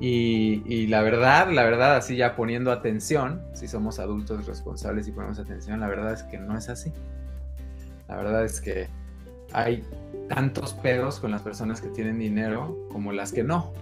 Y, 0.00 0.62
y, 0.66 0.86
la 0.86 1.02
verdad, 1.02 1.50
la 1.50 1.64
verdad, 1.64 1.96
así 1.96 2.16
ya 2.16 2.36
poniendo 2.36 2.72
atención, 2.72 3.42
si 3.52 3.68
somos 3.68 3.98
adultos 3.98 4.46
responsables 4.46 5.08
y 5.08 5.12
ponemos 5.12 5.38
atención, 5.38 5.80
la 5.80 5.88
verdad 5.88 6.12
es 6.12 6.22
que 6.24 6.38
no 6.38 6.56
es 6.56 6.68
así. 6.68 6.92
La 8.08 8.16
verdad 8.16 8.44
es 8.44 8.60
que 8.60 8.88
hay 9.52 9.84
tantos 10.28 10.74
pedos 10.74 11.20
con 11.20 11.30
las 11.30 11.42
personas 11.42 11.80
que 11.80 11.88
tienen 11.88 12.18
dinero 12.18 12.76
como 12.90 13.12
las 13.12 13.32
que 13.32 13.44
no. 13.44 13.72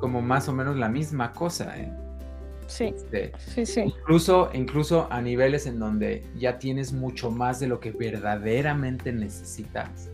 Como 0.00 0.20
más 0.20 0.48
o 0.48 0.52
menos 0.52 0.76
la 0.76 0.88
misma 0.88 1.32
cosa, 1.32 1.78
¿eh? 1.78 1.92
Sí, 2.68 2.94
sí, 3.38 3.66
sí. 3.66 3.80
Incluso, 3.80 4.50
incluso 4.52 5.08
a 5.10 5.20
niveles 5.20 5.66
en 5.66 5.78
donde 5.78 6.22
ya 6.38 6.58
tienes 6.58 6.92
mucho 6.92 7.30
más 7.30 7.58
de 7.60 7.66
lo 7.66 7.80
que 7.80 7.90
verdaderamente 7.90 9.12
necesitas, 9.12 10.10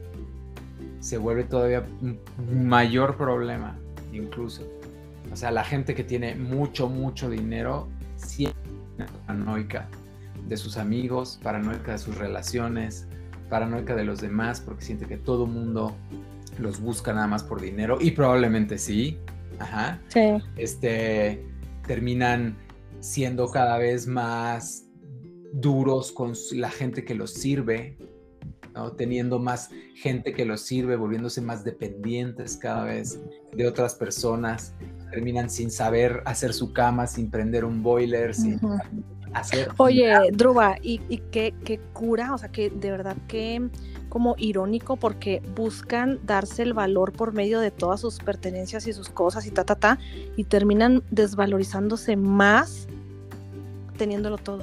se 1.01 1.19
vuelve 1.19 1.45
todavía 1.45 1.85
un 2.01 2.19
mayor 2.67 3.17
problema, 3.17 3.77
incluso. 4.13 4.63
O 5.33 5.37
sea, 5.37 5.51
la 5.51 5.65
gente 5.65 5.95
que 5.95 6.05
tiene 6.05 6.35
mucho, 6.37 6.89
mucho 6.89 7.29
dinero, 7.29 7.89
siempre 8.17 8.57
paranoica 9.27 9.89
de 10.49 10.57
sus 10.57 10.77
amigos, 10.77 11.41
paranoica 11.43 11.93
de 11.93 11.99
sus 11.99 12.17
relaciones, 12.17 13.09
paranoica 13.51 13.97
de 13.97 14.05
los 14.05 14.21
demás, 14.21 14.61
porque 14.61 14.85
siente 14.85 15.07
que 15.07 15.17
todo 15.17 15.47
mundo 15.47 15.95
los 16.59 16.81
busca 16.81 17.13
nada 17.13 17.27
más 17.27 17.43
por 17.43 17.61
dinero, 17.61 17.99
y 18.01 18.13
probablemente 18.13 18.79
sí. 18.79 19.19
Ajá. 19.59 20.01
Sí. 20.09 20.21
Este 20.57 21.45
terminan 21.87 22.57
siendo 23.01 23.51
cada 23.51 23.79
vez 23.79 24.07
más 24.07 24.87
duros 25.53 26.11
con 26.13 26.33
la 26.53 26.71
gente 26.71 27.05
que 27.05 27.15
los 27.15 27.33
sirve, 27.33 27.97
teniendo 28.97 29.39
más 29.39 29.71
gente 29.95 30.33
que 30.33 30.45
los 30.45 30.63
sirve, 30.63 30.97
volviéndose 30.97 31.41
más 31.41 31.65
dependientes 31.65 32.57
cada 32.57 32.85
vez 32.85 33.21
de 33.53 33.67
otras 33.67 33.95
personas, 33.95 34.75
terminan 35.11 35.49
sin 35.49 35.71
saber 35.71 36.23
hacer 36.27 36.53
su 36.53 36.73
cama, 36.73 37.07
sin 37.07 37.31
prender 37.31 37.65
un 37.65 37.83
boiler, 37.83 38.35
sin 38.35 38.59
hacer... 39.33 39.69
Oye, 39.77 40.13
Druba, 40.33 40.77
¿y, 40.83 41.01
y 41.09 41.19
qué, 41.31 41.55
qué, 41.65 41.79
cura? 41.93 42.35
O 42.35 42.39
sea, 42.39 42.51
que 42.51 42.71
de 42.71 42.91
verdad 42.91 43.17
que 43.29 43.71
como 44.15 44.37
irónico 44.39 44.95
porque 44.95 45.43
buscan 45.57 46.21
darse 46.23 46.63
el 46.63 46.73
valor 46.73 47.11
por 47.11 47.33
medio 47.33 47.59
de 47.59 47.73
todas 47.73 48.01
sus 48.01 48.21
pertenencias 48.21 48.87
y 48.87 48.93
sus 48.93 49.09
cosas 49.09 49.45
y 49.45 49.51
ta, 49.51 49.65
ta, 49.65 49.75
ta, 49.75 49.99
y 50.37 50.45
terminan 50.45 51.03
desvalorizándose 51.11 52.15
más 52.15 52.87
teniéndolo 53.99 54.39
todo. 54.39 54.63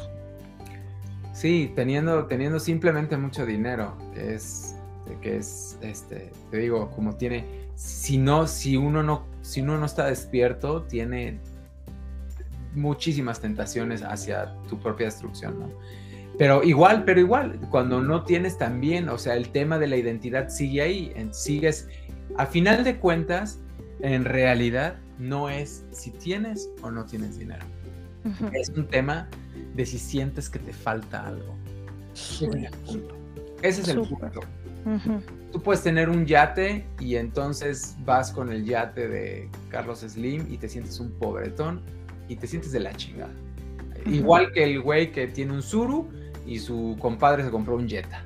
Sí, 1.33 1.69
teniendo, 1.75 2.27
teniendo 2.27 2.61
simplemente 2.61 3.17
mucho 3.17 3.45
dinero. 3.45 3.97
Es 4.15 4.77
que 5.21 5.35
es, 5.35 5.77
este, 5.81 6.31
te 6.49 6.57
digo, 6.57 6.89
como 6.91 7.17
tiene, 7.17 7.43
si 7.75 8.17
no, 8.17 8.47
si 8.47 8.77
uno 8.77 9.03
no, 9.03 9.25
si 9.41 9.59
uno 9.59 9.77
no 9.77 9.85
está 9.85 10.05
despierto, 10.05 10.83
tiene 10.83 11.41
muchísimas 12.73 13.41
tentaciones 13.41 14.01
hacia 14.01 14.55
tu 14.69 14.79
propia 14.79 15.07
destrucción, 15.07 15.59
¿no? 15.59 15.67
Pero 16.41 16.63
igual, 16.63 17.03
pero 17.05 17.19
igual, 17.19 17.59
cuando 17.69 18.01
no 18.01 18.23
tienes 18.23 18.57
también, 18.57 19.09
o 19.09 19.19
sea, 19.19 19.35
el 19.35 19.49
tema 19.49 19.77
de 19.77 19.85
la 19.85 19.95
identidad 19.95 20.49
sigue 20.49 20.81
ahí, 20.81 21.13
sigues, 21.29 21.87
a 22.35 22.47
final 22.47 22.83
de 22.83 22.97
cuentas, 22.97 23.59
en 23.99 24.25
realidad 24.25 24.95
no 25.19 25.51
es 25.51 25.85
si 25.91 26.09
tienes 26.09 26.67
o 26.81 26.89
no 26.89 27.05
tienes 27.05 27.37
dinero. 27.37 27.63
Es 28.53 28.69
un 28.69 28.87
tema 28.87 29.29
de 29.75 29.85
si 29.85 29.99
sientes 29.99 30.49
que 30.49 30.57
te 30.57 30.73
falta 30.73 31.27
algo. 31.27 31.55
Ese 33.61 33.81
es 33.83 33.87
el 33.89 34.01
punto. 34.01 34.39
Tú 35.51 35.61
puedes 35.61 35.83
tener 35.83 36.09
un 36.09 36.25
yate 36.25 36.87
y 36.99 37.17
entonces 37.17 37.95
vas 38.03 38.31
con 38.31 38.51
el 38.51 38.65
yate 38.65 39.07
de 39.07 39.47
Carlos 39.69 39.99
Slim 39.99 40.51
y 40.51 40.57
te 40.57 40.67
sientes 40.67 40.99
un 40.99 41.11
pobretón 41.11 41.81
y 42.27 42.35
te 42.35 42.47
sientes 42.47 42.71
de 42.71 42.79
la 42.79 42.95
chingada. 42.95 43.31
Igual 44.07 44.51
que 44.53 44.63
el 44.63 44.81
güey 44.81 45.11
que 45.11 45.27
tiene 45.27 45.53
un 45.53 45.61
Zuru 45.61 46.09
y 46.45 46.59
su 46.59 46.97
compadre 46.99 47.43
se 47.43 47.51
compró 47.51 47.75
un 47.75 47.87
Jetta. 47.87 48.23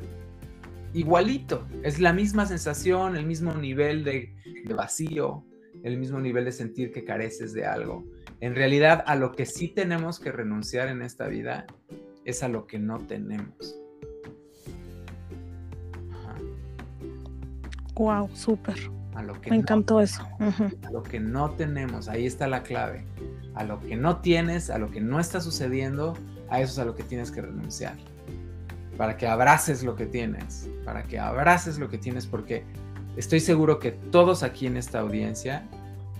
Igualito, 0.93 1.67
es 1.83 1.99
la 1.99 2.13
misma 2.13 2.45
sensación, 2.45 3.15
el 3.15 3.25
mismo 3.25 3.53
nivel 3.53 4.03
de, 4.03 4.33
de 4.65 4.73
vacío, 4.73 5.43
el 5.83 5.97
mismo 5.97 6.19
nivel 6.19 6.45
de 6.45 6.51
sentir 6.51 6.91
que 6.91 7.03
careces 7.03 7.53
de 7.53 7.65
algo. 7.65 8.05
En 8.39 8.55
realidad, 8.55 9.03
a 9.05 9.15
lo 9.15 9.33
que 9.33 9.45
sí 9.45 9.67
tenemos 9.67 10.19
que 10.19 10.31
renunciar 10.31 10.87
en 10.87 11.01
esta 11.01 11.27
vida 11.27 11.65
es 12.23 12.43
a 12.43 12.47
lo 12.47 12.65
que 12.65 12.79
no 12.79 12.99
tenemos. 12.99 13.77
Wow, 17.95 18.29
súper. 18.33 18.75
que 19.41 19.49
Me 19.49 19.57
encantó 19.57 20.01
eso. 20.01 20.27
A 20.39 20.91
lo 20.91 21.01
que 21.03 21.19
no 21.19 21.51
tenemos, 21.51 22.09
ahí 22.09 22.25
está 22.25 22.47
la 22.47 22.63
clave. 22.63 23.05
A 23.53 23.63
lo 23.63 23.79
que 23.79 23.95
no 23.95 24.17
tienes, 24.17 24.69
a 24.69 24.77
lo 24.77 24.91
que 24.91 24.99
no 24.99 25.19
está 25.19 25.39
sucediendo, 25.39 26.13
a 26.49 26.61
eso 26.61 26.73
es 26.73 26.79
a 26.79 26.85
lo 26.85 26.95
que 26.95 27.03
tienes 27.03 27.31
que 27.31 27.41
renunciar. 27.41 27.95
Para 28.97 29.17
que 29.17 29.27
abraces 29.27 29.83
lo 29.83 29.95
que 29.95 30.05
tienes, 30.05 30.69
para 30.85 31.03
que 31.03 31.19
abraces 31.19 31.77
lo 31.77 31.89
que 31.89 31.97
tienes, 31.97 32.25
porque 32.25 32.63
estoy 33.17 33.39
seguro 33.39 33.79
que 33.79 33.91
todos 33.91 34.43
aquí 34.43 34.67
en 34.67 34.77
esta 34.77 34.99
audiencia, 34.99 35.67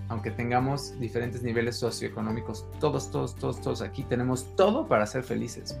aunque 0.08 0.30
tengamos 0.30 0.98
diferentes 1.00 1.42
niveles 1.42 1.76
socioeconómicos, 1.76 2.66
todos, 2.78 3.10
todos, 3.10 3.34
todos, 3.34 3.60
todos 3.60 3.82
aquí 3.82 4.04
tenemos 4.04 4.54
todo 4.56 4.86
para 4.86 5.06
ser 5.06 5.22
felices. 5.22 5.78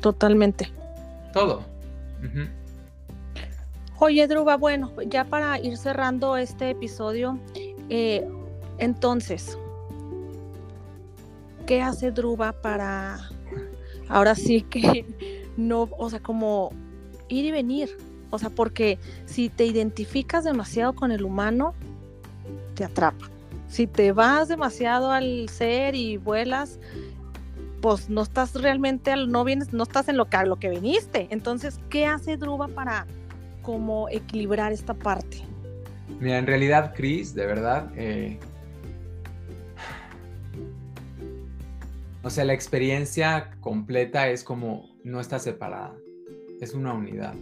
Totalmente. 0.00 0.72
Todo. 1.32 1.62
Oye, 3.98 4.26
Druba, 4.26 4.56
bueno, 4.56 4.90
ya 5.06 5.24
para 5.24 5.58
ir 5.58 5.76
cerrando 5.76 6.36
este 6.36 6.70
episodio, 6.70 7.38
eh, 7.88 8.26
entonces, 8.78 9.56
¿qué 11.66 11.82
hace 11.82 12.10
Druba 12.10 12.52
para 12.52 13.18
ahora 14.08 14.34
sí 14.34 14.62
que 14.62 15.06
no, 15.56 15.88
o 15.96 16.10
sea, 16.10 16.20
como 16.20 16.72
ir 17.28 17.44
y 17.44 17.50
venir? 17.50 17.96
O 18.30 18.38
sea, 18.38 18.50
porque 18.50 18.98
si 19.26 19.48
te 19.48 19.64
identificas 19.64 20.44
demasiado 20.44 20.94
con 20.94 21.12
el 21.12 21.24
humano, 21.24 21.74
te 22.74 22.84
atrapa. 22.84 23.30
Si 23.68 23.86
te 23.86 24.12
vas 24.12 24.48
demasiado 24.48 25.10
al 25.10 25.48
ser 25.48 25.94
y 25.94 26.16
vuelas, 26.16 26.78
pues 27.80 28.08
no 28.08 28.22
estás 28.22 28.54
realmente, 28.54 29.14
no 29.26 29.44
vienes, 29.44 29.72
no 29.72 29.82
estás 29.82 30.08
en 30.08 30.16
lo 30.16 30.26
que, 30.26 30.38
lo 30.46 30.56
que 30.56 30.70
viniste. 30.70 31.28
Entonces, 31.30 31.78
¿qué 31.90 32.06
hace 32.06 32.36
Druba 32.36 32.68
para 32.68 33.06
como 33.62 34.08
equilibrar 34.08 34.72
esta 34.72 34.94
parte? 34.94 35.42
Mira, 36.20 36.38
en 36.38 36.46
realidad, 36.46 36.92
Chris, 36.94 37.34
de 37.34 37.46
verdad, 37.46 37.90
eh, 37.96 38.38
o 42.24 42.30
sea, 42.30 42.44
la 42.44 42.54
experiencia 42.54 43.52
completa 43.60 44.28
es 44.28 44.42
como 44.42 44.96
no 45.04 45.20
está 45.20 45.38
separada, 45.38 45.94
es 46.60 46.74
una 46.74 46.92
unidad 46.92 47.34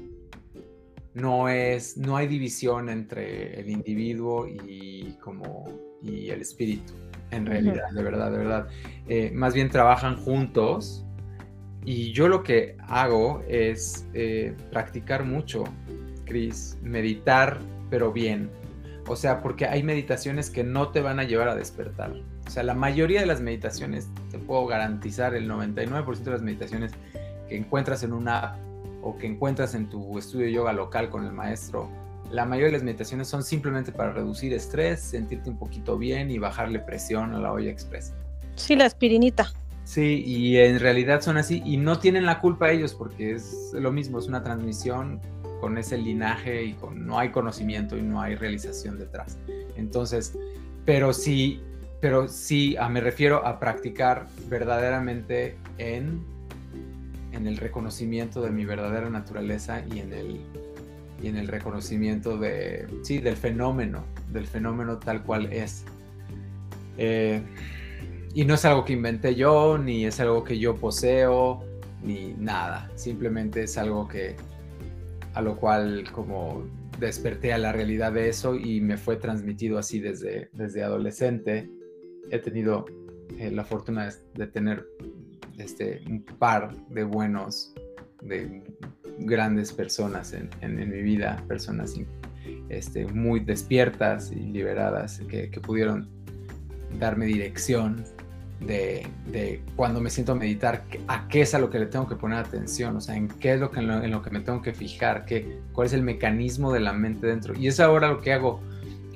no 1.14 1.48
es, 1.48 1.96
no 1.96 2.16
hay 2.16 2.26
división 2.26 2.88
entre 2.88 3.60
el 3.60 3.68
individuo 3.68 4.46
y 4.48 5.16
como 5.20 5.64
y 6.02 6.30
el 6.30 6.40
espíritu, 6.40 6.94
en 7.30 7.46
realidad, 7.46 7.90
de 7.92 8.02
verdad, 8.02 8.32
de 8.32 8.38
verdad. 8.38 8.68
Eh, 9.08 9.30
más 9.32 9.54
bien 9.54 9.70
trabajan 9.70 10.16
juntos 10.16 11.04
y 11.84 12.12
yo 12.12 12.28
lo 12.28 12.42
que 12.42 12.76
hago 12.88 13.42
es 13.48 14.08
eh, 14.14 14.56
practicar 14.70 15.24
mucho, 15.24 15.64
Cris, 16.24 16.78
meditar, 16.82 17.60
pero 17.90 18.12
bien. 18.12 18.50
O 19.06 19.16
sea, 19.16 19.42
porque 19.42 19.66
hay 19.66 19.82
meditaciones 19.82 20.50
que 20.50 20.64
no 20.64 20.88
te 20.88 21.00
van 21.00 21.20
a 21.20 21.24
llevar 21.24 21.48
a 21.48 21.54
despertar. 21.54 22.14
O 22.52 22.54
sea, 22.54 22.64
la 22.64 22.74
mayoría 22.74 23.20
de 23.20 23.26
las 23.26 23.40
meditaciones, 23.40 24.10
te 24.30 24.38
puedo 24.38 24.66
garantizar, 24.66 25.34
el 25.34 25.48
99% 25.48 26.18
de 26.18 26.30
las 26.32 26.42
meditaciones 26.42 26.92
que 27.48 27.56
encuentras 27.56 28.02
en 28.02 28.12
una 28.12 28.58
o 29.00 29.16
que 29.16 29.26
encuentras 29.26 29.74
en 29.74 29.88
tu 29.88 30.18
estudio 30.18 30.44
de 30.44 30.52
yoga 30.52 30.74
local 30.74 31.08
con 31.08 31.24
el 31.24 31.32
maestro, 31.32 31.88
la 32.30 32.44
mayoría 32.44 32.66
de 32.66 32.72
las 32.72 32.82
meditaciones 32.82 33.26
son 33.26 33.42
simplemente 33.42 33.90
para 33.90 34.12
reducir 34.12 34.52
estrés, 34.52 35.00
sentirte 35.00 35.48
un 35.48 35.56
poquito 35.56 35.96
bien 35.96 36.30
y 36.30 36.36
bajarle 36.36 36.78
presión 36.80 37.34
a 37.34 37.38
la 37.38 37.54
olla 37.54 37.70
expresa. 37.70 38.12
Sí, 38.56 38.76
la 38.76 38.84
aspirinita. 38.84 39.50
Sí, 39.84 40.22
y 40.22 40.58
en 40.58 40.78
realidad 40.78 41.22
son 41.22 41.38
así 41.38 41.62
y 41.64 41.78
no 41.78 42.00
tienen 42.00 42.26
la 42.26 42.38
culpa 42.40 42.70
ellos 42.70 42.92
porque 42.92 43.32
es 43.32 43.70
lo 43.72 43.92
mismo, 43.92 44.18
es 44.18 44.26
una 44.26 44.42
transmisión 44.42 45.22
con 45.62 45.78
ese 45.78 45.96
linaje 45.96 46.64
y 46.64 46.74
con, 46.74 47.06
no 47.06 47.18
hay 47.18 47.30
conocimiento 47.30 47.96
y 47.96 48.02
no 48.02 48.20
hay 48.20 48.34
realización 48.34 48.98
detrás. 48.98 49.38
Entonces, 49.74 50.36
pero 50.84 51.14
sí, 51.14 51.62
pero 52.02 52.28
sí, 52.28 52.76
me 52.90 53.00
refiero 53.00 53.46
a 53.46 53.58
practicar 53.58 54.26
verdaderamente 54.50 55.56
en 55.78 56.20
en 57.32 57.46
el 57.46 57.56
reconocimiento 57.56 58.42
de 58.42 58.50
mi 58.50 58.64
verdadera 58.64 59.10
naturaleza 59.10 59.82
y 59.92 60.00
en 60.00 60.12
el, 60.12 60.40
y 61.22 61.28
en 61.28 61.36
el 61.36 61.48
reconocimiento 61.48 62.38
de, 62.38 62.86
sí, 63.02 63.18
del 63.18 63.36
fenómeno, 63.36 64.04
del 64.30 64.46
fenómeno 64.46 64.98
tal 64.98 65.22
cual 65.22 65.52
es. 65.52 65.84
Eh, 66.98 67.42
y 68.34 68.44
no 68.44 68.54
es 68.54 68.64
algo 68.64 68.84
que 68.84 68.92
inventé 68.92 69.34
yo, 69.34 69.78
ni 69.78 70.04
es 70.04 70.20
algo 70.20 70.44
que 70.44 70.58
yo 70.58 70.76
poseo, 70.76 71.64
ni 72.02 72.34
nada. 72.34 72.90
Simplemente 72.94 73.64
es 73.64 73.76
algo 73.78 74.06
que, 74.08 74.36
a 75.34 75.42
lo 75.42 75.56
cual 75.56 76.04
como 76.12 76.64
desperté 76.98 77.52
a 77.52 77.58
la 77.58 77.72
realidad 77.72 78.12
de 78.12 78.28
eso 78.28 78.54
y 78.54 78.80
me 78.80 78.96
fue 78.96 79.16
transmitido 79.16 79.78
así 79.78 80.00
desde, 80.00 80.50
desde 80.52 80.82
adolescente. 80.84 81.70
He 82.30 82.38
tenido 82.38 82.86
eh, 83.38 83.50
la 83.50 83.64
fortuna 83.64 84.10
de 84.34 84.46
tener 84.46 84.86
este, 85.58 86.02
un 86.08 86.22
par 86.22 86.74
de 86.88 87.04
buenos, 87.04 87.72
de 88.22 88.62
grandes 89.18 89.72
personas 89.72 90.32
en, 90.32 90.50
mi 90.76 91.02
vida, 91.02 91.42
personas 91.48 91.94
este, 92.68 93.06
muy 93.06 93.40
despiertas 93.40 94.32
y 94.32 94.36
liberadas 94.36 95.20
que, 95.28 95.48
pudieron 95.60 96.08
darme 96.98 97.26
dirección 97.26 98.04
de, 98.60 99.60
cuando 99.76 100.00
me 100.00 100.08
siento 100.08 100.32
a 100.32 100.34
meditar, 100.36 100.84
a 101.08 101.26
qué 101.28 101.42
es 101.42 101.54
a 101.54 101.58
lo 101.58 101.68
que 101.68 101.78
le 101.78 101.86
tengo 101.86 102.06
que 102.06 102.16
poner 102.16 102.38
atención, 102.38 102.96
o 102.96 103.00
sea, 103.00 103.16
en 103.16 103.28
qué 103.28 103.54
es 103.54 103.60
lo 103.60 103.70
que, 103.70 103.80
en 103.80 104.10
lo, 104.10 104.22
que 104.22 104.30
me 104.30 104.40
tengo 104.40 104.62
que 104.62 104.72
fijar, 104.72 105.24
qué, 105.24 105.58
cuál 105.72 105.86
es 105.86 105.92
el 105.92 106.02
mecanismo 106.02 106.72
de 106.72 106.80
la 106.80 106.92
mente 106.92 107.26
dentro. 107.26 107.54
Y 107.58 107.66
es 107.66 107.80
ahora 107.80 108.08
lo 108.08 108.20
que 108.20 108.32
hago 108.32 108.60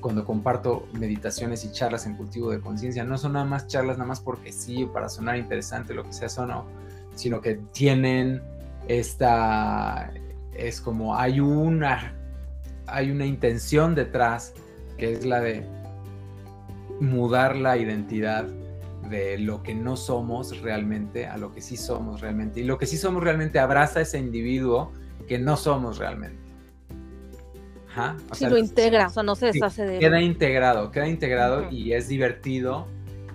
cuando 0.00 0.24
comparto 0.24 0.88
meditaciones 0.92 1.64
y 1.64 1.72
charlas 1.72 2.06
en 2.06 2.16
cultivo 2.16 2.50
de 2.50 2.60
conciencia. 2.60 3.04
No 3.04 3.18
son 3.18 3.34
nada 3.34 3.44
más 3.44 3.66
charlas 3.66 3.98
nada 3.98 4.08
más 4.08 4.20
porque 4.20 4.52
sí, 4.52 4.84
o 4.84 4.92
para 4.92 5.08
sonar 5.08 5.36
interesante, 5.36 5.94
lo 5.94 6.04
que 6.04 6.12
sea, 6.12 6.28
son, 6.28 6.48
no, 6.48 6.66
sino 7.14 7.40
que 7.40 7.54
tienen 7.72 8.42
esta, 8.88 10.12
es 10.54 10.80
como 10.80 11.16
hay 11.16 11.40
una, 11.40 12.14
hay 12.86 13.10
una 13.10 13.26
intención 13.26 13.94
detrás 13.94 14.54
que 14.96 15.12
es 15.12 15.26
la 15.26 15.40
de 15.40 15.66
mudar 17.00 17.56
la 17.56 17.76
identidad 17.76 18.46
de 19.10 19.38
lo 19.38 19.62
que 19.62 19.74
no 19.74 19.96
somos 19.96 20.60
realmente 20.62 21.26
a 21.26 21.36
lo 21.36 21.52
que 21.52 21.60
sí 21.60 21.76
somos 21.76 22.20
realmente. 22.20 22.60
Y 22.60 22.64
lo 22.64 22.78
que 22.78 22.86
sí 22.86 22.96
somos 22.96 23.22
realmente 23.22 23.58
abraza 23.58 24.00
ese 24.00 24.18
individuo 24.18 24.92
que 25.28 25.38
no 25.38 25.56
somos 25.56 25.98
realmente. 25.98 26.45
Si 28.32 28.46
lo 28.46 28.58
integra, 28.58 29.06
o 29.06 29.10
sea, 29.10 29.22
no 29.22 29.34
se 29.34 29.46
deshace 29.46 29.84
de 29.84 29.98
Queda 29.98 30.20
integrado, 30.20 30.90
queda 30.90 31.08
integrado 31.08 31.70
y 31.70 31.92
es 31.92 32.08
divertido 32.08 32.86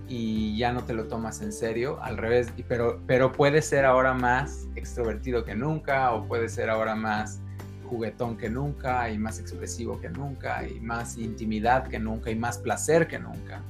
y 0.07 0.57
ya 0.57 0.73
no 0.73 0.83
te 0.83 0.93
lo 0.93 1.05
tomas 1.05 1.41
en 1.41 1.53
serio, 1.53 1.97
al 2.01 2.17
revés, 2.17 2.51
pero, 2.67 3.01
pero 3.07 3.31
puede 3.31 3.61
ser 3.61 3.85
ahora 3.85 4.13
más 4.13 4.67
extrovertido 4.75 5.45
que 5.45 5.55
nunca 5.55 6.11
o 6.11 6.27
puede 6.27 6.49
ser 6.49 6.69
ahora 6.69 6.95
más 6.95 7.39
juguetón 7.85 8.37
que 8.37 8.49
nunca 8.49 9.09
y 9.09 9.17
más 9.17 9.39
expresivo 9.39 9.99
que 9.99 10.09
nunca 10.09 10.67
y 10.67 10.79
más 10.79 11.17
intimidad 11.17 11.87
que 11.87 11.99
nunca 11.99 12.29
y 12.29 12.35
más 12.35 12.57
placer 12.57 13.07
que 13.07 13.19
nunca. 13.19 13.61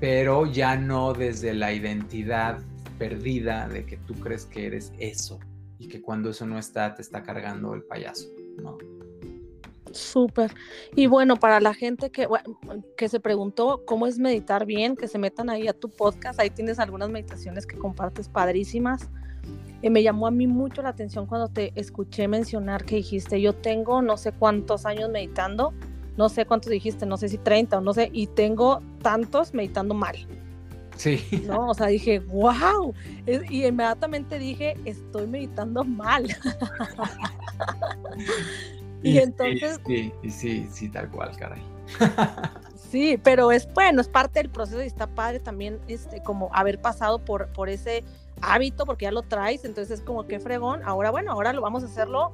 Pero 0.00 0.46
ya 0.46 0.76
no 0.76 1.12
desde 1.12 1.54
la 1.54 1.72
identidad 1.72 2.58
perdida 2.98 3.68
de 3.68 3.84
que 3.84 3.96
tú 3.96 4.14
crees 4.14 4.44
que 4.44 4.66
eres 4.66 4.92
eso 4.98 5.38
y 5.78 5.88
que 5.88 6.00
cuando 6.00 6.30
eso 6.30 6.46
no 6.46 6.58
está 6.58 6.94
te 6.94 7.02
está 7.02 7.22
cargando 7.22 7.74
el 7.74 7.82
payaso, 7.82 8.28
¿no? 8.62 8.76
Súper. 9.92 10.52
Y 10.94 11.06
bueno, 11.06 11.36
para 11.36 11.60
la 11.60 11.74
gente 11.74 12.10
que, 12.10 12.28
que 12.96 13.08
se 13.08 13.20
preguntó 13.20 13.84
cómo 13.84 14.06
es 14.06 14.18
meditar 14.18 14.66
bien, 14.66 14.96
que 14.96 15.08
se 15.08 15.18
metan 15.18 15.50
ahí 15.50 15.68
a 15.68 15.72
tu 15.72 15.88
podcast, 15.88 16.40
ahí 16.40 16.50
tienes 16.50 16.78
algunas 16.78 17.10
meditaciones 17.10 17.66
que 17.66 17.76
compartes 17.76 18.28
padrísimas. 18.28 19.08
Eh, 19.82 19.90
me 19.90 20.02
llamó 20.02 20.26
a 20.26 20.30
mí 20.30 20.46
mucho 20.46 20.82
la 20.82 20.88
atención 20.90 21.26
cuando 21.26 21.48
te 21.48 21.72
escuché 21.74 22.28
mencionar 22.28 22.84
que 22.84 22.96
dijiste, 22.96 23.40
yo 23.40 23.54
tengo 23.54 24.02
no 24.02 24.16
sé 24.16 24.32
cuántos 24.32 24.86
años 24.86 25.10
meditando, 25.10 25.72
no 26.16 26.28
sé 26.28 26.46
cuántos 26.46 26.70
dijiste, 26.70 27.06
no 27.06 27.16
sé 27.16 27.28
si 27.28 27.38
30 27.38 27.78
o 27.78 27.80
no 27.80 27.92
sé, 27.92 28.10
y 28.12 28.26
tengo 28.26 28.82
tantos 29.02 29.54
meditando 29.54 29.94
mal. 29.94 30.16
Sí. 30.96 31.22
¿no? 31.46 31.68
O 31.68 31.74
sea, 31.74 31.88
dije, 31.88 32.20
wow. 32.20 32.94
Y 33.26 33.66
inmediatamente 33.66 34.38
dije, 34.38 34.76
estoy 34.86 35.26
meditando 35.26 35.84
mal. 35.84 36.26
Y, 39.02 39.18
entonces... 39.18 39.80
Sí, 39.86 40.12
sí, 40.22 40.30
sí, 40.30 40.68
sí, 40.70 40.88
tal 40.88 41.10
cual, 41.10 41.36
caray. 41.36 41.62
Sí, 42.90 43.18
pero 43.22 43.50
es 43.50 43.68
bueno, 43.74 44.00
es 44.00 44.08
parte 44.08 44.38
del 44.38 44.48
proceso 44.48 44.82
y 44.82 44.86
está 44.86 45.08
padre 45.08 45.40
también 45.40 45.80
este, 45.88 46.22
como 46.22 46.48
haber 46.54 46.80
pasado 46.80 47.18
por, 47.18 47.48
por 47.48 47.68
ese 47.68 48.04
hábito, 48.40 48.86
porque 48.86 49.06
ya 49.06 49.10
lo 49.10 49.22
traes, 49.22 49.64
entonces 49.64 49.98
es 49.98 50.04
como 50.04 50.26
que 50.26 50.38
fregón, 50.38 50.82
ahora 50.84 51.10
bueno, 51.10 51.32
ahora 51.32 51.52
lo 51.52 51.62
vamos 51.62 51.82
a 51.82 51.86
hacerlo 51.86 52.32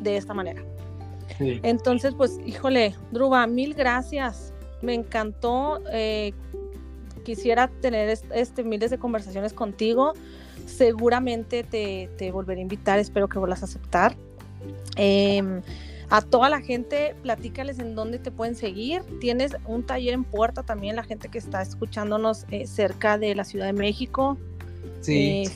de 0.00 0.16
esta 0.16 0.32
manera. 0.32 0.62
Entonces, 1.38 2.14
pues, 2.14 2.38
híjole, 2.44 2.94
Druba, 3.10 3.46
mil 3.46 3.74
gracias. 3.74 4.52
Me 4.82 4.94
encantó. 4.94 5.80
Eh, 5.90 6.32
quisiera 7.24 7.68
tener 7.68 8.16
este, 8.32 8.62
miles 8.62 8.90
de 8.90 8.98
conversaciones 8.98 9.52
contigo. 9.52 10.12
Seguramente 10.66 11.64
te, 11.64 12.10
te 12.18 12.30
volveré 12.30 12.60
a 12.60 12.62
invitar, 12.62 12.98
espero 12.98 13.28
que 13.28 13.38
vuelvas 13.38 13.62
a 13.62 13.64
aceptar. 13.64 14.16
Em, 14.96 15.62
a 16.10 16.22
toda 16.22 16.48
la 16.48 16.60
gente, 16.60 17.14
platícales 17.22 17.78
en 17.78 17.94
dónde 17.94 18.18
te 18.18 18.30
pueden 18.30 18.54
seguir. 18.54 19.02
Tienes 19.20 19.56
un 19.66 19.84
taller 19.84 20.14
en 20.14 20.24
puerta 20.24 20.62
también, 20.62 20.96
la 20.96 21.02
gente 21.02 21.28
que 21.28 21.38
está 21.38 21.62
escuchándonos 21.62 22.46
eh, 22.50 22.66
cerca 22.66 23.18
de 23.18 23.34
la 23.34 23.44
Ciudad 23.44 23.66
de 23.66 23.72
México. 23.72 24.36
Sí. 25.00 25.44
Eh, 25.44 25.50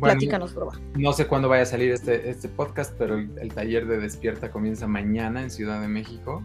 platícanos, 0.00 0.54
Druba. 0.54 0.78
No 0.96 1.12
sé 1.12 1.26
cuándo 1.26 1.48
vaya 1.48 1.62
a 1.62 1.66
salir 1.66 1.90
este, 1.90 2.30
este 2.30 2.48
podcast, 2.48 2.94
pero 2.98 3.18
el, 3.18 3.52
taller 3.54 3.86
de 3.86 3.98
Despierta 3.98 4.50
comienza 4.50 4.86
mañana 4.86 5.42
en 5.42 5.50
Ciudad 5.50 5.80
de 5.80 5.88
México. 5.88 6.42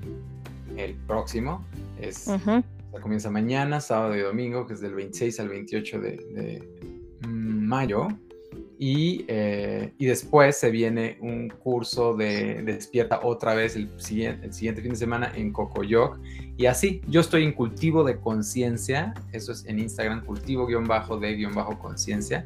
El 0.76 0.96
próximo 0.96 1.66
es 2.00 2.30
comienza 3.02 3.30
mañana, 3.30 3.80
sábado 3.80 4.16
y 4.16 4.22
domingo, 4.22 4.66
que 4.68 4.74
es 4.74 4.82
del 4.82 4.94
26 4.96 5.40
al 5.40 5.50
28 5.50 6.00
de, 6.00 6.64
mm, 7.22 7.68
mayo. 7.68 8.08
Y, 8.80 9.26
eh, 9.28 9.92
y, 9.98 10.06
después 10.06 10.56
se 10.56 10.70
viene 10.70 11.18
un 11.22 11.50
curso 11.50 12.16
de, 12.16 12.62
despierta 12.62 13.22
otra 13.24 13.56
vez 13.56 13.76
el 13.76 13.90
siguiente, 14.00 14.46
el 14.46 14.54
siguiente, 14.54 14.84
fin 14.84 14.92
de 14.92 14.98
semana 14.98 15.32
en 15.36 15.52
Cocoyoc. 15.52 16.20
Y 16.58 16.68
así, 16.68 17.02
yo 17.08 17.22
estoy 17.22 17.44
en 17.44 17.54
cultivo 17.54 18.04
de 18.04 18.20
conciencia, 18.20 19.16
eso 19.32 19.52
es 19.52 19.66
en 19.66 19.80
Instagram, 19.80 20.24
cultivo-de-conciencia, 20.26 22.46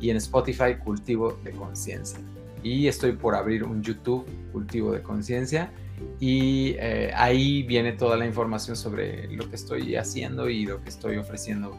y 0.00 0.10
en 0.10 0.18
Spotify, 0.18 0.76
cultivo 0.84 1.38
de 1.44 1.52
conciencia. 1.52 2.20
Y 2.62 2.86
estoy 2.86 3.12
por 3.12 3.34
abrir 3.34 3.64
un 3.64 3.82
YouTube, 3.82 4.26
cultivo 4.52 4.92
de 4.92 5.02
conciencia 5.02 5.72
y 6.18 6.74
eh, 6.78 7.10
ahí 7.14 7.62
viene 7.62 7.92
toda 7.92 8.16
la 8.16 8.26
información 8.26 8.76
sobre 8.76 9.28
lo 9.28 9.48
que 9.48 9.56
estoy 9.56 9.96
haciendo 9.96 10.48
y 10.48 10.66
lo 10.66 10.82
que 10.82 10.90
estoy 10.90 11.16
ofreciendo 11.16 11.76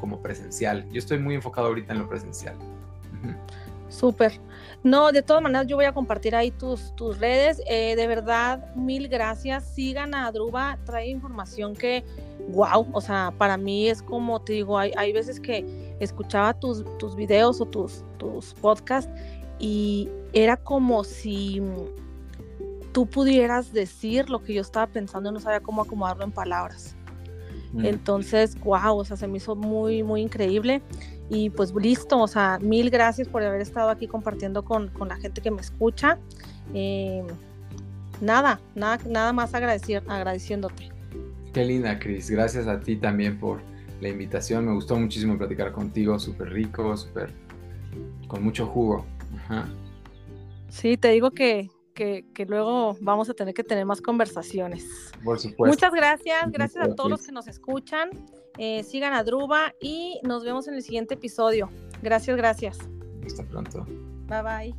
como 0.00 0.22
presencial. 0.22 0.88
Yo 0.90 0.98
estoy 0.98 1.18
muy 1.18 1.34
enfocado 1.34 1.68
ahorita 1.68 1.92
en 1.92 2.00
lo 2.00 2.08
presencial. 2.08 2.56
Súper. 3.88 4.40
No, 4.84 5.10
de 5.10 5.22
todas 5.22 5.42
maneras 5.42 5.66
yo 5.66 5.76
voy 5.76 5.86
a 5.86 5.92
compartir 5.92 6.36
ahí 6.36 6.50
tus, 6.50 6.94
tus 6.94 7.18
redes. 7.18 7.60
Eh, 7.66 7.96
de 7.96 8.06
verdad, 8.06 8.74
mil 8.74 9.08
gracias. 9.08 9.64
Sigan 9.64 10.14
a 10.14 10.30
Druba, 10.30 10.78
trae 10.84 11.08
información 11.08 11.74
que, 11.74 12.04
wow, 12.50 12.86
o 12.92 13.00
sea, 13.00 13.32
para 13.36 13.56
mí 13.56 13.88
es 13.88 14.02
como 14.02 14.40
te 14.40 14.52
digo, 14.52 14.78
hay, 14.78 14.92
hay 14.96 15.12
veces 15.12 15.40
que 15.40 15.96
escuchaba 16.00 16.54
tus, 16.54 16.84
tus 16.98 17.16
videos 17.16 17.60
o 17.60 17.66
tus, 17.66 18.04
tus 18.18 18.54
podcasts 18.54 19.10
y 19.58 20.08
era 20.32 20.56
como 20.56 21.02
si 21.02 21.60
tú 22.92 23.06
pudieras 23.06 23.72
decir 23.72 24.30
lo 24.30 24.42
que 24.42 24.54
yo 24.54 24.60
estaba 24.60 24.86
pensando 24.86 25.30
y 25.30 25.32
no 25.32 25.40
sabía 25.40 25.60
cómo 25.60 25.82
acomodarlo 25.82 26.24
en 26.24 26.32
palabras. 26.32 26.94
Mm. 27.72 27.84
Entonces, 27.84 28.58
wow, 28.60 28.96
o 28.96 29.04
sea, 29.04 29.16
se 29.16 29.26
me 29.26 29.38
hizo 29.38 29.56
muy, 29.56 30.02
muy 30.02 30.22
increíble. 30.22 30.82
Y 31.30 31.50
pues 31.50 31.74
listo, 31.74 32.18
o 32.18 32.28
sea, 32.28 32.58
mil 32.60 32.90
gracias 32.90 33.28
por 33.28 33.42
haber 33.42 33.60
estado 33.60 33.90
aquí 33.90 34.06
compartiendo 34.06 34.64
con, 34.64 34.88
con 34.88 35.08
la 35.08 35.16
gente 35.16 35.40
que 35.40 35.50
me 35.50 35.60
escucha. 35.60 36.18
Eh, 36.74 37.22
nada, 38.20 38.60
nada, 38.74 38.98
nada 39.06 39.32
más 39.32 39.54
agradecer, 39.54 40.02
agradeciéndote. 40.08 40.90
Qué 41.52 41.64
linda, 41.64 41.98
Cris. 41.98 42.30
Gracias 42.30 42.66
a 42.66 42.80
ti 42.80 42.96
también 42.96 43.38
por 43.38 43.60
la 44.00 44.08
invitación. 44.08 44.66
Me 44.66 44.72
gustó 44.72 44.96
muchísimo 44.96 45.36
platicar 45.36 45.72
contigo, 45.72 46.18
súper 46.18 46.50
rico, 46.50 46.96
súper 46.96 47.30
con 48.26 48.42
mucho 48.42 48.66
jugo. 48.66 49.04
Ajá. 49.34 49.68
Sí, 50.68 50.96
te 50.96 51.08
digo 51.10 51.30
que, 51.30 51.70
que, 51.94 52.24
luego 52.46 52.96
vamos 53.00 53.28
a 53.28 53.34
tener 53.34 53.54
que 53.54 53.64
tener 53.64 53.84
más 53.84 54.00
conversaciones. 54.00 55.12
Por 55.24 55.38
supuesto. 55.38 55.74
Muchas 55.74 55.92
gracias, 55.92 56.50
gracias 56.52 56.84
a 56.84 56.94
todos 56.94 57.10
los 57.10 57.26
que 57.26 57.32
nos 57.32 57.48
escuchan. 57.48 58.10
Eh, 58.58 58.82
sigan 58.82 59.12
a 59.12 59.22
Druba 59.22 59.72
y 59.80 60.20
nos 60.24 60.44
vemos 60.44 60.66
en 60.68 60.74
el 60.74 60.82
siguiente 60.82 61.14
episodio. 61.14 61.70
Gracias, 62.02 62.36
gracias. 62.36 62.78
Hasta 63.24 63.44
pronto. 63.44 63.86
Bye 64.28 64.42
bye. 64.42 64.74